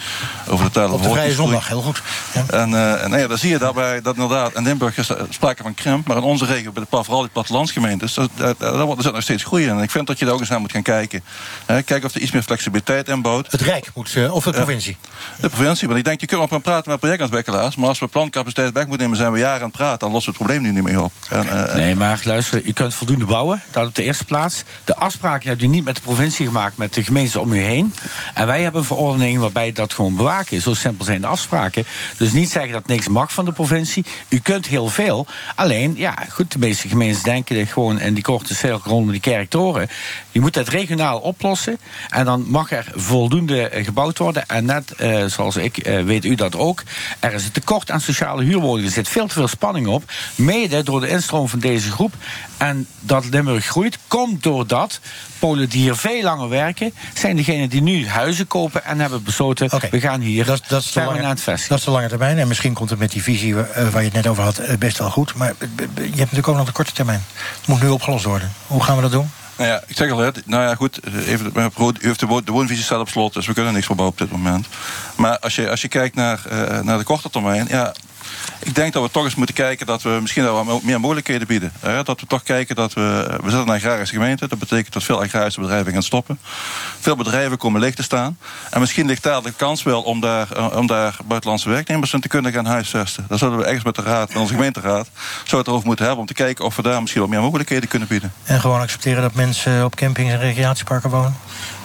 over 0.47 0.65
de 0.65 0.71
tijden 0.71 0.93
Op 0.93 1.03
de 1.03 1.09
vrije 1.09 1.33
zondag, 1.33 1.67
heel 1.67 1.81
goed. 1.81 2.01
Ja. 2.33 2.45
En, 2.47 2.69
uh, 2.69 3.03
en 3.03 3.09
nou 3.09 3.21
ja, 3.21 3.27
dan 3.27 3.37
zie 3.37 3.49
je 3.49 3.57
daarbij 3.57 4.01
dat 4.01 4.15
inderdaad, 4.15 4.53
in 4.53 4.63
Limburg 4.63 4.97
is 4.97 5.09
er 5.09 5.25
sprake 5.29 5.63
van 5.63 5.73
krimp, 5.73 6.07
maar 6.07 6.17
in 6.17 6.23
onze 6.23 6.45
regio, 6.45 6.71
bij 6.71 6.83
de, 6.89 7.03
vooral 7.03 7.21
die 7.21 7.29
plattelandsgemeentes, 7.29 8.13
daar, 8.13 8.27
daar, 8.35 8.57
daar 8.57 8.87
zit 8.97 9.13
nog 9.13 9.21
steeds 9.21 9.43
groei 9.43 9.63
in. 9.63 9.69
En 9.69 9.83
ik 9.83 9.91
vind 9.91 10.07
dat 10.07 10.19
je 10.19 10.25
daar 10.25 10.33
ook 10.33 10.39
eens 10.39 10.49
naar 10.49 10.59
moet 10.59 10.71
gaan 10.71 10.81
kijken. 10.81 11.23
Uh, 11.67 11.75
kijken 11.85 12.03
of 12.03 12.15
er 12.15 12.21
iets 12.21 12.31
meer 12.31 12.43
flexibiliteit 12.43 13.07
inbouwt. 13.07 13.51
Het 13.51 13.61
Rijk 13.61 13.89
moet, 13.93 14.29
of 14.29 14.43
de 14.43 14.51
provincie? 14.51 14.97
de 15.39 15.49
provincie, 15.49 15.87
want 15.87 15.99
ik 15.99 16.05
denk, 16.05 16.19
je 16.19 16.27
kunt 16.27 16.39
wel 16.39 16.49
gaan 16.49 16.61
praten 16.61 16.91
met 16.91 16.99
projectontwikkelaars, 16.99 17.75
maar 17.75 17.87
als 17.87 17.99
we 17.99 18.07
plancapaciteit 18.07 18.73
weg 18.73 18.87
moeten 18.87 19.01
nemen, 19.01 19.17
zijn 19.17 19.31
we 19.31 19.39
jaren 19.39 19.61
aan 19.61 19.67
het 19.67 19.77
praten, 19.77 19.99
dan 19.99 20.11
lossen 20.11 20.31
we 20.31 20.37
het 20.37 20.47
probleem 20.47 20.73
nu 20.73 20.81
niet 20.81 20.91
meer 20.91 21.03
op. 21.03 21.11
En, 21.29 21.47
nee, 21.75 21.95
maar 21.95 22.21
luister, 22.23 22.61
je 22.65 22.73
kunt 22.73 22.93
voldoende 22.93 23.25
bouwen, 23.25 23.61
dat 23.71 23.87
op 23.87 23.95
de 23.95 24.03
eerste 24.03 24.14
plaats. 24.23 24.63
De 24.83 24.95
afspraken 24.95 25.49
hebt 25.49 25.61
u 25.61 25.67
niet 25.67 25.83
met 25.83 25.95
de 25.95 26.01
provincie 26.01 26.45
gemaakt, 26.45 26.77
met 26.77 26.93
de 26.93 27.03
gemeenten 27.03 27.41
om 27.41 27.53
u 27.53 27.59
heen. 27.59 27.93
En 28.33 28.47
wij 28.47 28.61
hebben 28.61 28.81
een 28.81 28.87
verordening 28.87 29.39
waarbij 29.39 29.71
dat 29.71 29.93
gewoon 29.93 30.15
bewaken 30.15 30.57
is. 30.57 30.63
Zo 30.63 30.73
simpel 30.73 31.05
zijn 31.05 31.21
de 31.21 31.27
afspraken. 31.27 31.85
Dus 32.17 32.31
niet 32.31 32.49
zeggen 32.49 32.71
dat 32.71 32.87
niks 32.87 33.07
mag 33.07 33.33
van 33.33 33.45
de 33.45 33.51
provincie. 33.51 34.05
U 34.29 34.39
kunt 34.39 34.67
heel 34.67 34.87
veel. 34.87 35.27
Alleen, 35.55 35.93
ja, 35.97 36.17
goed, 36.29 36.51
de 36.51 36.59
meeste 36.59 36.87
gemeenten 36.87 37.23
denken 37.23 37.57
dat 37.57 37.67
gewoon 37.67 37.99
in 37.99 38.13
die 38.13 38.23
korte 38.23 38.55
cirkel 38.55 38.91
rondom 38.91 39.11
die 39.11 39.21
kerktoren. 39.21 39.89
Je 40.31 40.41
moet 40.41 40.55
het 40.55 40.69
regionaal 40.69 41.19
oplossen. 41.19 41.79
En 42.09 42.25
dan 42.25 42.45
mag 42.47 42.71
er 42.71 42.91
voldoende 42.95 43.69
gebouwd 43.73 44.17
worden. 44.17 44.45
En 44.47 44.65
net 44.65 44.93
uh, 45.01 45.25
zoals 45.25 45.55
ik, 45.55 45.87
uh, 45.87 46.03
weet 46.03 46.25
u 46.25 46.35
dat 46.35 46.55
ook. 46.55 46.83
Er 47.19 47.33
is 47.33 47.45
een 47.45 47.51
tekort 47.51 47.91
aan 47.91 48.01
sociale 48.01 48.43
huurwoningen. 48.43 48.85
Er 48.85 48.91
zit 48.91 49.09
veel 49.09 49.27
te 49.27 49.33
veel 49.33 49.47
spanning 49.47 49.87
op. 49.87 50.03
Mede 50.35 50.83
door 50.83 50.99
de 50.99 51.09
instroom 51.09 51.49
van 51.49 51.59
deze 51.59 51.91
groep. 51.91 52.13
En 52.57 52.87
dat 52.99 53.25
Limburg 53.25 53.65
groeit, 53.65 53.97
komt 54.07 54.43
doordat 54.43 54.99
Polen 55.39 55.69
die 55.69 55.81
hier 55.81 55.95
veel 55.95 56.23
langer 56.23 56.49
werken, 56.49 56.93
zijn 57.13 57.35
degenen 57.35 57.69
die 57.69 57.81
nu 57.81 58.07
huizen 58.07 58.47
kopen 58.47 58.85
en 58.85 58.99
hebben 58.99 59.23
besloten: 59.23 59.71
okay. 59.71 59.89
we 59.89 59.99
gaan 59.99 60.21
hier 60.21 60.45
dat, 60.45 60.61
dat 60.67 60.81
is 60.81 60.91
permanent 60.91 61.41
vestigen. 61.41 61.69
Dat 61.69 61.77
is 61.79 61.85
de 61.85 61.91
lange 61.91 62.07
termijn. 62.07 62.37
En 62.37 62.47
misschien 62.47 62.73
komt 62.73 62.89
het 62.89 62.99
met 62.99 63.11
die 63.11 63.23
visie 63.23 63.53
uh, 63.53 63.63
waar 63.73 64.01
je 64.01 64.07
het 64.07 64.13
net 64.13 64.27
over 64.27 64.43
had 64.43 64.61
best 64.79 64.97
wel 64.97 65.09
goed. 65.09 65.35
Maar 65.35 65.53
je 65.57 66.01
hebt 66.01 66.17
natuurlijk 66.17 66.47
ook 66.47 66.55
nog 66.55 66.65
de 66.65 66.71
korte 66.71 66.91
termijn. 66.91 67.23
Het 67.57 67.67
moet 67.67 67.81
nu 67.81 67.89
opgelost 67.89 68.25
worden. 68.25 68.51
Hoe 68.67 68.83
gaan 68.83 68.95
we 68.95 69.01
dat 69.01 69.11
doen? 69.11 69.29
Nou 69.57 69.69
ja, 69.69 69.83
ik 69.87 69.95
zeg 69.95 70.11
al, 70.11 70.31
nou 70.45 70.63
ja, 70.63 70.75
goed, 70.75 70.99
even, 71.05 71.51
u 71.55 72.07
heeft 72.07 72.19
de, 72.19 72.25
wo 72.25 72.43
de 72.43 72.51
woonvisie 72.51 72.83
staat 72.83 72.99
op 72.99 73.09
slot, 73.09 73.33
dus 73.33 73.45
we 73.47 73.53
kunnen 73.53 73.73
niks 73.73 73.85
verbouwen 73.85 74.19
op 74.19 74.27
dit 74.27 74.37
moment. 74.37 74.67
Maar 75.15 75.39
als 75.39 75.55
je, 75.55 75.69
als 75.69 75.81
je 75.81 75.87
kijkt 75.87 76.15
naar, 76.15 76.41
uh, 76.51 76.79
naar 76.79 76.97
de 76.97 77.03
korte 77.03 77.29
termijn, 77.29 77.67
ja, 77.69 77.93
Ik 78.59 78.75
denk 78.75 78.93
dat 78.93 79.03
we 79.03 79.11
toch 79.11 79.23
eens 79.23 79.35
moeten 79.35 79.55
kijken 79.55 79.85
dat 79.85 80.01
we 80.01 80.17
misschien 80.21 80.43
wel 80.43 80.81
meer 80.83 80.99
mogelijkheden 80.99 81.47
bieden. 81.47 81.71
Hè? 81.79 82.03
Dat 82.03 82.19
we 82.19 82.27
toch 82.27 82.43
kijken 82.43 82.75
dat 82.75 82.93
we. 82.93 83.01
We 83.27 83.49
zitten 83.49 83.61
in 83.61 83.67
een 83.67 83.75
agrarische 83.75 84.15
gemeente. 84.15 84.47
Dat 84.47 84.59
betekent 84.59 84.93
dat 84.93 85.03
veel 85.03 85.21
agrarische 85.21 85.59
bedrijven 85.59 85.93
gaan 85.93 86.03
stoppen. 86.03 86.39
Veel 86.99 87.15
bedrijven 87.15 87.57
komen 87.57 87.81
leeg 87.81 87.95
te 87.95 88.03
staan. 88.03 88.37
En 88.69 88.79
misschien 88.79 89.05
ligt 89.05 89.23
daar 89.23 89.41
de 89.41 89.51
kans 89.51 89.83
wel 89.83 90.01
om 90.01 90.19
daar, 90.19 90.51
eh, 90.51 90.77
om 90.77 90.87
daar 90.87 91.17
buitenlandse 91.25 91.69
werknemers 91.69 92.13
in 92.13 92.21
te 92.21 92.27
kunnen 92.27 92.51
gaan 92.51 92.65
huisvesten. 92.65 93.25
Daar 93.27 93.37
zouden 93.37 93.59
we 93.59 93.65
ergens 93.65 93.83
met 93.83 93.95
de 93.95 94.01
raad, 94.01 94.27
met 94.27 94.37
onze 94.37 94.53
gemeenteraad, 94.53 95.09
zo 95.43 95.57
het 95.57 95.67
erover 95.67 95.87
moeten 95.87 96.05
hebben. 96.05 96.21
Om 96.21 96.27
te 96.27 96.33
kijken 96.33 96.65
of 96.65 96.75
we 96.75 96.81
daar 96.81 96.99
misschien 97.01 97.21
wat 97.21 97.29
meer 97.29 97.41
mogelijkheden 97.41 97.89
kunnen 97.89 98.07
bieden. 98.07 98.33
En 98.43 98.59
gewoon 98.59 98.81
accepteren 98.81 99.21
dat 99.21 99.33
mensen 99.33 99.85
op 99.85 99.95
campings 99.95 100.31
en 100.31 100.39
recreatieparken 100.39 101.09
wonen? 101.09 101.35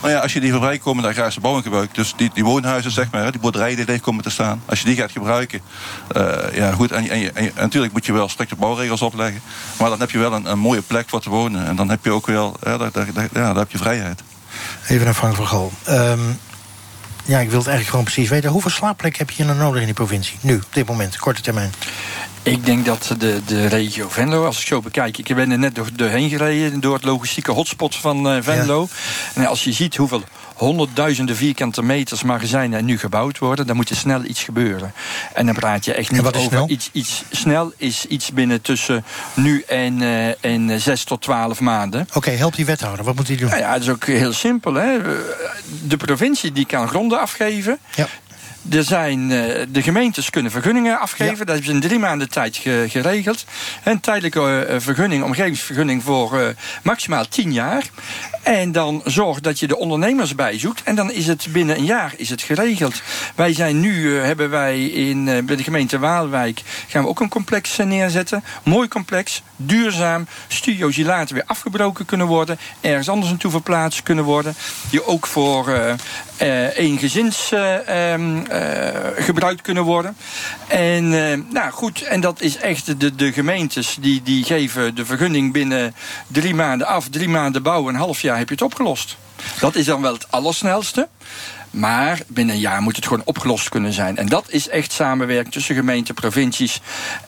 Nou 0.00 0.12
ja, 0.12 0.18
als 0.20 0.32
je 0.32 0.40
die 0.40 0.50
verbruikkomende 0.50 1.08
agrarische 1.08 1.40
bouwing 1.40 1.64
gebruikt, 1.64 1.94
dus 1.94 2.14
die, 2.16 2.30
die 2.34 2.44
woonhuizen, 2.44 2.90
zeg 2.90 3.11
maar, 3.11 3.30
die 3.30 3.40
boerderijen 3.40 3.76
die 3.76 3.86
leeg 3.86 4.00
komen 4.00 4.22
te 4.22 4.30
staan, 4.30 4.62
als 4.66 4.80
je 4.80 4.84
die 4.84 4.96
gaat 4.96 5.11
gebruiken, 5.11 5.61
eh, 6.08 6.49
ja 6.53 6.72
goed, 6.72 6.92
en, 6.92 7.09
en, 7.09 7.36
en, 7.36 7.53
natuurlijk 7.57 7.92
moet 7.92 8.07
je 8.07 8.12
wel 8.12 8.28
strikte 8.28 8.57
bouwregels 8.57 9.03
opleggen, 9.03 9.40
maar 9.78 9.90
dan 9.90 10.01
heb 10.01 10.11
je 10.11 10.18
wel 10.18 10.32
een, 10.32 10.51
een 10.51 10.59
mooie 10.59 10.82
plek 10.82 11.09
voor 11.09 11.20
te 11.20 11.30
wonen 11.30 11.66
en 11.66 11.76
dan 11.76 11.88
heb 11.90 12.05
je 12.05 12.11
ook 12.11 12.26
wel, 12.26 12.57
ja, 12.62 12.76
daar, 12.76 12.92
daar, 12.92 13.07
daar- 13.12 13.28
ja, 13.32 13.46
daar 13.46 13.57
heb 13.57 13.70
je 13.70 13.78
vrijheid. 13.78 14.22
Even 14.88 15.05
naar 15.05 15.14
Frank 15.14 15.34
van 15.36 15.46
Gol. 15.46 15.72
Ehm, 15.84 16.20
ja, 17.24 17.38
ik 17.38 17.48
wil 17.51 17.59
het 17.59 17.68
eigenlijk 17.68 17.88
gewoon 17.88 18.05
precies 18.05 18.28
weten. 18.28 18.51
Hoeveel 18.51 18.70
slaapplekken 18.70 19.26
heb 19.26 19.36
je 19.36 19.44
nou 19.44 19.59
nodig 19.59 19.80
in 19.80 19.86
die 19.86 19.94
provincie? 19.94 20.38
Nu, 20.40 20.55
op 20.55 20.66
dit 20.70 20.86
moment, 20.86 21.16
korte 21.16 21.40
termijn. 21.40 21.72
Ik 22.42 22.64
denk 22.66 22.84
dat 22.84 23.14
de, 23.18 23.40
de 23.46 23.66
regio 23.66 24.09
Venlo, 24.09 24.44
als 24.44 24.61
ik 24.61 24.66
zo 24.66 24.80
bekijk... 24.80 25.18
ik 25.18 25.34
ben 25.34 25.51
er 25.51 25.59
net 25.59 25.74
door, 25.74 25.88
doorheen 25.92 26.28
gereden, 26.28 26.80
door 26.80 26.94
het 26.94 27.05
logistieke 27.05 27.53
hotspot 27.53 27.96
van 27.96 28.30
eh, 28.30 28.42
Venlo. 28.42 28.88
En 29.34 29.46
als 29.46 29.64
je 29.64 29.72
ziet 29.72 29.96
hoeveel 29.96 30.22
honderdduizenden 30.61 31.36
vierkante 31.36 31.82
meters 31.82 32.22
magazijnen 32.22 32.84
nu 32.84 32.98
gebouwd 32.98 33.38
worden... 33.38 33.66
dan 33.66 33.76
moet 33.76 33.90
er 33.90 33.96
snel 33.96 34.24
iets 34.24 34.42
gebeuren. 34.42 34.92
En 35.34 35.46
dan 35.46 35.54
praat 35.54 35.84
je 35.84 35.94
echt 35.94 36.11
niet 36.11 36.20
wat 36.20 36.34
is 36.34 36.40
over 36.40 36.50
snel? 36.52 36.68
iets, 36.70 36.88
iets... 36.92 37.22
Snel 37.30 37.72
is 37.76 38.06
iets 38.06 38.32
binnen 38.32 38.62
tussen 38.62 39.04
nu 39.34 39.62
en, 39.66 40.02
eh, 40.02 40.44
en 40.44 40.70
eh, 40.70 40.76
zes 40.76 41.04
tot 41.04 41.22
twaalf 41.22 41.61
maanden. 41.61 42.08
Oké, 42.14 42.30
help 42.30 42.56
die 42.56 42.64
wethouder. 42.64 43.04
Wat 43.04 43.14
moet 43.14 43.28
hij 43.28 43.36
doen? 43.36 43.48
Nou 43.48 43.61
ja, 43.61 43.72
dat 43.72 43.82
is 43.82 43.88
ook 43.88 44.04
heel 44.04 44.32
simpel. 44.32 44.74
Hè? 44.74 44.98
De 45.82 45.96
provincie 45.96 46.52
die 46.52 46.66
kan 46.66 46.88
gronden 46.88 47.20
afgeven. 47.20 47.78
Ja. 47.94 48.06
Er 48.70 48.84
zijn, 48.84 49.30
eh, 49.32 49.66
de 49.68 49.82
gemeentes 49.82 50.30
kunnen 50.30 50.50
vergunningen 50.52 50.98
afgeven. 50.98 51.36
Dat 51.38 51.46
hebben 51.48 51.64
ze 51.64 51.72
in 51.72 51.80
drie 51.80 51.98
maanden 51.98 52.28
tijd 52.30 52.56
ge- 52.56 52.86
geregeld. 52.88 53.44
Een 53.84 54.00
tijdelijke 54.00 54.64
eh, 54.64 54.76
vergunning, 54.80 55.24
omgevingsvergunning 55.24 56.02
voor 56.02 56.38
eh, 56.40 56.46
maximaal 56.82 57.28
tien 57.28 57.52
jaar. 57.52 57.84
En 58.43 58.72
dan 58.72 59.03
zorg 59.05 59.41
dat 59.41 59.59
je 59.59 59.66
de 59.66 59.76
ondernemers 59.76 60.34
bijzoekt. 60.34 60.82
En 60.82 60.95
dan 60.95 61.12
is 61.12 61.26
het 61.26 61.47
binnen 61.53 61.76
een 61.76 61.84
jaar 61.84 62.12
is 62.16 62.30
het 62.30 62.43
geregeld. 62.43 63.03
Wij 63.34 63.53
zijn 63.53 63.80
nu, 63.80 64.18
eh, 64.18 64.24
hebben 64.24 64.51
wij 64.51 64.86
in, 64.86 65.28
eh, 65.28 65.43
bij 65.43 65.57
de 65.57 65.62
gemeente 65.62 65.99
Waalwijk... 65.99 66.62
gaan 66.88 67.03
we 67.03 67.09
ook 67.09 67.20
een 67.20 67.28
complex 67.28 67.78
eh, 67.78 67.86
neerzetten. 67.86 68.45
Mooi 68.62 68.88
complex, 68.88 69.43
duurzaam. 69.57 70.26
Studio's 70.49 70.95
die 70.95 71.05
later 71.05 71.34
weer 71.34 71.45
afgebroken 71.47 72.05
kunnen 72.05 72.26
worden. 72.26 72.59
Ergens 72.80 73.09
anders 73.09 73.30
naartoe 73.30 73.51
verplaatst 73.51 74.03
kunnen 74.03 74.24
worden. 74.24 74.55
Die 74.91 75.07
ook 75.07 75.26
voor 75.26 75.97
eh 76.41 76.66
eh 76.66 76.76
eengezins 76.76 77.53
eh, 77.53 78.12
ehm, 78.12 78.45
eh, 78.45 79.24
gebruikt 79.24 79.62
kunnen 79.62 79.82
worden. 79.82 80.16
En 80.68 81.09
nou 81.53 81.70
goed, 81.70 82.03
en 82.03 82.20
dat 82.20 82.41
is 82.41 82.57
echt 82.57 83.01
de, 83.01 83.14
de 83.14 83.32
gemeentes 83.32 83.97
die, 84.01 84.22
die 84.22 84.45
geven 84.45 84.95
de 84.95 85.05
vergunning 85.05 85.53
binnen 85.53 85.95
drie 86.26 86.55
maanden 86.55 86.86
af, 86.86 87.09
drie 87.09 87.28
maanden 87.28 87.62
bouwen, 87.62 87.95
een 87.95 88.01
half 88.01 88.22
jaar 88.22 88.38
heb 88.38 88.49
je 88.49 88.55
het 88.55 88.62
opgelost. 88.62 89.16
Dat 89.61 89.74
is 89.74 89.84
dan 89.84 90.03
wel 90.03 90.12
het 90.12 90.30
allersnelste. 90.30 91.09
Maar 91.70 92.20
binnen 92.26 92.54
een 92.54 92.60
jaar 92.60 92.82
moet 92.82 92.96
het 92.96 93.06
gewoon 93.06 93.22
opgelost 93.24 93.68
kunnen 93.68 93.92
zijn. 93.92 94.16
En 94.16 94.26
dat 94.26 94.44
is 94.48 94.68
echt 94.68 94.92
samenwerking 94.92 95.52
tussen 95.52 95.74
gemeenten, 95.74 96.14
provincies 96.14 96.80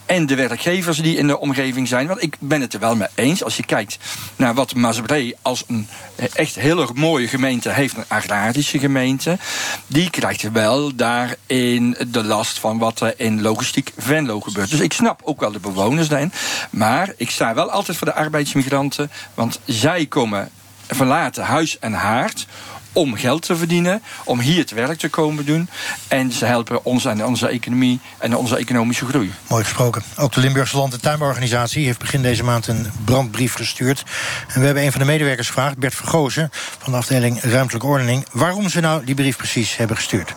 en 0.06 0.26
de 0.26 0.34
werkgevers 0.34 0.98
die 0.98 1.16
in 1.16 1.26
de 1.26 1.38
omgeving 1.38 1.88
zijn. 1.88 2.06
Want 2.06 2.22
ik 2.22 2.36
ben 2.38 2.60
het 2.60 2.74
er 2.74 2.80
wel 2.80 2.96
mee 2.96 3.08
eens. 3.14 3.44
Als 3.44 3.56
je 3.56 3.64
kijkt 3.64 3.98
naar 4.36 4.54
wat 4.54 4.74
Maasbree 4.74 5.36
als 5.42 5.64
een 5.66 5.88
echt 6.34 6.54
heel 6.54 6.80
erg 6.80 6.94
mooie 6.94 7.28
gemeente 7.28 7.70
heeft, 7.70 7.96
een 7.96 8.04
agrarische 8.08 8.78
gemeente, 8.78 9.38
die 9.86 10.10
krijgt 10.10 10.52
wel 10.52 10.94
daarin 10.94 11.96
de 12.08 12.24
last 12.24 12.58
van 12.58 12.78
wat 12.78 13.00
er 13.00 13.14
in 13.16 13.42
logistiek 13.42 13.92
Venlo 13.96 14.40
gebeurt. 14.40 14.70
Dus 14.70 14.80
ik 14.80 14.92
snap 14.92 15.20
ook 15.24 15.40
wel 15.40 15.52
de 15.52 15.60
bewoners 15.60 16.08
daarin. 16.08 16.32
Maar 16.70 17.12
ik 17.16 17.30
sta 17.30 17.54
wel 17.54 17.70
altijd 17.70 17.96
voor 17.96 18.06
de 18.06 18.14
arbeidsmigranten, 18.14 19.10
want 19.34 19.60
zij 19.64 20.06
komen 20.06 20.50
verlaten 20.86 21.44
huis 21.44 21.78
en 21.78 21.92
haard 21.92 22.46
om 22.92 23.16
geld 23.16 23.42
te 23.42 23.56
verdienen, 23.56 24.02
om 24.24 24.40
hier 24.40 24.58
het 24.58 24.70
werk 24.70 24.98
te 24.98 25.08
komen 25.08 25.46
doen. 25.46 25.68
En 26.08 26.32
ze 26.32 26.44
helpen 26.44 26.84
ons 26.84 27.04
en 27.04 27.24
onze 27.24 27.48
economie 27.48 28.00
en 28.18 28.36
onze 28.36 28.56
economische 28.56 29.06
groei. 29.06 29.32
Mooi 29.48 29.64
gesproken. 29.64 30.02
Ook 30.16 30.32
de 30.32 30.40
Limburgse 30.40 30.76
Land- 30.76 30.92
en 30.92 31.00
Tuinbouworganisatie 31.00 31.84
heeft 31.84 31.98
begin 31.98 32.22
deze 32.22 32.44
maand 32.44 32.66
een 32.66 32.86
brandbrief 33.04 33.54
gestuurd. 33.54 34.04
En 34.48 34.60
we 34.60 34.66
hebben 34.66 34.84
een 34.84 34.92
van 34.92 35.00
de 35.00 35.06
medewerkers 35.06 35.46
gevraagd, 35.46 35.78
Bert 35.78 35.94
Vergozen 35.94 36.48
van 36.52 36.92
de 36.92 36.98
afdeling 36.98 37.40
Ruimtelijke 37.40 37.86
Ordening, 37.86 38.26
waarom 38.32 38.68
ze 38.68 38.80
nou 38.80 39.04
die 39.04 39.14
brief 39.14 39.36
precies 39.36 39.76
hebben 39.76 39.96
gestuurd. 39.96 40.34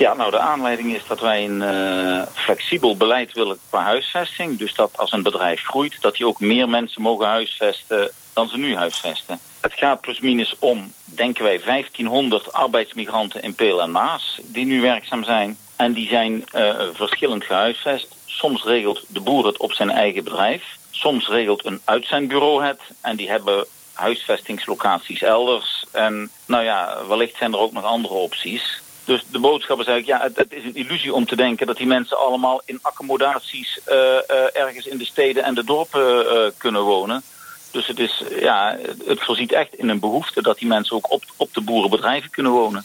Ja, 0.00 0.14
nou 0.14 0.30
de 0.30 0.38
aanleiding 0.38 0.94
is 0.94 1.06
dat 1.06 1.20
wij 1.20 1.44
een 1.44 1.62
eh, 1.62 2.26
flexibel 2.34 2.96
beleid 2.96 3.32
willen 3.32 3.58
qua 3.68 3.82
huisvesting. 3.82 4.58
Dus 4.58 4.74
dat 4.74 4.98
als 4.98 5.12
een 5.12 5.22
bedrijf 5.22 5.62
groeit, 5.62 6.00
dat 6.00 6.16
die 6.16 6.26
ook 6.26 6.40
meer 6.40 6.68
mensen 6.68 7.02
mogen 7.02 7.26
huisvesten 7.26 8.10
dan 8.32 8.48
ze 8.48 8.58
nu 8.58 8.76
huisvesten. 8.76 9.38
Het 9.60 9.72
gaat 9.74 10.00
plusminus 10.00 10.56
om, 10.58 10.92
denken 11.04 11.44
wij, 11.44 11.60
1500 11.64 12.52
arbeidsmigranten 12.52 13.42
in 13.42 13.54
Peel 13.54 13.82
en 13.82 13.90
Maas 13.90 14.40
die 14.42 14.66
nu 14.66 14.80
werkzaam 14.80 15.24
zijn. 15.24 15.56
En 15.76 15.92
die 15.92 16.08
zijn 16.08 16.44
eh, 16.46 16.74
verschillend 16.92 17.44
gehuisvest. 17.44 18.14
Soms 18.26 18.64
regelt 18.64 19.04
de 19.08 19.20
boer 19.20 19.46
het 19.46 19.58
op 19.58 19.72
zijn 19.72 19.90
eigen 19.90 20.24
bedrijf. 20.24 20.62
Soms 20.90 21.28
regelt 21.28 21.64
een 21.64 21.80
uitzendbureau 21.84 22.64
het. 22.64 22.80
En 23.00 23.16
die 23.16 23.30
hebben 23.30 23.66
huisvestingslocaties 23.92 25.22
elders. 25.22 25.84
En 25.92 26.30
nou 26.46 26.64
ja, 26.64 26.96
wellicht 27.08 27.36
zijn 27.36 27.52
er 27.52 27.58
ook 27.58 27.72
nog 27.72 27.84
andere 27.84 28.14
opties. 28.14 28.80
Dus 29.10 29.24
de 29.30 29.38
boodschap 29.38 29.80
is 29.80 29.86
eigenlijk, 29.86 30.18
ja, 30.18 30.26
het, 30.26 30.36
het 30.36 30.52
is 30.52 30.64
een 30.64 30.74
illusie 30.74 31.14
om 31.14 31.26
te 31.26 31.36
denken 31.36 31.66
dat 31.66 31.76
die 31.76 31.86
mensen 31.86 32.18
allemaal 32.18 32.62
in 32.64 32.78
accommodaties 32.82 33.80
eh, 33.84 33.96
eh, 33.96 34.22
ergens 34.52 34.86
in 34.86 34.98
de 34.98 35.04
steden 35.04 35.44
en 35.44 35.54
de 35.54 35.64
dorpen 35.64 36.26
eh, 36.26 36.50
kunnen 36.56 36.82
wonen. 36.82 37.22
Dus 37.70 37.86
het, 37.86 37.98
is, 37.98 38.22
ja, 38.40 38.78
het 39.06 39.24
voorziet 39.24 39.52
echt 39.52 39.74
in 39.74 39.88
een 39.88 40.00
behoefte 40.00 40.42
dat 40.42 40.58
die 40.58 40.68
mensen 40.68 40.96
ook 40.96 41.12
op, 41.12 41.22
op 41.36 41.54
de 41.54 41.60
boerenbedrijven 41.60 42.30
kunnen 42.30 42.52
wonen. 42.52 42.84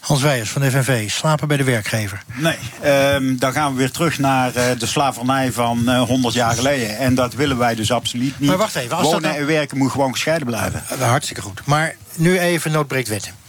Hans 0.00 0.22
Weijers 0.22 0.50
van 0.50 0.62
de 0.62 0.70
FNV, 0.70 1.10
slapen 1.10 1.48
bij 1.48 1.56
de 1.56 1.64
werkgever. 1.64 2.22
Nee, 2.34 2.58
ehm, 2.82 3.36
dan 3.36 3.52
gaan 3.52 3.72
we 3.72 3.78
weer 3.78 3.90
terug 3.90 4.18
naar 4.18 4.54
eh, 4.54 4.78
de 4.78 4.86
slavernij 4.86 5.52
van 5.52 5.88
eh 5.88 6.02
100 6.02 6.34
jaar 6.34 6.54
geleden. 6.54 6.98
En 6.98 7.14
dat 7.14 7.34
willen 7.34 7.58
wij 7.58 7.74
dus 7.74 7.92
absoluut 7.92 8.40
niet. 8.40 8.48
Maar 8.48 8.58
wacht 8.58 8.74
even, 8.74 8.96
als 8.96 9.02
dat 9.02 9.12
Wonen 9.12 9.28
nou- 9.28 9.40
en 9.40 9.46
werken 9.46 9.78
moet 9.78 9.90
gewoon 9.90 10.12
gescheiden 10.12 10.46
blijven. 10.46 10.82
Uh, 10.92 11.08
hartstikke 11.08 11.42
goed. 11.42 11.60
Maar 11.66 11.96
nu 12.14 12.38
even 12.38 12.72
noodbreekt 12.72 13.08
wetten. 13.08 13.46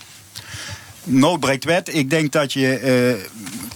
Noodbreekt 1.10 1.64
wet. 1.64 1.94
Ik 1.96 2.10
denk 2.10 2.32
dat 2.32 2.54
je. 2.54 2.78
eh, 2.78 3.28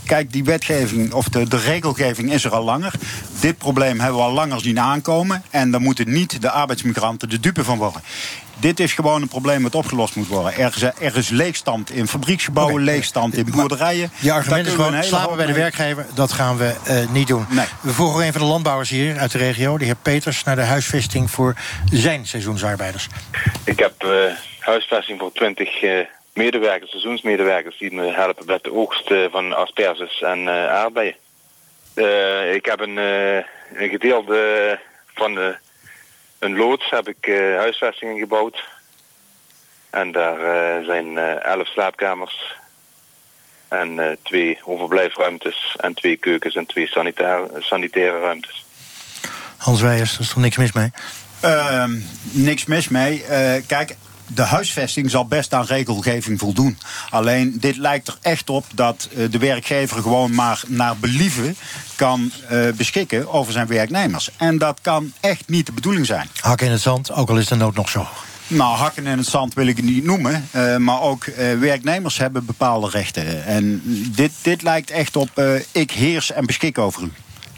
kijk, 0.06 0.32
die 0.32 0.44
wetgeving 0.44 1.14
of 1.14 1.28
de, 1.30 1.48
de 1.48 1.58
regelgeving 1.58 2.34
is 2.34 2.44
er 2.44 2.52
al 2.52 2.64
langer. 2.64 2.94
Dit 3.40 3.58
probleem 3.58 4.00
hebben 4.00 4.18
we 4.18 4.24
al 4.26 4.34
langer 4.34 4.62
zien 4.62 4.80
aankomen. 4.80 5.44
En 5.50 5.72
daar 5.72 5.82
moeten 5.82 6.12
niet 6.12 6.42
de 6.42 6.50
arbeidsmigranten 6.50 7.30
de 7.30 7.40
dupe 7.40 7.64
van 7.64 7.78
worden. 7.78 8.02
Dit 8.60 8.80
is 8.80 8.94
gewoon 8.94 9.22
een 9.22 9.28
probleem 9.28 9.64
dat 9.64 9.76
opgelost 9.76 10.16
moet 10.16 10.28
worden. 10.28 10.58
Er 10.58 10.74
is, 10.76 10.82
er 10.82 11.18
is 11.18 11.30
leegstand 11.30 11.92
in 11.92 12.08
fabrieksgebouwen, 12.08 12.84
leegstand 12.84 13.36
in 13.38 13.46
boerderijen. 13.52 14.12
Je 14.20 14.32
argument 14.32 14.68
is 14.68 14.74
gewoon 14.74 15.04
slapen 15.04 15.38
bij 15.38 15.46
de 15.46 15.54
werkgever. 15.54 16.06
Dat 16.14 16.32
gaan 16.32 16.58
we 16.58 16.74
eh, 16.86 17.10
niet 17.12 17.28
doen. 17.28 17.46
We 17.82 17.94
vroegen 17.94 18.26
een 18.26 18.32
van 18.32 18.42
de 18.42 18.48
landbouwers 18.48 18.90
hier 18.90 19.18
uit 19.18 19.32
de 19.32 19.38
regio, 19.38 19.78
de 19.78 19.86
heer 19.86 19.96
Peters, 20.02 20.44
naar 20.44 20.56
de 20.56 20.62
huisvesting 20.62 21.32
voor 21.32 21.56
zijn 21.92 22.28
seizoensarbeiders. 22.28 23.08
Ik 23.64 23.80
heb 23.80 24.04
eh, 24.04 24.10
huisvesting 24.60 25.20
voor 25.20 25.32
20 25.34 25.82
eh, 25.82 25.92
medewerkers, 26.34 26.92
seizoensmedewerkers, 26.92 27.78
die 27.78 27.94
me 27.94 28.12
helpen 28.12 28.46
met 28.46 28.64
de 28.64 28.74
oogst 28.74 29.12
eh, 29.12 29.26
van 29.32 29.54
asperges 29.56 30.22
en 30.22 30.48
eh, 30.48 30.68
aardbeien. 30.68 31.16
Eh, 31.94 32.54
ik 32.54 32.66
heb 32.66 32.80
een, 32.80 32.98
eh, 32.98 33.36
een 33.74 33.90
gedeelte 33.90 34.80
van 35.14 35.34
de, 35.36 35.56
een 36.40 36.56
loods 36.58 36.90
heb 36.90 37.08
ik 37.08 37.28
eh, 37.28 37.36
huisvestingen 37.36 38.20
gebouwd. 38.20 38.64
En 39.90 40.12
daar 40.12 40.40
eh, 40.40 40.86
zijn 40.86 41.18
elf 41.40 41.68
slaapkamers 41.68 42.56
en 43.68 44.00
eh, 44.00 44.18
twee 44.22 44.60
overblijfruimtes 44.64 45.76
en 45.80 45.94
twee 45.94 46.18
keukens 46.18 46.56
en 46.56 46.66
twee 46.66 46.88
sanitaire, 46.88 47.50
sanitaire 47.60 48.20
ruimtes. 48.20 48.66
Hans 49.58 49.82
Weijers, 49.82 50.12
daar 50.12 50.20
is 50.22 50.28
toch 50.28 50.38
niks 50.38 50.58
mis 50.58 50.72
mee? 50.72 50.92
Ehm, 51.40 51.92
niks 52.32 52.66
mis 52.66 52.90
mee. 52.90 53.24
Eh, 53.24 53.62
kijk, 53.68 53.96
de 54.28 54.42
huisvesting 54.42 55.10
zal 55.10 55.26
best 55.26 55.54
aan 55.54 55.66
regelgeving 55.66 56.40
voldoen. 56.40 56.78
Alleen 57.10 57.58
dit 57.60 57.78
lijkt 57.78 58.08
er 58.08 58.18
echt 58.22 58.50
op 58.50 58.66
dat 58.76 59.10
eh, 59.16 59.32
de 59.32 59.38
werkgever 59.38 60.02
gewoon 60.02 60.36
maar 60.36 60.62
naar 60.68 60.98
believen 60.98 61.56
kan 61.96 62.32
eh, 62.50 62.60
beschikken 62.76 63.32
over 63.34 63.54
zijn 63.54 63.68
werknemers. 63.68 64.30
En 64.38 64.58
dat 64.58 64.80
kan 64.82 65.14
echt 65.20 65.44
niet 65.48 65.66
de 65.66 65.72
bedoeling 65.72 66.06
zijn. 66.06 66.30
Hakken 66.42 66.66
in 66.66 66.72
het 66.72 66.82
zand, 66.82 67.12
ook 67.12 67.30
al 67.30 67.38
is 67.38 67.48
de 67.48 67.56
nood 67.56 67.76
nog 67.76 67.90
zo. 67.90 68.08
Nou, 68.48 68.76
hakken 68.76 69.08
in 69.08 69.18
het 69.18 69.28
zand 69.28 69.54
wil 69.54 69.68
ik 69.68 69.76
het 69.76 69.86
niet 69.86 70.04
noemen. 70.04 70.48
eh, 70.52 70.78
maar 70.78 71.02
ook 71.02 71.26
werknemers 71.60 72.18
hebben 72.18 72.46
bepaalde 72.46 72.90
rechten. 72.90 73.46
En 73.46 73.82
dit, 74.16 74.32
dit 74.42 74.62
lijkt 74.62 74.92
echt 74.92 75.16
op 75.16 75.42
ik 75.72 75.92
heers 75.92 76.32
en 76.32 76.46
beschik 76.46 76.78
over 76.78 77.04
u. 77.04 77.12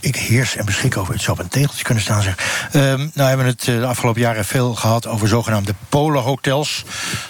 ik 0.06 0.16
heers 0.16 0.56
en 0.56 0.66
beschik 0.66 0.98
over. 0.98 1.14
Het 1.14 1.22
zou 1.22 1.38
op 1.38 1.44
een 1.44 1.50
tegeltje 1.50 1.84
kunnen 1.84 2.04
staan, 2.04 2.22
zeg. 2.22 2.68
Ehm, 2.72 3.08
nou 3.14 3.28
hebben 3.28 3.46
we 3.46 3.52
het 3.52 3.68
eh, 3.68 3.80
de 3.80 3.86
afgelopen 3.86 4.22
jaren 4.22 4.46
veel 4.46 4.76
gehad 4.76 5.08
over 5.08 5.28
zogenaamde 5.28 5.74
polenhotels. 5.90 6.86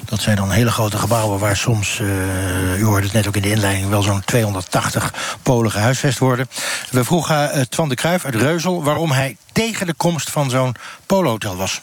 Dat 0.06 0.22
zijn 0.22 0.36
dan 0.36 0.52
hele 0.52 0.72
grote 0.72 0.98
gebouwen 0.98 1.40
waar 1.40 1.58
soms, 1.58 2.00
uh, 2.00 2.80
u 2.80 2.84
hoorde 2.84 3.06
het 3.06 3.14
net 3.14 3.28
ook 3.28 3.36
in 3.36 3.42
de 3.42 3.52
inleiding, 3.52 3.90
wel 3.90 4.02
zo'n 4.02 4.24
280 4.26 5.14
Polen 5.44 5.72
gehuisvest 5.72 6.20
worden. 6.20 6.48
We 6.92 7.04
vroegen 7.04 7.58
uh, 7.58 7.62
Twan 7.62 7.90
de 7.90 7.96
Kruijf 7.96 8.26
uit 8.26 8.36
Reuzel 8.36 8.84
waarom 8.84 9.12
hij 9.12 9.38
tegen 9.52 9.86
de 9.86 9.94
komst 9.94 10.30
van 10.30 10.50
zo'n 10.50 10.76
polenhotel 11.06 11.56
was. 11.56 11.82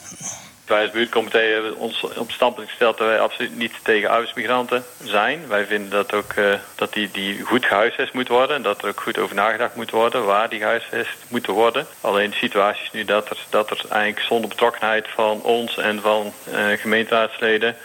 Wij 0.72 0.82
als 0.82 0.90
buurtcomité 0.90 1.38
hebben 1.38 1.76
ons 1.76 2.02
op 2.02 2.26
het 2.26 2.32
standpunt 2.32 2.68
gesteld 2.68 2.98
dat 2.98 3.06
wij 3.06 3.20
absoluut 3.20 3.56
niet 3.56 3.72
tegen 3.82 4.10
arbeidsmigranten 4.10 4.84
zijn. 5.04 5.48
Wij 5.48 5.66
vinden 5.66 5.90
dat, 5.90 6.14
ook, 6.14 6.32
uh, 6.32 6.54
dat 6.74 6.92
die, 6.92 7.10
die 7.10 7.42
goed 7.42 7.64
gehuisvest 7.64 8.12
moet 8.12 8.28
worden. 8.28 8.56
En 8.56 8.62
dat 8.62 8.82
er 8.82 8.88
ook 8.88 9.00
goed 9.00 9.18
over 9.18 9.34
nagedacht 9.34 9.74
moet 9.74 9.90
worden 9.90 10.24
waar 10.24 10.48
die 10.48 10.58
gehuisvest 10.58 11.16
moeten 11.28 11.52
worden. 11.52 11.86
Alleen 12.00 12.30
de 12.30 12.36
situatie 12.36 12.82
is 12.82 12.90
nu 12.92 13.04
dat 13.04 13.30
er, 13.30 13.38
dat 13.50 13.70
er 13.70 13.80
eigenlijk 13.88 14.26
zonder 14.26 14.48
betrokkenheid 14.48 15.08
van 15.08 15.42
ons 15.42 15.78
en 15.78 16.00
van 16.00 16.32
uh, 16.48 16.78
gemeenteraadsleden 16.78 17.76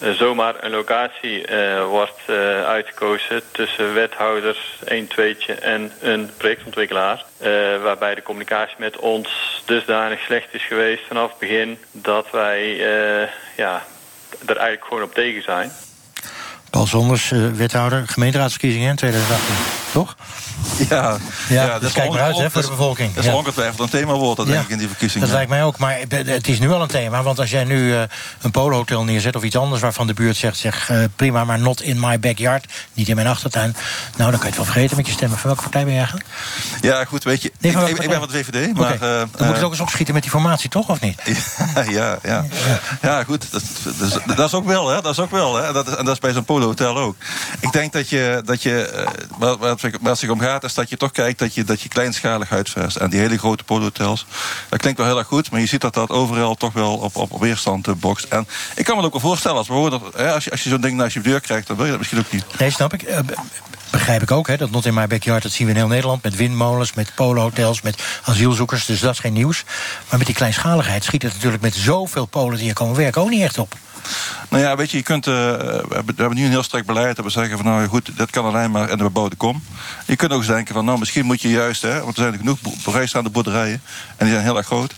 zomaar 0.00 0.64
een 0.64 0.70
locatie 0.70 1.50
uh, 1.50 1.84
wordt 1.84 2.20
uh, 2.30 2.36
uitgekozen 2.64 3.42
tussen 3.52 3.94
wethouders, 3.94 4.58
een 4.84 5.06
tweetje 5.06 5.54
en 5.54 5.92
een 6.00 6.30
projectontwikkelaar. 6.36 7.24
waarbij 7.82 8.14
de 8.14 8.22
communicatie 8.22 8.76
met 8.78 8.96
ons 8.96 9.28
dusdanig 9.64 10.20
slecht 10.20 10.54
is 10.54 10.66
geweest 10.66 11.02
vanaf 11.08 11.30
het 11.30 11.38
begin 11.38 11.78
dat 11.92 12.30
wij 12.30 12.76
ja, 13.56 13.82
er 14.46 14.56
eigenlijk 14.56 14.84
gewoon 14.84 15.02
op 15.02 15.14
tegen 15.14 15.42
zijn. 15.42 15.70
Paul 16.70 16.86
Zonders, 16.86 17.30
wethouder, 17.54 18.08
gemeenteraadsverkiezingen 18.08 18.90
in 18.90 18.96
2018, 18.96 19.54
toch? 19.96 20.16
Ja, 20.88 21.16
ja, 21.48 21.64
ja 21.64 21.78
dat 21.78 21.92
kijkt 21.92 22.12
maar 22.12 22.22
uit 22.22 22.36
hè, 22.36 22.50
voor 22.50 22.62
de 22.62 22.68
bevolking. 22.68 23.14
Dat 23.14 23.24
is 23.24 23.30
ja. 23.30 23.36
ongetwijfeld 23.36 23.80
een 23.80 23.98
thema 23.98 24.12
wordt, 24.12 24.36
dat 24.36 24.46
ja. 24.46 24.52
denk 24.52 24.64
ik, 24.64 24.70
in 24.70 24.78
die 24.78 24.88
verkiezingen. 24.88 25.26
Dat 25.26 25.36
lijkt 25.36 25.50
mij 25.50 25.64
ook, 25.64 25.78
maar 25.78 25.98
het 26.08 26.48
is 26.48 26.58
nu 26.58 26.70
al 26.70 26.82
een 26.82 26.88
thema. 26.88 27.22
Want 27.22 27.38
als 27.38 27.50
jij 27.50 27.64
nu 27.64 27.92
uh, 27.92 28.02
een 28.40 28.50
polohotel 28.50 29.04
neerzet 29.04 29.36
of 29.36 29.42
iets 29.42 29.56
anders... 29.56 29.80
waarvan 29.80 30.06
de 30.06 30.14
buurt 30.14 30.36
zegt, 30.36 30.56
zeg, 30.56 30.90
uh, 30.90 31.04
prima, 31.16 31.44
maar 31.44 31.58
not 31.58 31.82
in 31.82 32.00
my 32.00 32.18
backyard... 32.18 32.66
niet 32.92 33.08
in 33.08 33.14
mijn 33.14 33.26
achtertuin, 33.26 33.76
nou, 34.16 34.30
dan 34.30 34.40
kan 34.40 34.40
je 34.40 34.46
het 34.46 34.56
wel 34.56 34.64
vergeten 34.64 34.96
met 34.96 35.06
je 35.06 35.12
stemmen. 35.12 35.38
Van 35.38 35.46
welke 35.46 35.62
partij 35.62 35.82
ben 35.84 35.92
je 35.92 35.98
eigenlijk? 35.98 36.28
Ja, 36.80 37.04
goed, 37.04 37.24
weet 37.24 37.42
je, 37.42 37.52
nee, 37.58 37.72
ik, 37.72 37.78
ik, 37.78 37.98
ik, 37.98 38.08
ben 38.08 38.18
van 38.18 38.28
de 38.28 38.34
VVD, 38.34 38.76
maar... 38.76 38.94
Okay. 38.94 39.20
Uh, 39.20 39.26
dan 39.36 39.46
moet 39.46 39.56
het 39.56 39.64
ook 39.64 39.70
eens 39.70 39.80
opschieten 39.80 40.14
met 40.14 40.22
die 40.22 40.32
formatie, 40.32 40.70
toch, 40.70 40.88
of 40.88 41.00
niet? 41.00 41.22
ja, 41.98 42.18
ja, 42.22 42.44
ja. 43.02 43.24
goed, 43.24 43.50
dat, 43.50 43.62
dat, 43.98 44.36
dat, 44.36 44.46
is 44.46 44.54
ook 44.54 44.66
wel, 44.66 44.88
hè. 44.88 45.00
Dat 45.00 45.12
is 45.12 45.20
ook 45.20 45.30
wel, 45.30 45.56
hè. 45.56 45.72
Dat 45.72 45.88
is, 45.88 45.94
en 45.94 46.04
dat 46.04 46.14
is 46.14 46.20
bij 46.20 46.32
zo'n 46.32 46.44
polohotel 46.44 46.96
ook. 46.96 47.16
Ik 47.60 47.72
denk 47.72 47.92
dat 47.92 48.08
je, 48.08 48.42
dat 48.44 48.62
je 48.62 49.06
waar, 49.38 49.56
waar 49.56 49.78
het 49.92 50.18
zich 50.18 50.30
om 50.30 50.40
gaat, 50.40 50.64
is 50.64 50.74
dat 50.74 50.88
je 50.88 50.96
toch 50.96 51.10
kijkt 51.10 51.38
dat 51.38 51.54
je, 51.54 51.64
dat 51.64 51.80
je 51.80 51.88
kleinschalig 51.88 52.48
huisvest. 52.48 52.96
En 52.96 53.10
die 53.10 53.20
hele 53.20 53.38
grote 53.38 53.64
polohotels, 53.64 54.26
dat 54.68 54.80
klinkt 54.80 54.98
wel 54.98 55.08
heel 55.08 55.18
erg 55.18 55.26
goed, 55.26 55.50
maar 55.50 55.60
je 55.60 55.66
ziet 55.66 55.80
dat 55.80 55.94
dat 55.94 56.10
overal 56.10 56.54
toch 56.54 56.72
wel 56.72 56.96
op, 56.96 57.16
op, 57.16 57.40
weerstand 57.40 57.88
uh, 57.88 57.94
bokst. 57.94 58.24
En 58.24 58.48
ik 58.74 58.84
kan 58.84 58.96
me 58.96 59.02
ook 59.02 59.12
wel 59.12 59.20
voorstellen, 59.20 59.56
als, 59.56 59.68
hè, 60.16 60.32
als 60.32 60.44
je, 60.44 60.50
als 60.50 60.62
je 60.62 60.68
zo'n 60.68 60.80
ding 60.80 60.96
naast 60.96 61.14
je 61.14 61.20
deur 61.20 61.40
krijgt, 61.40 61.66
dan 61.66 61.76
wil 61.76 61.84
je 61.84 61.90
dat 61.90 62.00
misschien 62.00 62.20
ook 62.20 62.32
niet. 62.32 62.44
Nee, 62.58 62.70
snap 62.70 62.92
ik. 62.92 63.02
Uh, 63.02 63.18
begrijp 63.90 64.22
ik 64.22 64.30
ook, 64.30 64.46
hè, 64.46 64.56
dat 64.56 64.70
Not 64.70 64.86
in 64.86 64.94
My 64.94 65.06
Backyard, 65.06 65.42
dat 65.42 65.52
zien 65.52 65.66
we 65.66 65.72
in 65.72 65.78
heel 65.78 65.88
Nederland... 65.88 66.22
met 66.22 66.36
windmolens, 66.36 66.92
met 66.92 67.14
polohotels, 67.14 67.82
met 67.82 68.02
asielzoekers, 68.24 68.86
dus 68.86 69.00
dat 69.00 69.12
is 69.12 69.18
geen 69.18 69.32
nieuws. 69.32 69.64
Maar 70.08 70.18
met 70.18 70.26
die 70.26 70.36
kleinschaligheid 70.36 71.04
schiet 71.04 71.22
het 71.22 71.32
natuurlijk 71.32 71.62
met 71.62 71.74
zoveel 71.74 72.26
Polen 72.26 72.56
die 72.56 72.64
hier 72.64 72.74
komen 72.74 72.96
werken 72.96 73.22
ook 73.22 73.30
niet 73.30 73.42
echt 73.42 73.58
op. 73.58 73.74
Nou 74.48 74.62
ja, 74.62 74.76
weet 74.76 74.90
je, 74.90 74.96
je 74.96 75.02
kunt, 75.02 75.26
uh, 75.26 75.34
we, 75.34 76.12
hebben, 76.16 76.34
nu 76.34 76.44
een 76.44 76.50
heel 76.50 76.62
sterk 76.62 76.86
beleid 76.86 77.16
dat 77.16 77.24
we 77.24 77.30
zeggen 77.30 77.56
van 77.56 77.66
nou 77.66 77.86
goed, 77.86 78.10
dat 78.16 78.30
kan 78.30 78.44
alleen 78.44 78.70
maar 78.70 78.90
in 78.90 78.96
de 78.96 79.02
bebouwde 79.02 79.36
kom. 79.36 79.62
Je 80.06 80.16
kunt 80.16 80.32
ook 80.32 80.38
eens 80.38 80.46
denken 80.46 80.74
van 80.74 80.84
nou 80.84 80.98
misschien 80.98 81.24
moet 81.24 81.42
je 81.42 81.50
juist, 81.50 81.82
hè, 81.82 82.00
want 82.00 82.16
er 82.16 82.22
zijn 82.22 82.36
genoeg 82.36 82.58
vrijstaande 82.78 83.30
boerderijen 83.30 83.82
en 84.16 84.24
die 84.26 84.34
zijn 84.34 84.44
heel 84.44 84.56
erg 84.56 84.66
groot. 84.66 84.94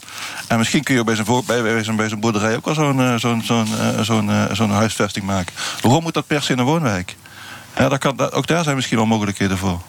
En 0.48 0.59
misschien 0.59 0.82
kun 0.82 0.94
je 0.94 1.04
bij 1.04 1.14
zo'n 1.14 1.44
bij, 1.46 1.84
zo'n 1.84 1.96
bij 1.96 2.16
boerderij 2.18 2.56
ook 2.56 2.64
wel 2.64 2.74
zo'n 2.74 2.98
uh, 2.98 3.14
zo'n 3.16 3.42
zo'n 3.44 3.68
uh, 3.68 4.00
zo'n 4.00 4.48
zo'n 4.52 4.70
huisvesting 4.70 5.24
maken. 5.24 5.54
Waarom 5.80 6.02
moet 6.02 6.14
dat 6.14 6.26
per 6.26 6.42
se 6.42 6.52
in 6.52 6.59
een 6.59 6.64
woonwijk? 6.64 7.16
Kan, 7.98 8.30
ook 8.30 8.46
daar 8.46 8.62
zijn 8.64 8.76
misschien 8.76 8.96
wel 8.96 9.06
mogelijkheden 9.06 9.59
voor. 9.59 9.80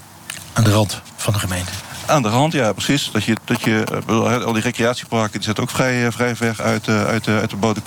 Aan 0.54 0.64
de 0.64 0.72
rand 0.72 1.02
van 1.16 1.34
de 1.34 1.40
gemeente. 1.40 1.72
Aan 2.10 2.22
de 2.22 2.30
rand, 2.30 2.54
ja, 2.54 2.74
precies. 2.74 3.10
Dat 3.12 3.24
je, 3.24 3.36
dat 3.46 3.62
je, 3.62 3.84
al 4.46 4.54
die 4.54 4.62
recreatieparken 4.62 5.32
die 5.32 5.44
zitten 5.44 5.64
ook 5.64 5.70
vrij, 5.70 6.12
vrij 6.12 6.36
ver 6.36 6.56
uit, 6.62 6.88
uit, 6.88 7.28
uit 7.28 7.50
de 7.50 7.56
bodem. 7.56 7.84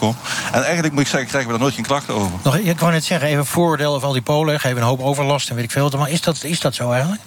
En 0.53 0.63
eigenlijk 0.63 0.93
moet 0.93 1.03
ik 1.03 1.09
zeggen, 1.09 1.29
krijgen 1.29 1.51
we 1.51 1.57
daar 1.57 1.63
nooit 1.63 1.75
geen 1.75 1.85
klachten 1.87 2.15
over. 2.15 2.31
Nog, 2.43 2.57
ik 2.57 2.81
wou 2.81 2.93
net 2.93 3.05
zeggen, 3.05 3.29
even 3.29 3.47
voordelen 3.47 4.01
van 4.01 4.13
die 4.13 4.23
Polen. 4.23 4.61
Geven 4.61 4.77
een 4.77 4.83
hoop 4.83 5.01
overlast 5.01 5.49
en 5.49 5.55
weet 5.55 5.65
ik 5.65 5.71
veel. 5.71 5.91
Maar 5.99 6.11
is 6.11 6.21
dat, 6.21 6.45
is 6.45 6.61
dat 6.61 6.75
zo 6.75 6.91
eigenlijk? 6.91 7.23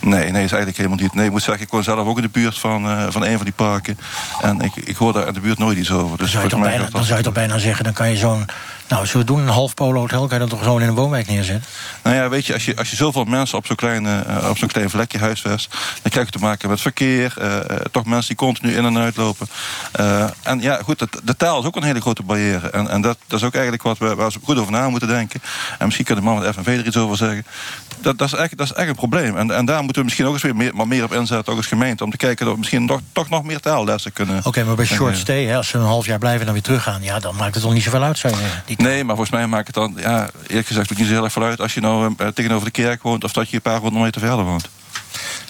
Nee, 0.00 0.30
nee, 0.30 0.44
is 0.44 0.52
eigenlijk 0.52 0.76
helemaal 0.76 0.98
niet. 0.98 1.14
Nee, 1.14 1.26
ik 1.26 1.30
moet 1.30 1.42
zeggen, 1.42 1.64
ik 1.64 1.70
woon 1.70 1.82
zelf 1.82 2.06
ook 2.06 2.16
in 2.16 2.22
de 2.22 2.28
buurt 2.28 2.58
van, 2.58 2.86
uh, 2.86 3.06
van 3.08 3.24
een 3.24 3.36
van 3.36 3.44
die 3.44 3.54
parken. 3.54 3.98
En 4.40 4.60
ik, 4.60 4.76
ik 4.76 4.96
hoor 4.96 5.12
daar 5.12 5.26
in 5.26 5.34
de 5.34 5.40
buurt 5.40 5.58
nooit 5.58 5.78
iets 5.78 5.90
over. 5.90 6.18
Dus 6.18 6.32
dan, 6.32 6.50
zou 6.50 6.62
je, 6.62 6.68
bijna, 6.68 6.88
dan 6.90 7.04
zou 7.04 7.18
je 7.18 7.24
toch 7.24 7.32
bijna 7.32 7.58
zeggen, 7.58 7.84
dan 7.84 7.92
kan 7.92 8.10
je 8.10 8.16
zo'n... 8.16 8.46
Nou, 8.88 9.06
zullen 9.06 9.26
we 9.26 9.32
doen 9.32 9.42
een 9.42 9.48
half 9.48 9.74
polo-hotel? 9.74 10.26
Kan 10.26 10.38
je 10.38 10.38
dat 10.38 10.50
toch 10.50 10.62
gewoon 10.62 10.82
in 10.82 10.88
een 10.88 10.94
woonwijk 10.94 11.26
neerzetten? 11.26 11.70
Nou 12.02 12.16
ja, 12.16 12.28
weet 12.28 12.46
je, 12.46 12.52
als 12.52 12.64
je, 12.64 12.76
als 12.76 12.90
je 12.90 12.96
zoveel 12.96 13.24
mensen 13.24 13.58
op 13.58 13.66
zo'n 13.66 13.76
klein, 13.76 14.04
uh, 14.04 14.48
op 14.48 14.58
zo'n 14.58 14.68
klein 14.68 14.90
vlekje 14.90 15.18
huisvest... 15.18 15.70
dan 16.02 16.10
krijg 16.10 16.26
je 16.26 16.32
te 16.32 16.38
maken 16.38 16.68
met 16.68 16.80
verkeer. 16.80 17.34
Uh, 17.40 17.76
toch 17.90 18.04
mensen 18.04 18.28
die 18.28 18.36
continu 18.36 18.76
in 18.76 18.84
en 18.84 18.98
uit 18.98 19.16
lopen. 19.16 19.46
en 20.42 20.60
ja, 20.60 20.80
goed, 20.84 20.98
de, 20.98 21.08
de, 21.24 21.36
taal 21.36 21.60
is 21.60 21.66
ook 21.66 21.76
een 21.76 21.82
hele 21.82 22.00
grote 22.00 22.22
barrière. 22.22 22.70
En, 22.70 22.88
en 22.88 23.00
dat, 23.00 23.18
dat 23.26 23.40
is 23.40 23.46
ook 23.46 23.54
eigenlijk 23.54 23.82
wat 23.82 23.98
we, 23.98 24.14
waar 24.14 24.30
we 24.30 24.38
goed 24.44 24.58
over 24.58 24.72
na 24.72 24.88
moeten 24.88 25.08
denken. 25.08 25.42
En 25.78 25.84
misschien 25.84 26.06
kan 26.06 26.16
de 26.16 26.22
man 26.22 26.38
met 26.38 26.54
FNV 26.54 26.66
er 26.66 26.86
iets 26.86 26.96
over 26.96 27.16
zeggen. 27.16 27.46
Dat, 28.00 28.18
dat, 28.18 28.32
is, 28.32 28.38
echt, 28.38 28.56
dat 28.56 28.66
is 28.66 28.72
echt 28.72 28.88
een 28.88 28.94
probleem. 28.94 29.36
En, 29.36 29.49
en 29.50 29.64
daar 29.64 29.82
moeten 29.82 29.96
we 29.96 30.04
misschien 30.04 30.26
ook 30.26 30.32
eens 30.32 30.42
weer 30.42 30.56
meer, 30.56 30.74
maar 30.74 30.88
meer 30.88 31.04
op 31.04 31.12
inzetten, 31.12 31.52
ook 31.52 31.58
als 31.58 31.66
gemeente... 31.66 32.04
om 32.04 32.10
te 32.10 32.16
kijken 32.16 32.44
dat 32.44 32.54
we 32.54 32.60
misschien 32.60 32.86
toch, 32.86 33.00
toch 33.12 33.28
nog 33.28 33.44
meer 33.44 33.60
taallessen 33.60 34.12
kunnen... 34.12 34.38
Oké, 34.38 34.48
okay, 34.48 34.64
maar 34.64 34.74
bij 34.74 34.84
short 34.84 35.16
stay, 35.16 35.44
hè, 35.44 35.56
als 35.56 35.68
ze 35.68 35.78
een 35.78 35.84
half 35.84 36.06
jaar 36.06 36.18
blijven 36.18 36.40
en 36.40 36.46
dan 36.46 36.54
weer 36.54 36.64
teruggaan... 36.64 37.02
ja, 37.02 37.18
dan 37.18 37.36
maakt 37.36 37.54
het 37.54 37.62
toch 37.62 37.72
niet 37.72 37.82
zoveel 37.82 38.02
uit, 38.02 38.18
zou 38.18 38.34
je 38.66 38.74
Nee, 38.76 39.04
maar 39.04 39.16
volgens 39.16 39.36
mij 39.36 39.46
maakt 39.46 39.66
het 39.66 39.74
dan, 39.74 39.94
ja, 39.96 40.30
eerlijk 40.46 40.66
gezegd, 40.66 40.92
ook 40.92 40.98
niet 40.98 41.06
zo 41.06 41.12
heel 41.12 41.24
erg 41.24 41.32
veel 41.32 41.44
uit... 41.44 41.60
als 41.60 41.74
je 41.74 41.80
nou 41.80 42.14
uh, 42.18 42.26
tegenover 42.26 42.64
de 42.64 42.70
kerk 42.70 43.02
woont 43.02 43.24
of 43.24 43.32
dat 43.32 43.48
je 43.48 43.56
een 43.56 43.62
paar 43.62 43.80
honderd 43.80 44.04
meter 44.04 44.20
verder 44.20 44.44
woont. 44.44 44.68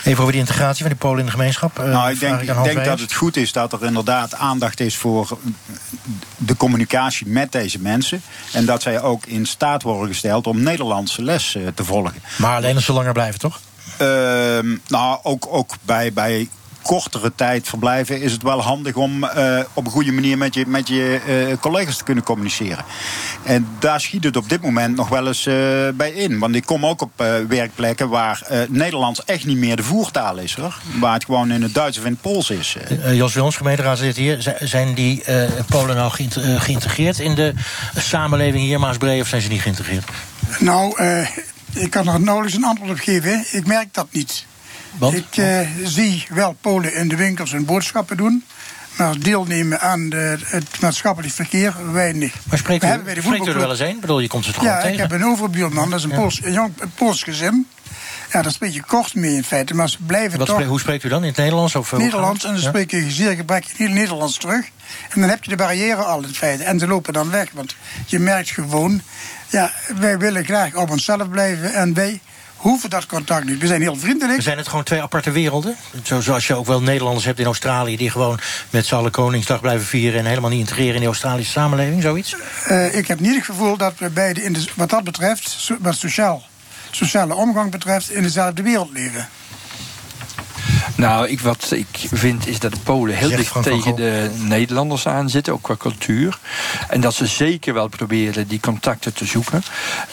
Even 0.04 0.20
over 0.20 0.32
die 0.32 0.40
integratie 0.40 0.80
van 0.80 0.90
die 0.90 1.00
Polen 1.00 1.18
in 1.18 1.24
de 1.24 1.30
gemeenschap. 1.30 1.78
Uh, 1.78 1.84
nou, 1.84 2.10
ik 2.10 2.20
denk, 2.20 2.40
ik 2.40 2.62
denk 2.62 2.84
dat 2.84 3.00
het 3.00 3.12
goed 3.12 3.36
is 3.36 3.52
dat 3.52 3.72
er 3.72 3.84
inderdaad 3.84 4.34
aandacht 4.34 4.80
is 4.80 4.96
voor 4.96 5.38
de 6.36 6.56
communicatie 6.56 7.26
met 7.26 7.52
deze 7.52 7.78
mensen. 7.78 8.22
En 8.52 8.64
dat 8.64 8.82
zij 8.82 9.00
ook 9.02 9.26
in 9.26 9.46
staat 9.46 9.82
worden 9.82 10.08
gesteld 10.08 10.46
om 10.46 10.62
Nederlandse 10.62 11.22
les 11.22 11.54
uh, 11.54 11.66
te 11.74 11.84
volgen. 11.84 12.22
Maar 12.36 12.56
alleen 12.56 12.74
als 12.74 12.84
ze 12.84 12.92
langer 12.92 13.12
blijven, 13.12 13.40
toch? 13.40 13.60
Uh, 14.02 14.78
nou, 14.86 15.18
ook, 15.22 15.46
ook 15.50 15.74
bij, 15.82 16.12
bij 16.12 16.48
kortere 16.82 17.32
tijd 17.34 17.68
verblijven, 17.68 18.20
is 18.20 18.32
het 18.32 18.42
wel 18.42 18.62
handig 18.62 18.94
om 18.94 19.24
uh, 19.24 19.58
op 19.74 19.86
een 19.86 19.92
goede 19.92 20.12
manier 20.12 20.38
met 20.38 20.54
je, 20.54 20.66
met 20.66 20.88
je 20.88 21.20
uh, 21.28 21.56
collega's 21.60 21.96
te 21.96 22.04
kunnen 22.04 22.24
communiceren. 22.24 22.84
En 23.42 23.68
daar 23.78 24.00
schiet 24.00 24.24
het 24.24 24.36
op 24.36 24.48
dit 24.48 24.62
moment 24.62 24.96
nog 24.96 25.08
wel 25.08 25.26
eens 25.26 25.46
uh, 25.46 25.54
bij 25.94 26.10
in. 26.10 26.38
Want 26.38 26.54
ik 26.54 26.64
kom 26.64 26.86
ook 26.86 27.02
op 27.02 27.10
werkplekken 27.48 28.08
waar 28.08 28.46
Nederlands 28.68 29.24
echt 29.24 29.44
niet 29.44 29.56
meer 29.56 29.76
de 29.76 29.82
voertaal 29.82 30.36
is 30.38 30.54
hoor. 30.54 30.78
Waar 31.00 31.14
het 31.14 31.24
gewoon 31.24 31.50
in 31.50 31.62
het 31.62 31.74
Duits 31.74 31.98
of 31.98 32.04
in 32.04 32.12
het 32.12 32.20
Pools 32.20 32.50
is. 32.50 32.76
Jos 33.12 33.34
Wilms, 33.34 33.56
gemeenteraad 33.56 33.98
zit 33.98 34.16
hier. 34.16 34.54
Zijn 34.58 34.94
die 34.94 35.22
Polen 35.68 35.96
nou 35.96 36.12
geïntegreerd 36.58 37.18
in 37.18 37.34
de 37.34 37.54
samenleving 37.96 38.64
hier 38.64 38.80
Maasbree 38.80 39.20
of 39.20 39.28
zijn 39.28 39.42
ze 39.42 39.48
niet 39.48 39.62
geïntegreerd? 39.62 40.04
Nou, 40.58 40.96
ik 41.74 41.90
kan 41.90 42.08
er 42.08 42.20
nauwelijks 42.20 42.56
een 42.56 42.64
antwoord 42.64 42.90
op 42.90 42.98
geven. 42.98 43.44
Ik 43.50 43.66
merk 43.66 43.94
dat 43.94 44.06
niet. 44.10 44.46
Want? 44.98 45.14
Ik 45.14 45.36
uh, 45.36 45.60
zie 45.84 46.26
wel 46.28 46.56
Polen 46.60 46.94
in 46.94 47.08
de 47.08 47.16
winkels 47.16 47.52
hun 47.52 47.64
boodschappen 47.64 48.16
doen. 48.16 48.44
Maar 48.96 49.18
deelnemen 49.18 49.80
aan 49.80 50.08
de, 50.08 50.38
het 50.44 50.80
maatschappelijk 50.80 51.32
verkeer 51.32 51.92
weinig. 51.92 52.34
Maar 52.48 52.58
spreekt 52.58 52.84
u, 52.84 52.88
spreekt 53.20 53.46
u 53.46 53.50
er 53.50 53.58
wel 53.58 53.70
eens 53.70 53.80
een? 53.80 53.88
Ik 53.88 54.00
bedoel, 54.00 54.20
je 54.20 54.28
komt 54.28 54.44
ze 54.44 54.52
toch 54.52 54.62
ja, 54.62 54.76
tegen? 54.76 54.92
ik 54.92 54.98
heb 54.98 55.12
een 55.12 55.24
overbuurman, 55.24 55.90
dat 55.90 55.98
is 55.98 56.04
een, 56.04 56.10
ja. 56.10 56.16
Pools, 56.16 56.44
een 56.44 56.52
jong 56.52 56.72
een 56.78 56.90
Pools 56.94 57.22
gezin. 57.22 57.66
Ja, 58.32 58.42
dat 58.42 58.52
spreek 58.52 58.72
je 58.72 58.82
kort 58.82 59.14
mee 59.14 59.34
in 59.34 59.44
feite, 59.44 59.74
maar 59.74 59.88
ze 59.88 59.96
blijven 60.06 60.38
Wat 60.38 60.46
toch... 60.46 60.64
Hoe 60.64 60.80
spreekt 60.80 61.04
u 61.04 61.08
dan? 61.08 61.22
In 61.22 61.28
het 61.28 61.36
Nederlands? 61.36 61.74
Of, 61.74 61.92
Nederlands, 61.92 62.44
en 62.44 62.52
dan 62.52 62.60
ja? 62.60 62.68
spreek 62.68 62.90
je 62.90 63.10
zeer 63.10 63.32
gebrekkig 63.32 63.78
Nederlands 63.78 64.38
terug. 64.38 64.64
En 65.10 65.20
dan 65.20 65.30
heb 65.30 65.44
je 65.44 65.50
de 65.50 65.56
barrière 65.56 66.02
al 66.02 66.22
in 66.22 66.34
feite. 66.34 66.64
En 66.64 66.78
ze 66.78 66.86
lopen 66.86 67.12
dan 67.12 67.30
weg, 67.30 67.48
want 67.52 67.74
je 68.06 68.18
merkt 68.18 68.50
gewoon... 68.50 69.02
Ja, 69.48 69.72
wij 69.98 70.18
willen 70.18 70.44
graag 70.44 70.74
op 70.74 70.90
onszelf 70.90 71.28
blijven 71.28 71.74
en 71.74 71.94
wij 71.94 72.20
hoeven 72.56 72.90
dat 72.90 73.06
contact 73.06 73.44
niet. 73.44 73.58
We 73.58 73.66
zijn 73.66 73.80
heel 73.80 73.96
vriendelijk. 73.96 74.36
We 74.36 74.42
zijn 74.42 74.58
het 74.58 74.68
gewoon 74.68 74.84
twee 74.84 75.02
aparte 75.02 75.30
werelden. 75.30 75.76
Zo, 76.02 76.20
zoals 76.20 76.46
je 76.46 76.54
ook 76.54 76.66
wel 76.66 76.82
Nederlanders 76.82 77.24
hebt 77.24 77.38
in 77.38 77.44
Australië... 77.44 77.96
die 77.96 78.10
gewoon 78.10 78.40
met 78.70 78.86
z'n 78.86 78.94
allen 78.94 79.10
Koningsdag 79.10 79.60
blijven 79.60 79.86
vieren... 79.86 80.18
en 80.18 80.26
helemaal 80.26 80.50
niet 80.50 80.60
integreren 80.60 80.94
in 80.94 81.00
de 81.00 81.06
Australische 81.06 81.52
samenleving, 81.52 82.02
zoiets? 82.02 82.36
Uh, 82.70 82.94
ik 82.94 83.06
heb 83.06 83.20
niet 83.20 83.34
het 83.34 83.44
gevoel 83.44 83.76
dat 83.76 83.94
we 83.98 84.10
beide, 84.10 84.42
in 84.42 84.52
de, 84.52 84.64
wat 84.74 84.90
dat 84.90 85.04
betreft... 85.04 85.70
wat 85.80 85.94
sociaal, 85.94 86.42
sociale 86.90 87.34
omgang 87.34 87.70
betreft, 87.70 88.10
in 88.10 88.22
dezelfde 88.22 88.62
wereld 88.62 88.90
leven. 88.92 89.28
Nou, 90.94 91.28
ik, 91.28 91.40
wat 91.40 91.70
ik 91.70 91.86
vind 92.12 92.46
is 92.46 92.58
dat 92.58 92.72
de 92.72 92.78
Polen 92.82 93.16
heel 93.16 93.28
dicht 93.28 93.62
tegen 93.62 93.80
Gogh. 93.80 93.96
de 93.96 94.30
Nederlanders 94.38 95.06
aan 95.06 95.30
zitten, 95.30 95.52
ook 95.52 95.62
qua 95.62 95.76
cultuur. 95.76 96.38
En 96.88 97.00
dat 97.00 97.14
ze 97.14 97.26
zeker 97.26 97.74
wel 97.74 97.88
proberen 97.88 98.48
die 98.48 98.60
contacten 98.60 99.14
te 99.14 99.24
zoeken. 99.24 99.62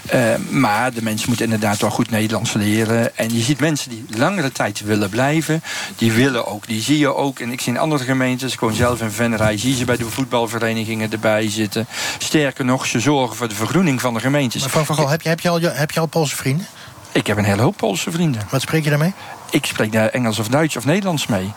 Eh, 0.06 0.22
maar 0.50 0.94
de 0.94 1.04
mensen 1.04 1.28
moeten 1.28 1.46
inderdaad 1.46 1.82
wel 1.82 1.90
goed 1.90 2.10
Nederlands 2.10 2.54
leren. 2.54 3.18
En 3.18 3.34
je 3.34 3.42
ziet 3.42 3.60
mensen 3.60 3.90
die 3.90 4.06
langere 4.18 4.52
tijd 4.52 4.82
willen 4.82 5.10
blijven, 5.10 5.64
die 5.98 6.12
willen 6.12 6.48
ook. 6.48 6.68
Die 6.68 6.82
zie 6.82 6.98
je 6.98 7.16
ook. 7.16 7.40
En 7.40 7.52
ik 7.52 7.62
zie 7.62 7.74
in 7.74 7.80
andere 7.80 8.04
gemeentes, 8.04 8.56
gewoon 8.56 8.74
zelf 8.74 9.02
in 9.02 9.12
Venray, 9.12 9.58
zie 9.58 9.70
je 9.70 9.76
ze 9.76 9.86
bij 9.86 9.98
de 9.98 10.06
voetbalverenigingen 10.10 11.12
erbij 11.12 11.50
zitten. 11.50 11.88
Sterker 12.18 12.66
nog, 12.66 12.86
ze 12.86 13.00
zorgen 13.00 13.36
voor 13.36 13.48
de 13.48 13.56
vergroening 13.56 14.02
van 14.02 14.14
de 14.14 14.20
gemeentes. 14.20 14.62
Maar 14.62 14.70
Frank 14.70 14.86
van 14.86 14.96
Gaal, 14.96 15.10
heb 15.10 15.22
je, 15.22 15.30
heb, 15.30 15.40
je 15.40 15.50
al, 15.50 15.60
heb 15.62 15.92
je 15.92 16.00
al 16.00 16.06
Poolse 16.06 16.36
vrienden? 16.36 16.66
Ik 17.12 17.28
heb 17.28 17.38
een 17.38 17.44
hele 17.44 17.62
hoop 17.62 17.78
Poolse 17.78 18.12
vrienden. 18.12 18.42
Wat 18.50 18.62
spreek 18.62 18.84
je 18.84 18.90
daarmee? 18.90 19.14
Ik 19.50 19.66
spreek 19.66 19.92
daar 19.92 20.10
Engels 20.10 20.40
of 20.40 20.48
Duits 20.48 20.78
of 20.78 20.86
Nederlands 20.86 21.28
mee. 21.28 21.54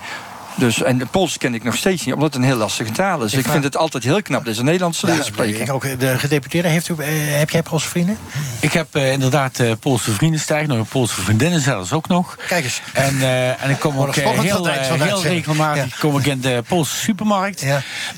Dus, 0.54 0.82
en 0.82 0.98
de 0.98 1.06
Pools 1.06 1.38
ken 1.38 1.54
ik 1.54 1.64
nog 1.64 1.76
steeds 1.76 2.04
niet, 2.04 2.14
omdat 2.14 2.34
het 2.34 2.42
een 2.42 2.48
heel 2.48 2.56
lastige 2.58 2.90
taal 2.92 3.22
is. 3.24 3.32
Ik 3.32 3.38
Ik, 3.38 3.50
vind 3.50 3.64
het 3.64 3.76
altijd 3.76 4.04
heel 4.04 4.22
knap 4.22 4.44
dat 4.44 4.54
ze 4.54 4.62
Nederlands 4.62 5.00
leren 5.00 5.24
spreken. 5.24 5.60
Ik 5.60 5.72
ook, 5.72 5.98
de 6.00 6.18
gedeputeerde, 6.18 6.68
heeft 6.68 6.88
u, 6.88 6.94
eh, 6.98 7.06
heb 7.38 7.50
jij 7.50 7.62
Poolse 7.62 7.88
vrienden? 7.88 8.18
Ik 8.60 8.72
heb 8.72 8.86
eh, 8.94 9.12
inderdaad 9.12 9.58
eh, 9.58 9.72
Poolse 9.80 10.10
vrienden, 10.12 10.40
sterk 10.40 10.66
nog 10.66 10.78
een 10.78 10.86
Poolse 10.86 11.20
vriendinnen 11.20 11.60
zelfs 11.60 11.92
ook 11.92 12.08
nog. 12.08 12.36
Kijk 12.48 12.64
eens. 12.64 12.80
En, 12.92 13.20
eh, 13.20 13.62
en 13.64 13.70
ik 13.70 13.78
kom 13.78 13.98
ook 13.98 14.16
eh, 14.16 14.40
heel, 14.40 14.68
eh, 14.68 15.00
heel 15.00 15.22
regelmatig 15.22 15.98
kom 15.98 16.18
ik 16.18 16.26
in 16.26 16.40
de 16.40 16.62
Poolse 16.68 16.96
supermarkt. 16.96 17.64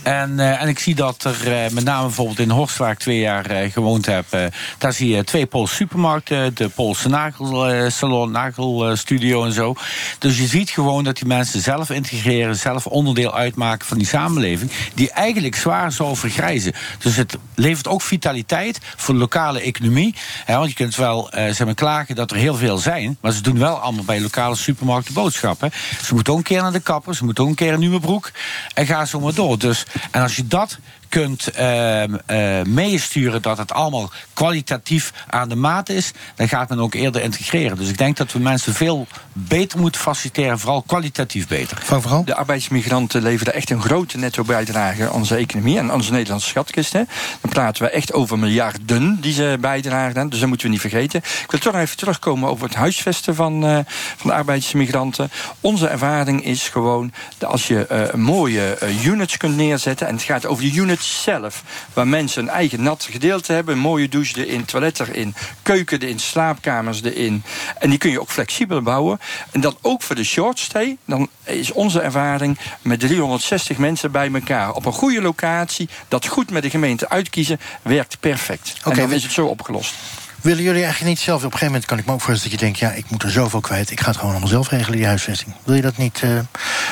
En, 0.02 0.40
eh, 0.40 0.62
en 0.62 0.68
ik 0.68 0.78
zie 0.78 0.94
dat 0.94 1.24
er 1.24 1.52
eh, 1.52 1.70
met 1.70 1.84
name 1.84 2.02
bijvoorbeeld 2.06 2.38
in 2.38 2.50
Horst, 2.50 2.76
waar 2.76 2.90
ik 2.90 2.98
twee 2.98 3.18
jaar 3.18 3.46
eh, 3.46 3.72
gewoond 3.72 4.06
heb, 4.06 4.24
eh, 4.30 4.44
daar 4.78 4.92
zie 4.92 5.16
je 5.16 5.24
twee 5.24 5.46
Poolse 5.46 5.74
supermarkten, 5.74 6.54
de 6.54 6.68
Poolse 6.68 7.08
nagelsalon, 7.08 8.30
nagelstudio 8.30 9.44
en 9.44 9.52
zo. 9.52 9.74
Dus 10.18 10.38
je 10.38 10.46
ziet 10.46 10.70
gewoon 10.70 11.04
dat 11.04 11.16
die 11.16 11.26
mensen 11.26 11.60
zelf 11.60 11.90
integreren, 11.90 12.21
zelf 12.54 12.86
onderdeel 12.86 13.34
uitmaken 13.34 13.86
van 13.86 13.98
die 13.98 14.06
samenleving, 14.06 14.70
die 14.94 15.10
eigenlijk 15.10 15.54
zwaar 15.54 15.92
zou 15.92 16.16
vergrijzen. 16.16 16.72
Dus 16.98 17.16
het 17.16 17.36
levert 17.54 17.88
ook 17.88 18.02
vitaliteit 18.02 18.78
voor 18.96 19.14
de 19.14 19.20
lokale 19.20 19.60
economie. 19.60 20.14
Hè, 20.44 20.56
want 20.56 20.68
je 20.68 20.74
kunt 20.74 20.96
wel 20.96 21.30
eh 21.30 21.60
maar, 21.60 21.74
klagen 21.74 22.14
dat 22.14 22.30
er 22.30 22.36
heel 22.36 22.54
veel 22.54 22.78
zijn, 22.78 23.16
maar 23.20 23.32
ze 23.32 23.40
doen 23.40 23.58
wel 23.58 23.78
allemaal 23.78 24.04
bij 24.04 24.20
lokale 24.20 24.56
supermarkten 24.56 25.14
boodschappen. 25.14 25.70
Ze 26.04 26.14
moeten 26.14 26.32
ook 26.32 26.38
een 26.38 26.44
keer 26.44 26.62
naar 26.62 26.72
de 26.72 26.80
kapper, 26.80 27.14
ze 27.14 27.24
moeten 27.24 27.44
ook 27.44 27.50
een 27.50 27.56
keer 27.56 27.72
een 27.72 27.80
nieuwe 27.80 28.00
broek 28.00 28.30
en 28.74 28.86
ga 28.86 29.04
zo 29.04 29.20
maar 29.20 29.34
door. 29.34 29.58
Dus, 29.58 29.86
en 30.10 30.22
als 30.22 30.36
je 30.36 30.46
dat 30.46 30.78
kunt 31.12 31.50
ehm, 31.50 32.14
eh, 32.26 32.62
meesturen 32.62 33.42
dat 33.42 33.58
het 33.58 33.72
allemaal 33.72 34.10
kwalitatief 34.32 35.12
aan 35.28 35.48
de 35.48 35.56
maat 35.56 35.88
is, 35.88 36.12
dan 36.34 36.48
gaat 36.48 36.68
men 36.68 36.80
ook 36.80 36.94
eerder 36.94 37.22
integreren. 37.22 37.76
Dus 37.76 37.88
ik 37.88 37.98
denk 37.98 38.16
dat 38.16 38.32
we 38.32 38.38
mensen 38.38 38.74
veel 38.74 39.06
beter 39.32 39.78
moeten 39.78 40.00
faciliteren, 40.00 40.58
vooral 40.58 40.82
kwalitatief 40.82 41.48
beter. 41.48 41.82
De 42.24 42.34
arbeidsmigranten 42.34 43.22
leveren 43.22 43.54
echt 43.54 43.70
een 43.70 43.82
grote 43.82 44.18
netto 44.18 44.44
bijdrage 44.44 45.02
aan 45.02 45.12
onze 45.12 45.36
economie 45.36 45.78
en 45.78 45.84
aan 45.84 45.94
onze 45.94 46.12
Nederlandse 46.12 46.48
schatkist. 46.48 46.92
Hè. 46.92 47.02
Dan 47.40 47.50
praten 47.50 47.82
we 47.82 47.90
echt 47.90 48.12
over 48.12 48.38
miljarden 48.38 49.20
die 49.20 49.32
ze 49.32 49.56
bijdragen. 49.60 50.28
Dus 50.28 50.38
dat 50.38 50.48
moeten 50.48 50.66
we 50.66 50.72
niet 50.72 50.80
vergeten. 50.80 51.18
Ik 51.18 51.50
wil 51.50 51.60
toch 51.60 51.74
even 51.74 51.96
terugkomen 51.96 52.48
over 52.48 52.64
het 52.66 52.74
huisvesten 52.74 53.34
van, 53.34 53.64
eh, 53.64 53.78
van 54.16 54.30
de 54.30 54.36
arbeidsmigranten. 54.36 55.30
Onze 55.60 55.86
ervaring 55.86 56.44
is 56.44 56.68
gewoon 56.68 57.12
dat 57.38 57.50
als 57.50 57.66
je 57.66 57.86
eh, 57.86 58.14
mooie 58.14 58.78
units 59.04 59.36
kunt 59.36 59.56
neerzetten, 59.56 60.06
en 60.06 60.14
het 60.14 60.22
gaat 60.22 60.46
over 60.46 60.64
de 60.64 60.70
zelf, 61.02 61.62
waar 61.92 62.08
mensen 62.08 62.42
een 62.42 62.48
eigen 62.48 62.82
nat 62.82 63.08
gedeelte 63.10 63.52
hebben, 63.52 63.74
een 63.74 63.80
mooie 63.80 64.08
douche 64.08 64.46
erin, 64.46 64.64
toilet 64.64 65.00
erin, 65.00 65.34
keuken 65.62 66.00
erin, 66.00 66.18
slaapkamers 66.18 67.02
erin. 67.02 67.42
En 67.78 67.90
die 67.90 67.98
kun 67.98 68.10
je 68.10 68.20
ook 68.20 68.30
flexibel 68.30 68.82
bouwen. 68.82 69.20
En 69.50 69.60
dan 69.60 69.76
ook 69.80 70.02
voor 70.02 70.16
de 70.16 70.24
short 70.24 70.58
stay, 70.58 70.96
dan 71.04 71.28
is 71.44 71.72
onze 71.72 72.00
ervaring 72.00 72.58
met 72.82 73.00
360 73.00 73.78
mensen 73.78 74.10
bij 74.10 74.30
elkaar 74.32 74.72
op 74.72 74.86
een 74.86 74.92
goede 74.92 75.22
locatie, 75.22 75.88
dat 76.08 76.26
goed 76.26 76.50
met 76.50 76.62
de 76.62 76.70
gemeente 76.70 77.08
uitkiezen, 77.08 77.60
werkt 77.82 78.20
perfect. 78.20 78.74
Oké, 78.78 78.90
en 78.90 78.96
dan 78.96 79.12
is 79.12 79.22
het 79.22 79.32
zo 79.32 79.46
opgelost. 79.46 79.94
Willen 80.42 80.62
jullie 80.62 80.82
eigenlijk 80.82 81.10
niet 81.14 81.20
zelf... 81.20 81.36
Op 81.36 81.44
een 81.44 81.50
gegeven 81.50 81.66
moment 81.66 81.84
kan 81.84 81.98
ik 81.98 82.06
me 82.06 82.12
ook 82.12 82.20
voorstellen 82.20 82.50
dat 82.50 82.60
je 82.60 82.66
denkt... 82.66 82.78
ja, 82.78 82.90
ik 82.90 83.10
moet 83.10 83.22
er 83.22 83.30
zoveel 83.30 83.60
kwijt, 83.60 83.90
ik 83.90 84.00
ga 84.00 84.06
het 84.06 84.16
gewoon 84.16 84.30
allemaal 84.30 84.48
zelf 84.48 84.68
regelen, 84.68 84.96
die 84.96 85.06
huisvesting. 85.06 85.54
Wil 85.64 85.74
je 85.74 85.82
dat 85.82 85.96
niet 85.96 86.20
eh, 86.22 86.30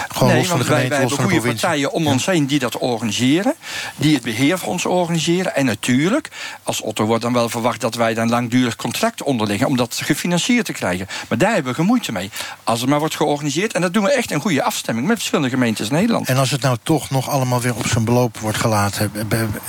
gewoon 0.09 0.29
nee, 0.29 0.39
los 0.39 0.49
van 0.49 0.59
de 0.59 0.65
want 0.65 0.67
wij, 0.67 0.67
gemeente, 0.67 0.89
wij 0.89 1.03
los 1.03 1.13
van 1.15 1.25
de 1.25 1.31
provincie? 1.31 1.61
partijen 1.61 1.93
om 1.93 2.07
ons 2.07 2.27
heen 2.27 2.47
die 2.47 2.59
dat 2.59 2.79
organiseren. 2.79 3.55
Die 3.97 4.15
het 4.15 4.23
beheer 4.23 4.59
voor 4.59 4.69
ons 4.69 4.87
organiseren. 4.87 5.55
En 5.55 5.65
natuurlijk, 5.65 6.29
als 6.63 6.81
Otto 6.81 7.05
wordt 7.05 7.23
dan 7.23 7.33
wel 7.33 7.49
verwacht 7.49 7.81
dat 7.81 7.95
wij 7.95 8.15
dan 8.15 8.29
langdurig 8.29 8.77
contract 8.77 9.23
onderleggen. 9.23 9.67
om 9.67 9.77
dat 9.77 10.01
gefinancierd 10.03 10.65
te 10.65 10.73
krijgen. 10.73 11.07
Maar 11.29 11.39
daar 11.39 11.53
hebben 11.53 11.71
we 11.71 11.79
geen 11.79 11.87
moeite 11.87 12.13
mee. 12.13 12.31
Als 12.65 12.81
het 12.81 12.89
maar 12.89 12.99
wordt 12.99 13.17
georganiseerd. 13.17 13.73
En 13.73 13.81
dat 13.81 13.93
doen 13.93 14.05
we 14.05 14.13
echt 14.13 14.31
in 14.31 14.41
goede 14.41 14.63
afstemming 14.63 15.07
met 15.07 15.17
verschillende 15.17 15.51
gemeentes 15.51 15.89
in 15.89 15.95
Nederland. 15.95 16.29
En 16.29 16.37
als 16.37 16.51
het 16.51 16.61
nou 16.61 16.77
toch 16.83 17.11
nog 17.11 17.29
allemaal 17.29 17.61
weer 17.61 17.75
op 17.75 17.87
zijn 17.87 18.05
beloop 18.05 18.39
wordt 18.39 18.59
gelaten... 18.59 19.13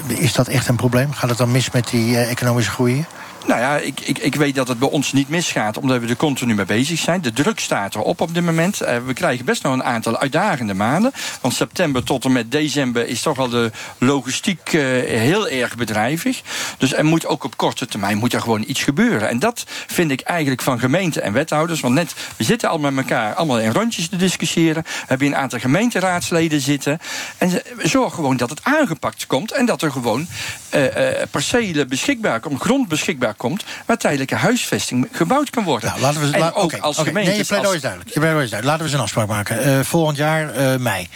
is 0.08 0.34
dat 0.34 0.48
echt 0.48 0.68
een 0.68 0.76
probleem? 0.76 1.14
Gaat 1.14 1.30
het 1.30 1.38
dan 1.38 1.52
mis 1.52 1.72
met 1.72 1.90
die 1.90 2.18
eh, 2.18 2.30
economische 2.30 2.72
groei? 2.72 3.06
Nou 3.48 3.60
ja, 3.60 3.78
ik, 3.78 4.00
ik, 4.00 4.18
ik 4.18 4.36
weet 4.36 4.56
dat 4.56 4.68
het 4.68 4.80
bij 4.80 4.90
ons 4.90 5.14
niet 5.14 5.30
misgaat, 5.30 5.78
omdat 5.78 6.02
we 6.02 6.08
er 6.08 6.16
continu 6.16 6.56
mee 6.56 6.66
bezig 6.66 7.00
zijn. 7.00 7.22
De 7.22 7.34
druk 7.34 7.60
staat 7.60 7.96
erop 7.96 8.22
op 8.22 8.34
dit 8.34 8.44
moment. 8.44 8.82
Eh, 8.82 8.98
we 9.06 9.14
krijgen 9.14 9.46
best 9.46 9.64
nog 9.64 9.74
een 9.74 9.84
aantal 9.84 10.18
uitdagende 10.18 10.74
maanden. 10.74 11.12
Want 11.42 11.54
september 11.54 12.04
tot 12.04 12.26
en 12.26 12.32
met 12.32 12.52
december 12.52 13.08
is 13.08 13.22
toch 13.22 13.38
wel 13.38 13.50
de 13.50 13.72
logistiek 13.98 14.74
eh, 14.74 14.82
heel 15.20 15.48
erg 15.48 15.76
bedrijvig. 15.76 16.42
Dus 16.78 16.94
er 16.94 17.06
moet 17.06 17.26
ook 17.26 17.44
op 17.44 17.58
korte 17.58 17.86
termijn 17.86 18.18
moet 18.18 18.34
er 18.34 18.42
gewoon 18.42 18.64
iets 18.68 18.84
gebeuren. 18.84 19.30
En 19.30 19.40
dat 19.40 19.66
vind 19.88 20.12
ik 20.12 20.22
eigenlijk 20.22 20.62
van 20.62 20.80
gemeenten 20.80 21.24
en 21.24 21.34
wethouders. 21.34 21.80
Want 21.80 21.94
net, 21.94 22.16
we 22.38 22.44
zitten 22.44 22.70
al 22.70 22.80
met 22.80 22.98
elkaar 22.98 23.34
allemaal 23.34 23.60
in 23.60 23.72
rondjes 23.72 24.10
te 24.10 24.16
discussiëren. 24.16 24.84
We 24.84 25.06
hebben 25.08 25.28
een 25.28 25.36
aantal 25.36 25.60
gemeenteraadsleden 25.60 26.62
zitten. 26.62 27.00
En 27.38 27.62
zorg 27.78 28.14
gewoon 28.14 28.38
dat 28.38 28.50
het 28.50 28.64
aangepakt 28.64 29.28
komt. 29.28 29.52
En 29.52 29.66
dat 29.66 29.82
er 29.82 29.92
gewoon 29.92 30.28
eh, 30.70 31.22
eh, 31.22 31.28
percelen 31.32 31.88
beschikbaar 31.88 32.40
komt, 32.40 32.62
grond 32.62 32.88
beschikbaar 32.88 33.31
komt. 33.38 33.64
waar 33.86 33.98
tijdelijke 33.98 34.36
huisvesting 34.36 35.08
gebouwd 35.12 35.50
kan 35.50 35.64
worden. 35.64 35.90
Nou, 35.90 36.02
laten 36.02 36.22
we 36.22 36.34
en 36.34 36.40
la- 36.40 36.52
ook 36.54 36.64
oké, 36.64 36.80
als 36.82 36.98
gemeente. 36.98 37.30
Nee, 37.30 37.40
je 37.40 37.46
pleidooi 37.46 37.76
is 37.76 37.82
duidelijk. 37.82 38.14
Je 38.14 38.20
pleidooi 38.20 38.44
is 38.44 38.50
duidelijk. 38.52 38.80
Laten 38.80 38.98
we 38.98 39.02
eens 39.04 39.14
een 39.14 39.22
afspraak 39.22 39.28
maken. 39.48 39.78
Eh, 39.78 39.86
volgend 39.86 40.18
jaar, 40.18 40.54
eh, 40.54 40.76
mei, 40.80 41.08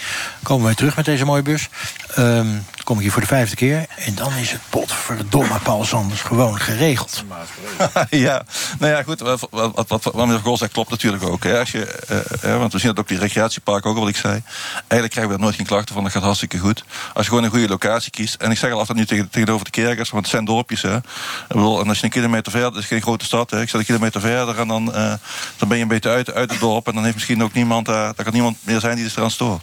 komen 0.44 0.70
we 0.70 0.76
terug 0.76 0.96
met 0.96 1.06
deze 1.06 1.26
mooie 1.26 1.42
bus. 1.42 1.70
Ehm 2.16 2.48
kom 2.86 2.96
ik 2.96 3.02
hier 3.02 3.12
voor 3.12 3.22
de 3.22 3.28
vijfde 3.28 3.56
keer. 3.56 3.86
En 3.96 4.16
dan 4.16 4.34
is 4.34 4.52
het 4.52 4.62
potverdomme 4.70 5.60
Paul 5.64 5.84
Sanders 5.84 6.22
gewoon 6.22 6.60
geregeld. 6.60 7.24
ja, 8.10 8.44
nou 8.80 8.92
ja, 8.92 9.04
goed. 9.04 9.20
Wat, 9.20 9.48
wat, 9.52 9.88
wat, 9.88 10.04
wat, 10.04 10.16
meneer 10.16 10.40
Gol 10.40 10.58
klopt 10.72 10.90
natuurlijk 10.90 11.24
ook. 11.24 11.44
Hè. 11.44 11.60
Als 11.60 11.72
je, 11.72 11.86
eh, 11.86 12.52
eh, 12.52 12.60
want 12.60 12.74
we 12.74 12.80
zien 12.80 12.90
dat 12.90 13.00
ook 13.00 13.08
die 13.08 13.18
recreatieparken 13.18 13.90
ook, 13.90 13.98
wat 13.98 14.08
ik 14.08 14.16
zei. 14.16 14.42
Eigenlijk 14.76 15.12
krijgen 15.12 15.24
we 15.24 15.30
daar 15.30 15.40
nooit 15.40 15.56
geen 15.56 15.66
klachten 15.66 15.94
van. 15.94 16.04
Dat 16.04 16.12
gaat 16.12 16.24
hartstikke 16.24 16.58
goed. 16.58 16.84
Als 17.14 17.24
je 17.24 17.30
gewoon 17.30 17.44
een 17.44 17.50
goede 17.50 17.68
locatie 17.68 18.12
kiest. 18.12 18.36
En 18.36 18.52
ik 18.52 18.58
zeg 18.58 18.72
al 18.72 18.80
altijd 18.80 18.98
nu 18.98 19.06
tegen, 19.06 19.30
tegenover 19.30 19.66
de 19.66 19.72
kerkers, 19.72 20.10
want 20.10 20.24
het 20.24 20.32
zijn 20.32 20.46
dorpjes. 20.46 20.82
Hè. 20.82 20.96
Ik 20.96 21.04
bedoel, 21.48 21.82
en 21.82 21.88
als 21.88 21.98
je 21.98 22.04
een 22.04 22.10
kilometer 22.10 22.52
verder, 22.52 22.70
het 22.70 22.80
is 22.80 22.88
geen 22.88 23.02
grote 23.02 23.26
stad. 23.26 23.52
Hè. 23.52 23.62
Ik 23.62 23.70
zet 23.70 23.80
een 23.80 23.86
kilometer 23.86 24.22
verder 24.22 24.60
en 24.60 24.68
dan, 24.68 24.94
eh, 24.94 25.14
dan 25.58 25.68
ben 25.68 25.78
je 25.78 25.84
een 25.84 25.90
beetje 25.90 26.10
uit, 26.10 26.34
uit 26.34 26.52
het 26.52 26.60
dorp. 26.60 26.88
En 26.88 26.94
dan 26.94 27.04
heeft 27.04 27.16
misschien 27.16 27.44
ook 27.44 27.54
niemand, 27.54 27.86
daar 27.86 28.14
kan 28.14 28.34
niemand 28.34 28.58
meer 28.62 28.80
zijn 28.80 28.96
die 28.96 29.10
er 29.16 29.24
aan 29.24 29.32
stoort. 29.32 29.62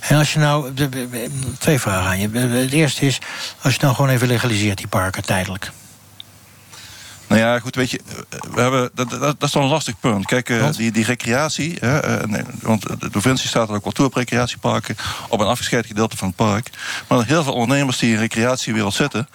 En 0.00 0.16
als 0.16 0.32
je 0.32 0.38
nou, 0.38 0.74
de- 0.74 0.88
de- 0.88 1.08
de- 1.10 1.30
twee 1.58 1.78
vragen 1.78 2.10
aan 2.10 2.20
je. 2.20 2.28
Het 2.38 2.72
eerste 2.72 3.06
is, 3.06 3.18
als 3.62 3.74
je 3.74 3.80
nou 3.82 3.94
gewoon 3.94 4.10
even 4.10 4.26
legaliseert, 4.28 4.78
die 4.78 4.86
parken 4.86 5.24
tijdelijk. 5.24 5.70
Nou 7.26 7.44
ja, 7.44 7.58
goed, 7.58 7.74
weet 7.74 7.90
je, 7.90 8.00
we 8.54 8.60
hebben, 8.60 8.90
dat, 8.94 9.10
dat, 9.10 9.20
dat 9.20 9.36
is 9.42 9.50
toch 9.50 9.62
een 9.62 9.68
lastig 9.68 10.00
punt. 10.00 10.26
Kijk, 10.26 10.50
eh, 10.50 10.70
die, 10.72 10.92
die 10.92 11.04
recreatie, 11.04 11.76
hè, 11.80 11.98
eh, 11.98 12.44
want 12.62 13.00
de 13.00 13.10
provincie 13.10 13.48
staat 13.48 13.68
er 13.68 13.74
ook 13.74 13.82
wel 13.82 13.92
toe 13.92 14.06
op 14.06 14.14
recreatieparken, 14.14 14.96
op 15.28 15.40
een 15.40 15.46
afgescheiden 15.46 15.90
gedeelte 15.90 16.16
van 16.16 16.26
het 16.28 16.36
park. 16.36 16.70
Maar 17.08 17.26
heel 17.26 17.42
veel 17.44 17.52
ondernemers 17.52 17.98
die 17.98 18.08
in 18.08 18.14
de 18.14 18.20
recreatiewereld 18.20 18.94
zitten, 18.94 19.28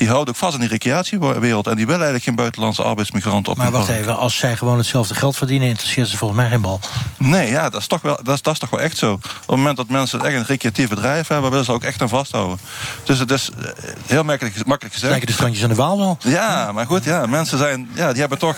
die 0.00 0.08
houden 0.08 0.34
ook 0.34 0.40
vast 0.40 0.54
in 0.54 0.60
die 0.60 0.68
recreatiewereld 0.68 1.66
en 1.66 1.76
die 1.76 1.86
willen 1.86 2.00
eigenlijk 2.00 2.24
geen 2.24 2.34
buitenlandse 2.34 2.82
arbeidsmigranten 2.82 3.52
op 3.52 3.58
Maar 3.58 3.70
wacht 3.70 3.88
even, 3.88 4.16
als 4.16 4.36
zij 4.36 4.56
gewoon 4.56 4.78
hetzelfde 4.78 5.14
geld 5.14 5.36
verdienen, 5.36 5.68
interesseert 5.68 6.08
ze 6.08 6.16
volgens 6.16 6.40
mij 6.40 6.48
geen 6.48 6.60
bal. 6.60 6.80
Nee, 7.16 7.50
ja, 7.50 7.68
dat 7.68 7.80
is, 7.80 7.86
toch 7.86 8.00
wel, 8.00 8.18
dat, 8.22 8.34
is, 8.34 8.42
dat 8.42 8.52
is 8.52 8.58
toch 8.58 8.70
wel 8.70 8.80
echt 8.80 8.96
zo. 8.96 9.12
Op 9.12 9.22
het 9.22 9.46
moment 9.46 9.76
dat 9.76 9.88
mensen 9.88 10.24
echt 10.24 10.34
een 10.34 10.44
recreatief 10.44 10.88
bedrijf 10.88 11.28
hebben, 11.28 11.50
willen 11.50 11.64
ze 11.64 11.72
ook 11.72 11.82
echt 11.82 12.02
aan 12.02 12.08
vasthouden. 12.08 12.58
Dus 13.04 13.18
het 13.18 13.30
is 13.30 13.50
eh, 13.50 13.70
heel 14.06 14.24
makkelijk, 14.24 14.66
makkelijk 14.66 14.94
gezegd. 14.94 15.10
Lijken 15.10 15.28
de 15.28 15.32
strandjes 15.32 15.62
aan 15.62 15.68
de 15.68 15.74
Waal 15.74 15.98
wel. 15.98 16.18
Ja, 16.20 16.72
maar 16.72 16.86
goed, 16.86 17.04
ja, 17.04 17.26
mensen 17.26 17.58
zijn, 17.58 17.90
ja, 17.94 18.10
die 18.10 18.20
hebben 18.20 18.38
toch 18.38 18.56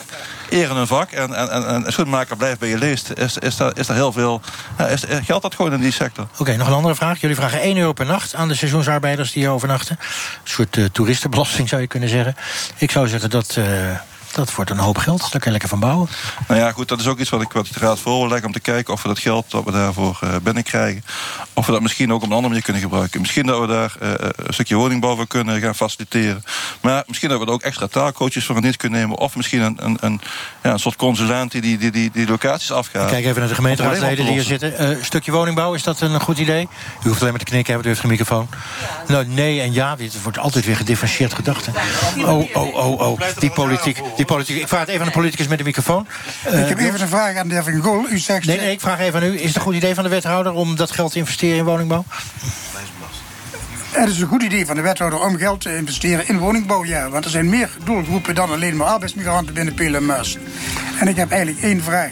eer 0.52 0.70
in 0.70 0.76
hun 0.76 0.86
vak. 0.86 1.10
En, 1.10 1.34
en, 1.34 1.50
en, 1.50 1.84
en 1.84 1.92
schoenmaker 1.92 2.36
blijft 2.36 2.58
bij 2.58 2.68
je 2.68 2.78
leest. 2.78 3.10
Is, 3.10 3.38
is, 3.38 3.56
daar, 3.56 3.72
is 3.74 3.86
daar 3.86 3.96
heel 3.96 4.12
veel. 4.12 4.40
Ja, 4.78 4.86
is, 4.86 5.04
geldt 5.24 5.42
dat 5.42 5.54
gewoon 5.54 5.72
in 5.72 5.80
die 5.80 5.92
sector? 5.92 6.26
Oké, 6.38 6.56
nog 6.56 6.66
een 6.66 6.72
andere 6.72 6.94
vraag. 6.94 7.20
Jullie 7.20 7.36
vragen 7.36 7.60
1 7.60 7.76
euro 7.76 7.92
per 7.92 8.06
nacht 8.06 8.34
aan 8.34 8.48
de 8.48 8.54
seizoensarbeiders 8.54 9.32
die 9.32 9.42
hier 9.42 9.52
overnachten. 9.52 9.96
Een 10.00 10.40
soort 10.44 10.76
eh, 10.76 10.84
toeristenbelasting 11.32 11.68
zou 11.68 11.80
je 11.80 11.86
kunnen 11.86 12.08
zeggen. 12.08 12.34
Ik 12.76 12.90
zou 12.90 13.08
zeggen 13.08 13.30
dat, 13.30 13.56
eh, 13.56 13.98
Dat 14.32 14.54
wordt 14.54 14.70
een 14.70 14.78
hoop 14.78 14.98
geld, 14.98 15.20
daar 15.20 15.30
kan 15.30 15.40
je 15.42 15.50
lekker 15.50 15.68
van 15.68 15.80
bouwen. 15.80 16.08
Nou 16.48 16.60
ja, 16.60 16.72
goed, 16.72 16.88
dat 16.88 17.00
is 17.00 17.06
ook 17.06 17.18
iets 17.18 17.30
wat 17.30 17.42
ik, 17.42 17.52
wat 17.52 17.66
ik 17.66 17.72
de 17.72 17.78
raad 17.78 17.98
voor 17.98 18.18
wil 18.18 18.28
leggen... 18.28 18.46
om 18.46 18.52
te 18.52 18.60
kijken 18.60 18.92
of 18.92 19.02
we 19.02 19.08
dat 19.08 19.18
geld 19.18 19.50
dat 19.50 19.64
we 19.64 19.70
daarvoor 19.70 20.20
uh, 20.24 20.30
binnenkrijgen... 20.42 21.04
of 21.54 21.66
we 21.66 21.72
dat 21.72 21.80
misschien 21.80 22.12
ook 22.12 22.22
op 22.22 22.22
een 22.22 22.28
andere 22.28 22.48
manier 22.48 22.62
kunnen 22.62 22.82
gebruiken. 22.82 23.20
Misschien 23.20 23.46
dat 23.46 23.60
we 23.60 23.66
daar 23.66 23.94
uh, 24.02 24.10
een 24.18 24.54
stukje 24.54 24.74
woningbouw 24.74 25.16
voor 25.16 25.26
kunnen 25.26 25.60
gaan 25.60 25.74
faciliteren. 25.74 26.44
Maar 26.80 27.02
misschien 27.06 27.28
dat 27.28 27.38
we 27.38 27.46
er 27.46 27.52
ook 27.52 27.62
extra 27.62 27.86
taalcoaches 27.86 28.44
voor 28.44 28.60
niet 28.60 28.76
kunnen 28.76 29.00
nemen... 29.00 29.18
of 29.18 29.36
misschien 29.36 29.60
een, 29.60 29.76
een, 29.84 29.96
een, 30.00 30.20
ja, 30.62 30.70
een 30.70 30.78
soort 30.78 30.96
consulent 30.96 31.52
die 31.52 31.60
die, 31.60 31.78
die, 31.78 31.90
die, 31.90 32.10
die 32.12 32.26
locaties 32.26 32.72
afgaat. 32.72 33.10
Kijk 33.10 33.24
even 33.24 33.38
naar 33.38 33.48
de 33.48 33.54
gemeenteraadsleden 33.54 34.24
die 34.24 34.34
hier 34.34 34.42
zitten. 34.42 34.90
Een 34.90 35.04
stukje 35.04 35.32
woningbouw, 35.32 35.74
is 35.74 35.82
dat 35.82 36.00
een 36.00 36.20
goed 36.20 36.38
idee? 36.38 36.68
U 37.04 37.08
hoeft 37.08 37.20
alleen 37.20 37.32
maar 37.32 37.44
te 37.44 37.50
knikken, 37.50 37.72
hebben, 37.72 37.90
u 37.90 37.94
heeft 37.94 38.04
een 38.04 38.10
microfoon. 38.10 38.48
Nou, 39.06 39.26
nee 39.26 39.60
en 39.60 39.72
ja, 39.72 39.96
dit 39.96 40.22
wordt 40.22 40.38
altijd 40.38 40.64
weer 40.64 40.76
gedifferentieerd 40.76 41.34
gedacht. 41.34 41.68
Oh, 42.18 42.56
oh, 42.56 42.74
oh, 42.74 43.00
oh, 43.00 43.20
die 43.38 43.50
politiek, 43.50 44.00
die 44.16 44.21
politiek. 44.24 44.56
Ik 44.56 44.68
vraag 44.68 44.80
het 44.80 44.88
even 44.88 45.00
aan 45.00 45.06
de 45.06 45.12
politicus 45.12 45.48
met 45.48 45.58
de 45.58 45.64
microfoon. 45.64 46.06
Ik 46.46 46.68
heb 46.68 46.78
even 46.78 47.00
een 47.00 47.08
vraag 47.08 47.36
aan 47.36 47.48
de 47.48 47.54
heer 47.54 47.62
Van 47.62 47.82
Gool. 47.82 48.06
U 48.10 48.18
zegt... 48.18 48.46
Nee, 48.46 48.60
nee, 48.60 48.72
ik 48.72 48.80
vraag 48.80 49.00
even 49.00 49.20
aan 49.20 49.26
u. 49.26 49.40
Is 49.40 49.46
het 49.46 49.56
een 49.56 49.62
goed 49.62 49.74
idee 49.74 49.94
van 49.94 50.04
de 50.04 50.10
wethouder 50.10 50.52
om 50.52 50.76
dat 50.76 50.90
geld 50.90 51.12
te 51.12 51.18
investeren 51.18 51.56
in 51.56 51.64
woningbouw? 51.64 52.04
Het 53.90 54.08
is 54.08 54.20
een 54.20 54.28
goed 54.28 54.42
idee 54.42 54.66
van 54.66 54.76
de 54.76 54.82
wethouder 54.82 55.20
om 55.20 55.36
geld 55.36 55.60
te 55.60 55.76
investeren 55.76 56.28
in 56.28 56.38
woningbouw, 56.38 56.84
ja. 56.84 57.08
Want 57.08 57.24
er 57.24 57.30
zijn 57.30 57.48
meer 57.48 57.70
doelgroepen 57.84 58.34
dan 58.34 58.50
alleen 58.50 58.76
maar 58.76 58.86
arbeidsmigranten 58.86 59.54
binnen 59.54 59.74
PLMS. 59.74 60.38
En 61.00 61.08
ik 61.08 61.16
heb 61.16 61.30
eigenlijk 61.30 61.62
één 61.62 61.82
vraag 61.82 62.10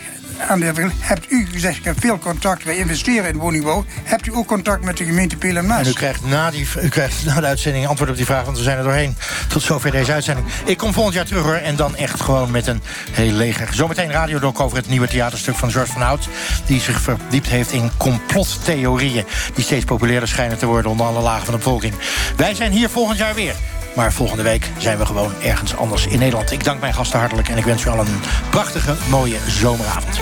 aan 0.48 0.60
de 0.60 0.64
heer 0.64 0.92
Hebt 0.98 1.30
u 1.30 1.46
gezegd, 1.52 1.76
ik 1.76 1.84
heb 1.84 2.00
veel 2.00 2.18
contact, 2.18 2.64
wij 2.64 2.76
investeren 2.76 3.28
in 3.28 3.36
woningbouw. 3.36 3.84
Hebt 4.02 4.26
u 4.26 4.34
ook 4.34 4.46
contact 4.46 4.84
met 4.84 4.96
de 4.96 5.04
gemeente 5.04 5.36
Pelenmaas? 5.36 5.84
En 5.84 5.90
u 5.90 5.92
krijgt, 5.92 6.24
na 6.24 6.50
die, 6.50 6.66
u 6.82 6.88
krijgt 6.88 7.24
na 7.24 7.40
de 7.40 7.46
uitzending 7.46 7.86
antwoord 7.86 8.10
op 8.10 8.16
die 8.16 8.24
vraag, 8.24 8.44
want 8.44 8.56
we 8.56 8.62
zijn 8.62 8.78
er 8.78 8.84
doorheen. 8.84 9.16
Tot 9.48 9.62
zover 9.62 9.90
deze 9.90 10.12
uitzending. 10.12 10.46
Ik 10.64 10.76
kom 10.76 10.92
volgend 10.92 11.14
jaar 11.14 11.24
terug 11.24 11.42
hoor, 11.42 11.54
en 11.54 11.76
dan 11.76 11.96
echt 11.96 12.20
gewoon 12.20 12.50
met 12.50 12.66
een 12.66 12.82
heel 13.10 13.32
leger. 13.32 13.68
Zometeen 13.74 14.10
radiodoc 14.10 14.60
over 14.60 14.76
het 14.76 14.88
nieuwe 14.88 15.08
theaterstuk 15.08 15.56
van 15.56 15.70
George 15.70 15.92
van 15.92 16.02
Hout... 16.02 16.28
die 16.66 16.80
zich 16.80 17.00
verdiept 17.00 17.48
heeft 17.48 17.72
in 17.72 17.90
complottheorieën... 17.96 19.24
die 19.54 19.64
steeds 19.64 19.84
populairder 19.84 20.28
schijnen 20.28 20.58
te 20.58 20.66
worden 20.66 20.90
onder 20.90 21.06
alle 21.06 21.20
lagen 21.20 21.44
van 21.44 21.54
de 21.54 21.58
bevolking. 21.58 21.94
Wij 22.36 22.54
zijn 22.54 22.72
hier 22.72 22.88
volgend 22.88 23.18
jaar 23.18 23.34
weer. 23.34 23.54
Maar 23.94 24.12
volgende 24.12 24.42
week 24.42 24.70
zijn 24.78 24.98
we 24.98 25.06
gewoon 25.06 25.32
ergens 25.42 25.76
anders 25.76 26.06
in 26.06 26.18
Nederland. 26.18 26.50
Ik 26.50 26.64
dank 26.64 26.80
mijn 26.80 26.94
gasten 26.94 27.18
hartelijk 27.18 27.48
en 27.48 27.56
ik 27.56 27.64
wens 27.64 27.84
u 27.84 27.88
al 27.88 27.98
een 27.98 28.20
prachtige, 28.50 28.94
mooie 29.10 29.38
zomeravond. 29.48 30.20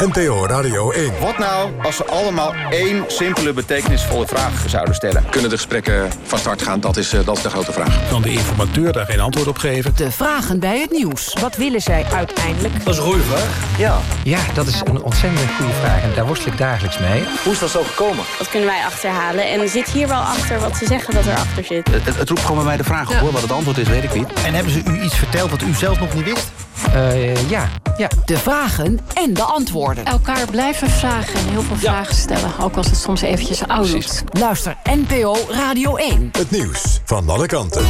NPO 0.00 0.46
Radio 0.46 0.90
1. 0.90 1.12
Wat 1.20 1.38
nou 1.38 1.70
als 1.82 1.96
ze 1.96 2.04
allemaal 2.04 2.54
één 2.70 3.04
simpele 3.06 3.52
betekenisvolle 3.52 4.26
vraag 4.26 4.64
zouden 4.68 4.94
stellen? 4.94 5.24
Kunnen 5.30 5.50
de 5.50 5.56
gesprekken 5.56 6.10
van 6.22 6.38
start 6.38 6.62
gaan? 6.62 6.80
Dat 6.80 6.96
is, 6.96 7.14
uh, 7.14 7.24
dat 7.24 7.36
is 7.36 7.42
de 7.42 7.50
grote 7.50 7.72
vraag. 7.72 8.08
Kan 8.08 8.22
de 8.22 8.32
informateur 8.32 8.92
daar 8.92 9.06
geen 9.06 9.20
antwoord 9.20 9.46
op 9.46 9.58
geven? 9.58 9.92
De 9.96 10.10
vragen 10.10 10.60
bij 10.60 10.80
het 10.80 10.90
nieuws. 10.90 11.36
Wat 11.40 11.56
willen 11.56 11.80
zij 11.80 12.04
uiteindelijk? 12.14 12.84
Dat 12.84 12.94
is 12.94 13.00
een 13.00 13.06
goede 13.06 13.22
vraag. 13.22 13.78
Ja. 13.78 13.98
Ja, 14.24 14.38
dat 14.54 14.66
is 14.66 14.82
een 14.84 15.02
ontzettend 15.02 15.50
goede 15.56 15.72
vraag. 15.72 16.02
En 16.02 16.10
daar 16.14 16.26
worstel 16.26 16.52
ik 16.52 16.58
dagelijks 16.58 16.98
mee. 16.98 17.24
Hoe 17.44 17.52
is 17.52 17.58
dat 17.58 17.70
zo 17.70 17.82
gekomen? 17.82 18.24
Dat 18.38 18.48
kunnen 18.48 18.68
wij 18.68 18.84
achterhalen. 18.84 19.50
En 19.50 19.68
zit 19.68 19.88
hier 19.88 20.08
wel 20.08 20.20
achter 20.20 20.60
wat 20.60 20.76
ze 20.76 20.86
zeggen 20.86 21.14
dat 21.14 21.26
er 21.26 21.34
achter 21.34 21.64
zit? 21.64 21.90
Het, 21.90 22.16
het 22.16 22.28
roept 22.28 22.40
gewoon 22.40 22.56
bij 22.56 22.66
mij 22.66 22.76
de 22.76 22.84
vraag 22.84 23.10
op, 23.10 23.16
hoor. 23.16 23.32
Wat 23.32 23.42
het 23.42 23.52
antwoord 23.52 23.78
is, 23.78 23.88
weet 23.88 24.04
ik 24.04 24.14
niet. 24.14 24.32
En 24.32 24.54
hebben 24.54 24.72
ze 24.72 24.82
u 24.84 25.02
iets 25.02 25.16
verteld 25.16 25.50
wat 25.50 25.62
u 25.62 25.74
zelf 25.74 26.00
nog 26.00 26.14
niet 26.14 26.24
wist? 26.24 26.50
Uh, 26.94 27.50
ja. 27.50 27.68
ja. 27.96 28.08
De 28.24 28.38
vragen 28.38 28.98
en 29.14 29.34
de 29.34 29.42
antwoorden. 29.42 30.04
Elkaar 30.04 30.50
blijven 30.50 30.90
vragen 30.90 31.40
en 31.40 31.48
heel 31.48 31.62
veel 31.62 31.76
ja. 31.76 31.80
vragen 31.80 32.14
stellen. 32.14 32.58
Ook 32.60 32.76
als 32.76 32.86
het 32.86 32.96
soms 32.96 33.20
eventjes 33.20 33.66
oud 33.66 33.90
doet. 33.90 34.24
Luister 34.30 34.76
NPO 34.84 35.36
Radio 35.48 35.96
1. 35.96 36.28
Het 36.32 36.50
nieuws 36.50 37.00
van 37.04 37.28
alle 37.28 37.46
kanten. 37.46 37.86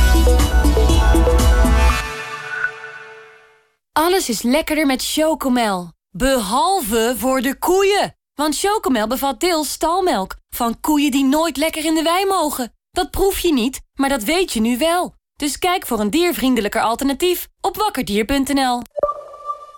Alles 3.92 4.28
is 4.28 4.42
lekkerder 4.42 4.86
met 4.86 5.04
Chocomel. 5.04 5.92
Behalve 6.10 7.14
voor 7.18 7.40
de 7.40 7.58
koeien. 7.58 8.16
Want 8.34 8.58
Chocomel 8.58 9.06
bevat 9.06 9.40
deels 9.40 9.70
stalmelk. 9.70 10.36
Van 10.48 10.80
koeien 10.80 11.10
die 11.10 11.24
nooit 11.24 11.56
lekker 11.56 11.84
in 11.84 11.94
de 11.94 12.02
wei 12.02 12.26
mogen. 12.26 12.74
Dat 12.90 13.10
proef 13.10 13.38
je 13.38 13.52
niet, 13.52 13.80
maar 13.94 14.08
dat 14.08 14.22
weet 14.22 14.52
je 14.52 14.60
nu 14.60 14.78
wel. 14.78 15.14
Dus 15.40 15.58
kijk 15.58 15.86
voor 15.86 16.00
een 16.00 16.10
diervriendelijker 16.10 16.82
alternatief 16.82 17.48
op 17.60 17.76
wakkerdier.nl. 17.76 18.82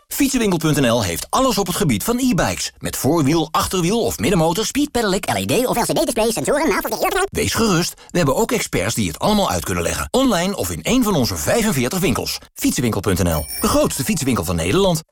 Fietsenwinkel.nl 0.09 1.03
heeft 1.03 1.27
alles 1.31 1.59
op 1.59 1.67
het 1.67 1.77
gebied 1.77 2.05
van 2.05 2.19
e-bikes. 2.19 2.73
Met 2.79 2.97
voorwiel, 2.97 3.49
achterwiel 3.51 4.01
of 4.01 4.19
middenmotor, 4.19 4.67
speed 4.67 4.91
pedelec, 4.91 5.33
LED 5.33 5.67
of 5.67 5.77
LCD-display, 5.77 6.31
sensoren, 6.31 6.69
navigatie. 6.69 7.27
Wees 7.31 7.55
gerust, 7.55 7.95
we 8.11 8.17
hebben 8.17 8.37
ook 8.37 8.53
experts 8.53 8.95
die 8.95 9.09
het 9.09 9.19
allemaal 9.19 9.51
uit 9.51 9.65
kunnen 9.65 9.83
leggen. 9.83 10.09
Online 10.11 10.57
of 10.57 10.71
in 10.71 10.81
een 10.83 11.03
van 11.03 11.15
onze 11.15 11.37
45 11.37 11.99
winkels. 11.99 12.39
Fietsenwinkel.nl, 12.55 13.47
de 13.61 13.69
grootste 13.69 14.05
fietsenwinkel 14.05 14.45
van 14.45 14.57
Nederland. 14.57 15.03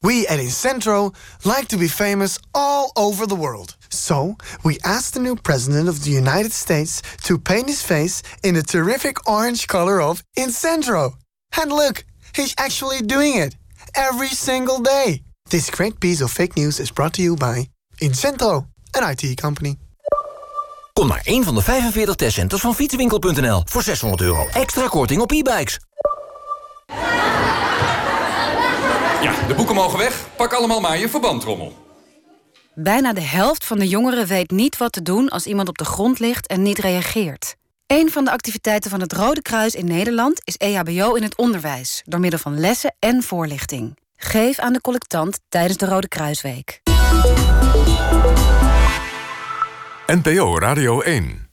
We 0.00 0.26
at 0.28 0.38
Incentro 0.38 1.10
like 1.42 1.66
to 1.66 1.78
be 1.78 1.88
famous 1.88 2.38
all 2.50 2.90
over 2.92 3.26
the 3.26 3.36
world. 3.36 3.77
So, 3.90 4.36
we 4.62 4.78
asked 4.84 5.14
the 5.14 5.20
new 5.20 5.36
president 5.36 5.88
of 5.88 6.04
the 6.04 6.10
United 6.10 6.52
States 6.52 7.02
to 7.24 7.38
paint 7.38 7.68
his 7.68 7.82
face 7.82 8.22
in 8.42 8.54
the 8.54 8.62
terrific 8.62 9.28
orange 9.28 9.66
color 9.66 10.00
of 10.00 10.22
Incentro. 10.36 11.14
And 11.60 11.72
look, 11.72 12.04
he's 12.34 12.54
actually 12.56 13.02
doing 13.02 13.36
it 13.36 13.56
every 13.94 14.28
single 14.28 14.80
day. 14.80 15.22
This 15.50 15.70
great 15.70 15.98
piece 16.00 16.20
of 16.20 16.30
fake 16.30 16.56
news 16.56 16.80
is 16.80 16.90
brought 16.90 17.14
to 17.14 17.22
you 17.22 17.36
by 17.36 17.68
Incentro, 18.00 18.66
an 18.94 19.10
IT 19.10 19.40
company. 19.40 19.76
Kom 20.92 21.08
naar 21.08 21.22
een 21.24 21.44
van 21.44 21.54
de 21.54 21.62
45 21.62 22.14
testcenters 22.14 22.60
van 22.60 22.74
fietsenwinkel.nl 22.74 23.62
voor 23.64 23.82
600 23.82 24.20
euro 24.22 24.48
extra 24.52 24.86
korting 24.86 25.20
op 25.20 25.32
e-bikes. 25.32 25.78
Ja, 29.22 29.46
de 29.46 29.54
boeken 29.56 29.74
mogen 29.74 29.98
weg. 29.98 30.26
Pak 30.36 30.52
allemaal 30.52 30.80
maar 30.80 30.98
je 30.98 31.08
verbandrommel. 31.08 31.87
Bijna 32.80 33.12
de 33.12 33.20
helft 33.20 33.64
van 33.64 33.78
de 33.78 33.88
jongeren 33.88 34.26
weet 34.26 34.50
niet 34.50 34.76
wat 34.76 34.92
te 34.92 35.02
doen 35.02 35.28
als 35.28 35.46
iemand 35.46 35.68
op 35.68 35.78
de 35.78 35.84
grond 35.84 36.18
ligt 36.18 36.46
en 36.46 36.62
niet 36.62 36.78
reageert. 36.78 37.56
Een 37.86 38.10
van 38.10 38.24
de 38.24 38.30
activiteiten 38.30 38.90
van 38.90 39.00
het 39.00 39.12
Rode 39.12 39.42
Kruis 39.42 39.74
in 39.74 39.84
Nederland 39.84 40.40
is 40.44 40.56
EHBO 40.56 41.14
in 41.14 41.22
het 41.22 41.36
onderwijs, 41.36 42.02
door 42.04 42.20
middel 42.20 42.38
van 42.38 42.60
lessen 42.60 42.94
en 42.98 43.22
voorlichting. 43.22 43.98
Geef 44.16 44.58
aan 44.58 44.72
de 44.72 44.80
collectant 44.80 45.38
tijdens 45.48 45.78
de 45.78 45.86
Rode 45.86 46.08
Kruisweek. 46.08 46.80
NPO 50.06 50.58
Radio 50.58 51.00
1 51.00 51.47